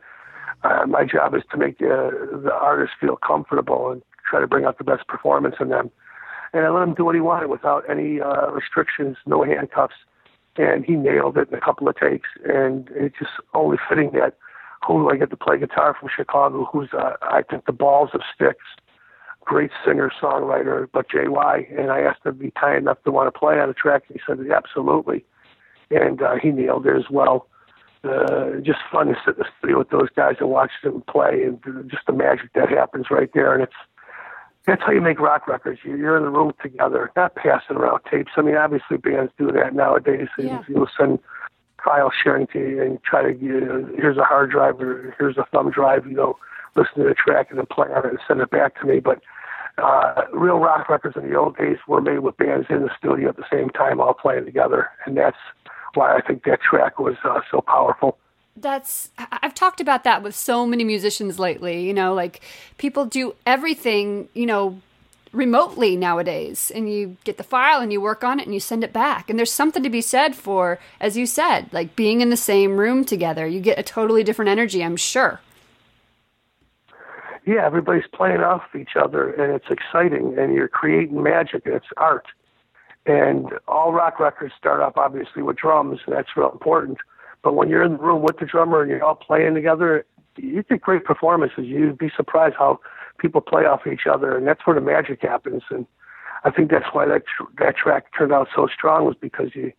uh, 0.63 0.85
my 0.87 1.03
job 1.03 1.35
is 1.35 1.43
to 1.51 1.57
make 1.57 1.79
the, 1.79 2.39
the 2.43 2.53
artist 2.53 2.93
feel 2.99 3.17
comfortable 3.17 3.91
and 3.91 4.01
try 4.29 4.39
to 4.39 4.47
bring 4.47 4.65
out 4.65 4.77
the 4.77 4.83
best 4.83 5.07
performance 5.07 5.55
in 5.59 5.69
them. 5.69 5.91
And 6.53 6.65
I 6.65 6.69
let 6.69 6.83
him 6.83 6.93
do 6.93 7.05
what 7.05 7.15
he 7.15 7.21
wanted 7.21 7.49
without 7.49 7.83
any 7.89 8.21
uh, 8.21 8.51
restrictions, 8.51 9.17
no 9.25 9.43
handcuffs. 9.43 9.95
And 10.55 10.85
he 10.85 10.93
nailed 10.93 11.37
it 11.37 11.49
in 11.49 11.55
a 11.55 11.61
couple 11.61 11.87
of 11.87 11.95
takes. 11.97 12.29
And 12.45 12.89
it's 12.95 13.17
just 13.17 13.31
only 13.53 13.77
fitting 13.89 14.11
that 14.13 14.37
who 14.85 15.01
do 15.01 15.09
I 15.09 15.17
get 15.17 15.29
to 15.31 15.37
play 15.37 15.57
guitar 15.57 15.95
from 15.99 16.09
Chicago, 16.15 16.65
who's, 16.71 16.89
uh, 16.93 17.13
I 17.21 17.41
think, 17.41 17.65
the 17.65 17.71
balls 17.71 18.09
of 18.13 18.21
Styx. 18.35 18.57
great 19.41 19.71
singer, 19.85 20.11
songwriter, 20.21 20.87
but 20.93 21.09
JY. 21.09 21.79
And 21.79 21.91
I 21.91 22.01
asked 22.01 22.25
him 22.25 22.33
to 22.33 22.39
be 22.39 22.51
kind 22.51 22.77
enough 22.77 23.01
to 23.03 23.11
want 23.11 23.33
to 23.33 23.37
play 23.37 23.59
on 23.59 23.67
the 23.67 23.73
track. 23.73 24.03
And 24.07 24.19
he 24.19 24.21
said, 24.25 24.39
absolutely. 24.51 25.25
And 25.89 26.21
uh, 26.21 26.35
he 26.41 26.49
nailed 26.51 26.85
it 26.85 26.95
as 26.95 27.09
well. 27.09 27.47
Uh, 28.03 28.59
just 28.61 28.79
fun 28.91 29.07
to 29.07 29.15
sit 29.25 29.35
in 29.35 29.39
the 29.39 29.45
studio 29.59 29.77
with 29.79 29.89
those 29.89 30.09
guys 30.15 30.35
and 30.39 30.49
watch 30.49 30.71
them 30.83 31.01
play, 31.09 31.43
and 31.43 31.59
just 31.89 32.05
the 32.05 32.11
magic 32.13 32.51
that 32.53 32.69
happens 32.69 33.05
right 33.09 33.29
there. 33.33 33.53
And 33.53 33.63
it's 33.63 33.73
that's 34.65 34.81
how 34.81 34.91
you 34.91 35.01
make 35.01 35.19
rock 35.19 35.47
records. 35.47 35.79
You- 35.83 35.95
You're 35.97 36.17
in 36.17 36.23
the 36.23 36.29
room 36.29 36.53
together, 36.61 37.11
not 37.15 37.35
passing 37.35 37.77
around 37.77 38.01
tapes. 38.09 38.31
I 38.37 38.41
mean, 38.41 38.55
obviously 38.55 38.97
bands 38.97 39.31
do 39.37 39.51
that 39.53 39.73
nowadays. 39.73 40.27
Yeah. 40.37 40.63
You'll 40.67 40.89
send 40.97 41.19
file 41.83 42.11
sharing 42.23 42.47
to 42.47 42.59
you 42.59 42.81
and 42.81 43.03
try 43.03 43.21
to 43.23 43.33
you 43.37 43.59
know, 43.61 43.89
here's 43.97 44.17
a 44.17 44.23
hard 44.23 44.51
drive 44.51 44.79
or 44.81 45.13
here's 45.17 45.37
a 45.37 45.45
thumb 45.51 45.69
drive. 45.71 46.05
You 46.07 46.13
know, 46.15 46.37
listen 46.75 46.95
to 47.03 47.07
the 47.09 47.13
track 47.13 47.47
and 47.51 47.59
then 47.59 47.65
play 47.67 47.87
on 47.87 48.05
it 48.05 48.09
and 48.11 48.19
send 48.27 48.41
it 48.41 48.49
back 48.51 48.79
to 48.81 48.85
me. 48.87 48.99
But 48.99 49.21
uh, 49.77 50.23
real 50.33 50.59
rock 50.59 50.87
records 50.89 51.15
in 51.17 51.29
the 51.29 51.35
old 51.35 51.57
days 51.57 51.77
were 51.87 51.99
made 52.01 52.19
with 52.19 52.37
bands 52.37 52.67
in 52.69 52.83
the 52.83 52.91
studio 52.97 53.29
at 53.29 53.37
the 53.37 53.45
same 53.51 53.69
time, 53.69 53.99
all 53.99 54.13
playing 54.13 54.45
together, 54.45 54.89
and 55.05 55.17
that's 55.17 55.37
why 55.95 56.15
I 56.15 56.21
think 56.21 56.43
that 56.45 56.61
track 56.61 56.99
was 56.99 57.15
uh, 57.23 57.41
so 57.51 57.61
powerful. 57.61 58.17
That's 58.55 59.09
I've 59.17 59.55
talked 59.55 59.81
about 59.81 60.03
that 60.03 60.21
with 60.21 60.35
so 60.35 60.67
many 60.67 60.83
musicians 60.83 61.39
lately, 61.39 61.85
you 61.85 61.93
know, 61.93 62.13
like 62.13 62.41
people 62.77 63.05
do 63.05 63.35
everything, 63.45 64.29
you 64.33 64.45
know, 64.45 64.79
remotely 65.31 65.95
nowadays 65.95 66.71
and 66.75 66.91
you 66.93 67.17
get 67.23 67.37
the 67.37 67.43
file 67.43 67.81
and 67.81 67.91
you 67.91 67.99
work 67.99 68.23
on 68.23 68.39
it 68.39 68.45
and 68.45 68.53
you 68.53 68.59
send 68.59 68.83
it 68.83 68.93
back. 68.93 69.29
And 69.29 69.39
there's 69.39 69.51
something 69.51 69.81
to 69.81 69.89
be 69.89 70.01
said 70.01 70.35
for 70.35 70.77
as 70.99 71.17
you 71.17 71.25
said, 71.25 71.73
like 71.73 71.95
being 71.95 72.21
in 72.21 72.29
the 72.29 72.37
same 72.37 72.77
room 72.77 73.03
together. 73.03 73.47
You 73.47 73.59
get 73.59 73.79
a 73.79 73.83
totally 73.83 74.23
different 74.23 74.49
energy, 74.49 74.83
I'm 74.83 74.97
sure. 74.97 75.41
yeah, 77.45 77.65
everybody's 77.65 78.07
playing 78.13 78.41
off 78.41 78.63
each 78.79 78.95
other 78.95 79.31
and 79.31 79.51
it's 79.53 79.69
exciting 79.69 80.37
and 80.37 80.53
you're 80.53 80.67
creating 80.67 81.21
magic 81.21 81.65
and 81.65 81.75
it's 81.75 81.87
art. 81.97 82.27
And 83.05 83.47
all 83.67 83.91
rock 83.91 84.19
records 84.19 84.53
start 84.57 84.81
off 84.81 84.93
obviously 84.95 85.41
with 85.41 85.57
drums, 85.57 85.99
that's 86.07 86.29
real 86.37 86.51
important. 86.51 86.99
But 87.43 87.55
when 87.55 87.69
you're 87.69 87.83
in 87.83 87.93
the 87.93 87.97
room 87.97 88.21
with 88.21 88.39
the 88.39 88.45
drummer 88.45 88.81
and 88.81 88.89
you're 88.89 89.03
all 89.03 89.15
playing 89.15 89.55
together, 89.55 90.05
you 90.37 90.63
get 90.63 90.81
great 90.81 91.03
performances. 91.03 91.65
You'd 91.65 91.97
be 91.97 92.11
surprised 92.15 92.55
how 92.57 92.79
people 93.17 93.41
play 93.41 93.65
off 93.65 93.85
each 93.85 94.07
other, 94.09 94.37
and 94.37 94.47
that's 94.47 94.65
where 94.65 94.75
the 94.75 94.81
magic 94.81 95.21
happens. 95.21 95.63
And 95.69 95.85
I 96.45 96.51
think 96.51 96.71
that's 96.71 96.85
why 96.93 97.05
that 97.05 97.23
tr- 97.25 97.51
that 97.59 97.75
track 97.75 98.05
turned 98.17 98.31
out 98.31 98.47
so 98.55 98.67
strong 98.73 99.05
was 99.05 99.15
because 99.19 99.49
you 99.53 99.73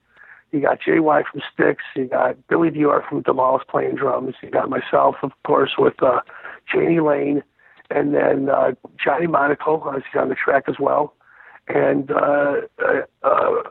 you 0.53 0.61
got 0.61 0.81
JY 0.81 1.25
from 1.31 1.43
Styx, 1.53 1.83
you 1.97 2.05
got 2.07 2.37
Billy 2.47 2.71
Dior 2.71 3.07
from 3.09 3.23
Demolish 3.23 3.67
playing 3.69 3.97
drums, 3.97 4.37
you 4.41 4.51
got 4.51 4.71
myself, 4.71 5.17
of 5.23 5.33
course, 5.45 5.73
with 5.77 6.01
uh, 6.01 6.21
Jani 6.73 7.01
Lane, 7.01 7.43
and 7.91 8.15
then 8.15 8.49
uh, 8.49 8.73
Johnny 9.03 9.27
Monaco, 9.27 9.81
uh, 9.81 10.19
on 10.19 10.29
the 10.29 10.37
track 10.37 10.65
as 10.69 10.77
well, 10.79 11.13
and 11.69 12.11
uh, 12.11 12.61
uh, 12.83 13.03
uh, 13.23 13.63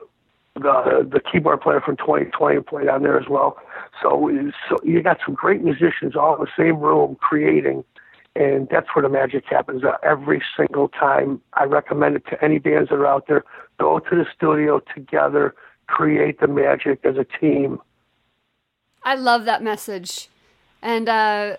the 0.56 1.08
the 1.12 1.20
keyboard 1.20 1.62
player 1.62 1.82
from 1.82 1.98
2020 1.98 2.62
played 2.62 2.88
on 2.88 3.04
there 3.04 3.20
as 3.20 3.28
well. 3.30 3.58
So 4.02 4.30
so 4.70 4.78
you 4.84 5.02
got 5.02 5.18
some 5.26 5.36
great 5.36 5.64
musicians 5.64 6.16
all 6.16 6.36
in 6.36 6.42
the 6.42 6.52
same 6.58 6.80
room 6.80 7.16
creating, 7.20 7.84
and 8.36 8.68
that's 8.70 8.88
where 8.94 9.04
the 9.04 9.10
magic 9.10 9.46
happens 9.50 9.84
uh, 9.84 9.98
every 10.04 10.42
single 10.58 10.90
time. 10.90 11.42
I 11.54 11.66
recommend 11.66 12.16
it 12.16 12.26
to 12.28 12.44
any 12.44 12.60
bands 12.60 12.90
that 12.90 12.96
are 12.96 13.08
out 13.08 13.28
there. 13.28 13.44
Go 13.80 14.00
to 14.00 14.16
the 14.16 14.26
studio 14.36 14.82
together, 14.94 15.56
create 15.88 16.40
the 16.40 16.48
magic 16.48 17.00
as 17.04 17.16
a 17.18 17.26
team. 17.26 17.80
I 19.04 19.16
love 19.16 19.46
that 19.46 19.62
message. 19.62 20.30
And 20.82 21.08
uh, 21.10 21.58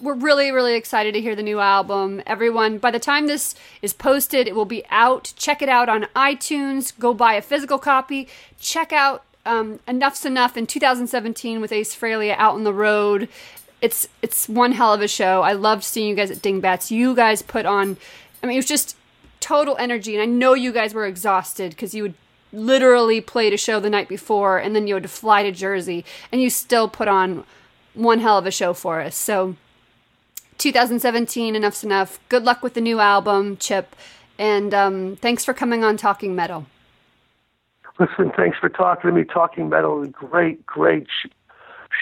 we're 0.00 0.14
really, 0.14 0.50
really 0.50 0.74
excited 0.74 1.14
to 1.14 1.20
hear 1.20 1.34
the 1.34 1.42
new 1.42 1.60
album. 1.60 2.22
Everyone, 2.26 2.78
by 2.78 2.90
the 2.90 2.98
time 2.98 3.26
this 3.26 3.54
is 3.82 3.92
posted, 3.92 4.46
it 4.46 4.54
will 4.54 4.64
be 4.64 4.84
out. 4.90 5.32
Check 5.36 5.62
it 5.62 5.68
out 5.68 5.88
on 5.88 6.04
iTunes. 6.14 6.96
Go 6.98 7.14
buy 7.14 7.34
a 7.34 7.42
physical 7.42 7.78
copy. 7.78 8.28
Check 8.58 8.92
out 8.92 9.24
um, 9.44 9.80
Enuff 9.86 10.14
Z'Nuff 10.14 10.56
in 10.56 10.66
2017 10.66 11.60
with 11.60 11.72
Ace 11.72 11.94
Frehley 11.94 12.34
out 12.36 12.54
on 12.54 12.64
the 12.64 12.72
road. 12.72 13.28
It's 13.80 14.08
it's 14.22 14.48
one 14.48 14.72
hell 14.72 14.92
of 14.92 15.00
a 15.00 15.08
show. 15.08 15.42
I 15.42 15.52
loved 15.52 15.84
seeing 15.84 16.08
you 16.08 16.14
guys 16.14 16.30
at 16.30 16.38
Dingbatz. 16.38 16.90
You 16.90 17.14
guys 17.14 17.42
put 17.42 17.66
on, 17.66 17.96
I 18.42 18.46
mean, 18.46 18.54
it 18.54 18.58
was 18.58 18.66
just 18.66 18.96
total 19.40 19.76
energy. 19.78 20.14
And 20.14 20.22
I 20.22 20.26
know 20.26 20.54
you 20.54 20.72
guys 20.72 20.94
were 20.94 21.06
exhausted 21.06 21.70
because 21.70 21.94
you 21.94 22.02
would 22.02 22.14
literally 22.52 23.20
played 23.20 23.52
a 23.52 23.56
show 23.56 23.80
the 23.80 23.90
night 23.90 24.08
before 24.08 24.58
and 24.58 24.74
then 24.74 24.86
you 24.86 24.94
had 24.94 25.02
to 25.02 25.08
fly 25.08 25.42
to 25.42 25.52
Jersey 25.52 26.04
and 26.32 26.40
you 26.40 26.48
still 26.48 26.88
put 26.88 27.06
on 27.06 27.44
one 27.92 28.20
hell 28.20 28.38
of 28.38 28.46
a 28.46 28.50
show 28.50 28.72
for 28.72 29.00
us. 29.00 29.14
So 29.14 29.56
2017, 30.58 31.54
Enuff 31.54 31.74
Z'Nuff. 31.74 32.18
Good 32.28 32.44
luck 32.44 32.62
with 32.62 32.74
the 32.74 32.80
new 32.80 33.00
album, 33.00 33.56
Chip. 33.56 33.94
And 34.38 34.74
um, 34.74 35.16
thanks 35.16 35.44
for 35.44 35.54
coming 35.54 35.84
on 35.84 35.96
Talking 35.96 36.34
Metal. 36.34 36.66
Listen, 37.98 38.30
thanks 38.36 38.58
for 38.58 38.68
talking 38.68 39.10
to 39.10 39.16
me. 39.16 39.24
Talking 39.24 39.68
Metal 39.68 40.02
is 40.02 40.08
a 40.08 40.12
great, 40.12 40.66
great 40.66 41.06
sh- 41.08 41.28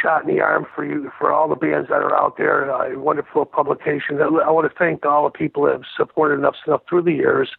shot 0.03 0.29
in 0.29 0.35
the 0.35 0.41
arm 0.41 0.67
for 0.75 0.85
you, 0.85 1.13
for 1.19 1.33
all 1.33 1.49
the 1.49 1.55
bands 1.55 1.89
that 1.89 2.03
are 2.03 2.17
out 2.17 2.37
there. 2.37 2.75
Uh, 2.75 2.99
wonderful 2.99 3.45
publication. 3.45 4.21
I 4.21 4.51
want 4.51 4.71
to 4.71 4.77
thank 4.77 5.07
all 5.07 5.25
the 5.25 5.31
people 5.31 5.65
that 5.65 5.73
have 5.73 5.85
supported 5.97 6.41
Enuff 6.41 6.55
Z'Nuff 6.67 6.81
through 6.89 7.03
the 7.03 7.13
years. 7.13 7.51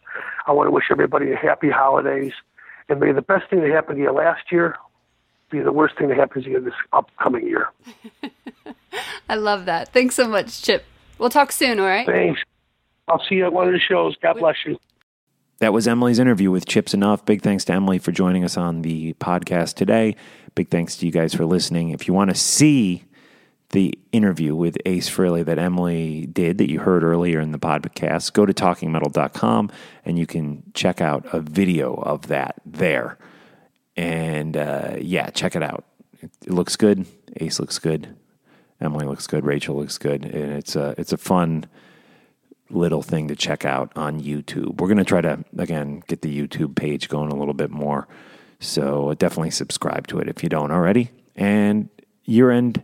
I 0.46 0.52
want 0.52 0.66
to 0.66 0.70
wish 0.70 0.84
everybody 0.90 1.32
a 1.32 1.36
happy 1.36 1.70
holidays. 1.70 2.32
And 2.88 3.00
may 3.00 3.12
the 3.12 3.22
best 3.22 3.48
thing 3.48 3.60
that 3.60 3.70
happened 3.70 3.96
to 3.96 4.02
you 4.02 4.12
last 4.12 4.52
year 4.52 4.76
be 5.50 5.60
the 5.60 5.72
worst 5.72 5.96
thing 5.96 6.08
that 6.08 6.16
happens 6.16 6.44
to 6.44 6.50
you 6.50 6.60
this 6.60 6.74
upcoming 6.92 7.46
year. 7.46 7.68
I 9.28 9.36
love 9.36 9.66
that. 9.66 9.92
Thanks 9.92 10.14
so 10.14 10.26
much, 10.26 10.62
Chip. 10.62 10.84
We'll 11.18 11.30
talk 11.30 11.52
soon, 11.52 11.78
all 11.80 11.86
right? 11.86 12.06
Thanks. 12.06 12.40
I'll 13.08 13.22
see 13.28 13.36
you 13.36 13.46
at 13.46 13.52
one 13.52 13.66
of 13.66 13.72
the 13.72 13.80
shows. 13.80 14.16
God 14.20 14.38
bless 14.38 14.56
you. 14.66 14.78
That 15.58 15.72
was 15.72 15.88
Emily's 15.88 16.18
interview 16.18 16.50
with 16.50 16.66
Chip 16.66 16.86
Z'Nuff. 16.86 17.24
Big 17.24 17.40
thanks 17.40 17.64
to 17.66 17.72
Emily 17.72 17.98
for 17.98 18.12
joining 18.12 18.44
us 18.44 18.58
on 18.58 18.82
the 18.82 19.14
podcast 19.14 19.74
today. 19.74 20.16
Big 20.54 20.68
thanks 20.68 20.96
to 20.98 21.06
you 21.06 21.12
guys 21.12 21.34
for 21.34 21.46
listening. 21.46 21.90
If 21.90 22.06
you 22.06 22.12
want 22.12 22.30
to 22.30 22.36
see 22.36 23.04
the 23.70 23.98
interview 24.12 24.54
with 24.54 24.76
Ace 24.84 25.08
Frehley 25.08 25.44
that 25.44 25.58
Emily 25.58 26.26
did 26.26 26.58
that 26.58 26.70
you 26.70 26.80
heard 26.80 27.02
earlier 27.02 27.40
in 27.40 27.52
the 27.52 27.58
podcast, 27.58 28.32
go 28.32 28.44
to 28.44 28.52
talkingmetal.com 28.52 29.70
and 30.04 30.18
you 30.18 30.26
can 30.26 30.62
check 30.74 31.00
out 31.00 31.26
a 31.32 31.40
video 31.40 31.94
of 31.94 32.26
that 32.28 32.56
there. 32.66 33.16
And 33.96 34.56
uh, 34.56 34.96
yeah, 35.00 35.30
check 35.30 35.56
it 35.56 35.62
out. 35.62 35.84
It, 36.20 36.30
it 36.46 36.52
looks 36.52 36.76
good. 36.76 37.06
Ace 37.36 37.58
looks 37.60 37.78
good. 37.78 38.14
Emily 38.80 39.06
looks 39.06 39.26
good. 39.26 39.44
Rachel 39.44 39.76
looks 39.76 39.98
good. 39.98 40.24
And 40.24 40.52
it's 40.52 40.76
a, 40.76 40.94
it's 40.98 41.12
a 41.12 41.16
fun 41.16 41.64
little 42.68 43.02
thing 43.02 43.28
to 43.28 43.36
check 43.36 43.64
out 43.64 43.92
on 43.96 44.20
YouTube. 44.20 44.80
We're 44.80 44.88
going 44.88 44.98
to 44.98 45.04
try 45.04 45.20
to, 45.20 45.44
again, 45.56 46.02
get 46.08 46.22
the 46.22 46.40
YouTube 46.46 46.76
page 46.76 47.08
going 47.08 47.30
a 47.30 47.36
little 47.36 47.54
bit 47.54 47.70
more. 47.70 48.06
So 48.58 49.14
definitely 49.14 49.50
subscribe 49.50 50.06
to 50.08 50.18
it 50.18 50.28
if 50.28 50.42
you 50.42 50.48
don't 50.48 50.70
already. 50.70 51.10
And 51.34 51.88
year 52.24 52.50
end 52.50 52.82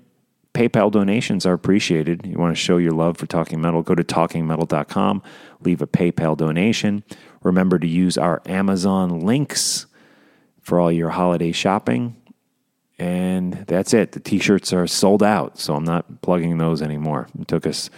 PayPal 0.55 0.91
donations 0.91 1.47
are 1.47 1.55
appreciated. 1.55 2.27
You 2.27 2.37
want 2.37 2.55
to 2.55 2.61
show 2.61 2.77
your 2.77 2.93
love 2.93 3.17
for 3.17 3.27
Talking 3.27 3.61
Metal, 3.61 3.83
go 3.83 3.95
to 3.95 4.05
talkingmetal.com, 4.05 5.23
leave 5.61 5.81
a 5.81 5.87
PayPal 5.87 6.37
donation. 6.37 7.05
Remember 7.43 7.79
to 7.79 7.89
use 7.89 8.19
our 8.19 8.43
Amazon 8.47 9.21
links 9.21 9.87
for 10.63 10.81
all 10.81 10.91
your 10.91 11.11
holiday 11.11 11.53
shopping. 11.53 12.17
And 12.99 13.55
that's 13.67 13.93
it. 13.95 14.13
The 14.13 14.21
t 14.21 14.39
shirts 14.39 14.73
are 14.73 14.87
sold 14.87 15.23
out, 15.23 15.59
so 15.59 15.75
I'm 15.75 15.85
not 15.85 16.23
plugging 16.23 16.59
those 16.59 16.83
anymore. 16.83 17.29
It 17.39 17.49
took 17.49 17.67
us 17.67 17.91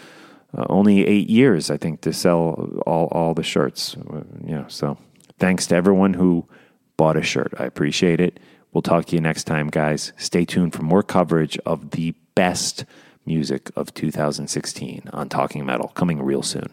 uh, 0.57 0.65
only 0.69 1.07
eight 1.07 1.29
years, 1.29 1.71
I 1.71 1.77
think, 1.77 2.01
to 2.03 2.13
sell 2.13 2.81
all, 2.87 3.09
all 3.09 3.35
the 3.35 3.43
shirts. 3.43 3.97
Uh, 3.97 4.23
You 4.47 4.55
know, 4.57 4.65
so 4.69 4.97
thanks 5.39 5.67
to 5.69 5.75
everyone 5.75 6.15
who 6.15 6.49
bought 6.97 7.17
a 7.17 7.23
shirt. 7.23 7.53
I 7.59 7.65
appreciate 7.65 8.21
it. 8.21 8.41
We'll 8.73 8.83
talk 8.83 9.07
to 9.07 9.15
you 9.15 9.21
next 9.21 9.45
time, 9.45 9.69
guys. 9.69 10.13
Stay 10.17 10.45
tuned 10.45 10.73
for 10.75 10.83
more 10.83 11.03
coverage 11.03 11.59
of 11.67 11.91
the 11.91 12.15
best 12.35 12.85
music 13.27 13.71
of 13.77 13.95
2016 13.95 15.03
on 15.13 15.29
Talking 15.29 15.65
Metal 15.67 15.89
coming 15.89 16.23
real 16.23 16.43
soon. 16.43 16.73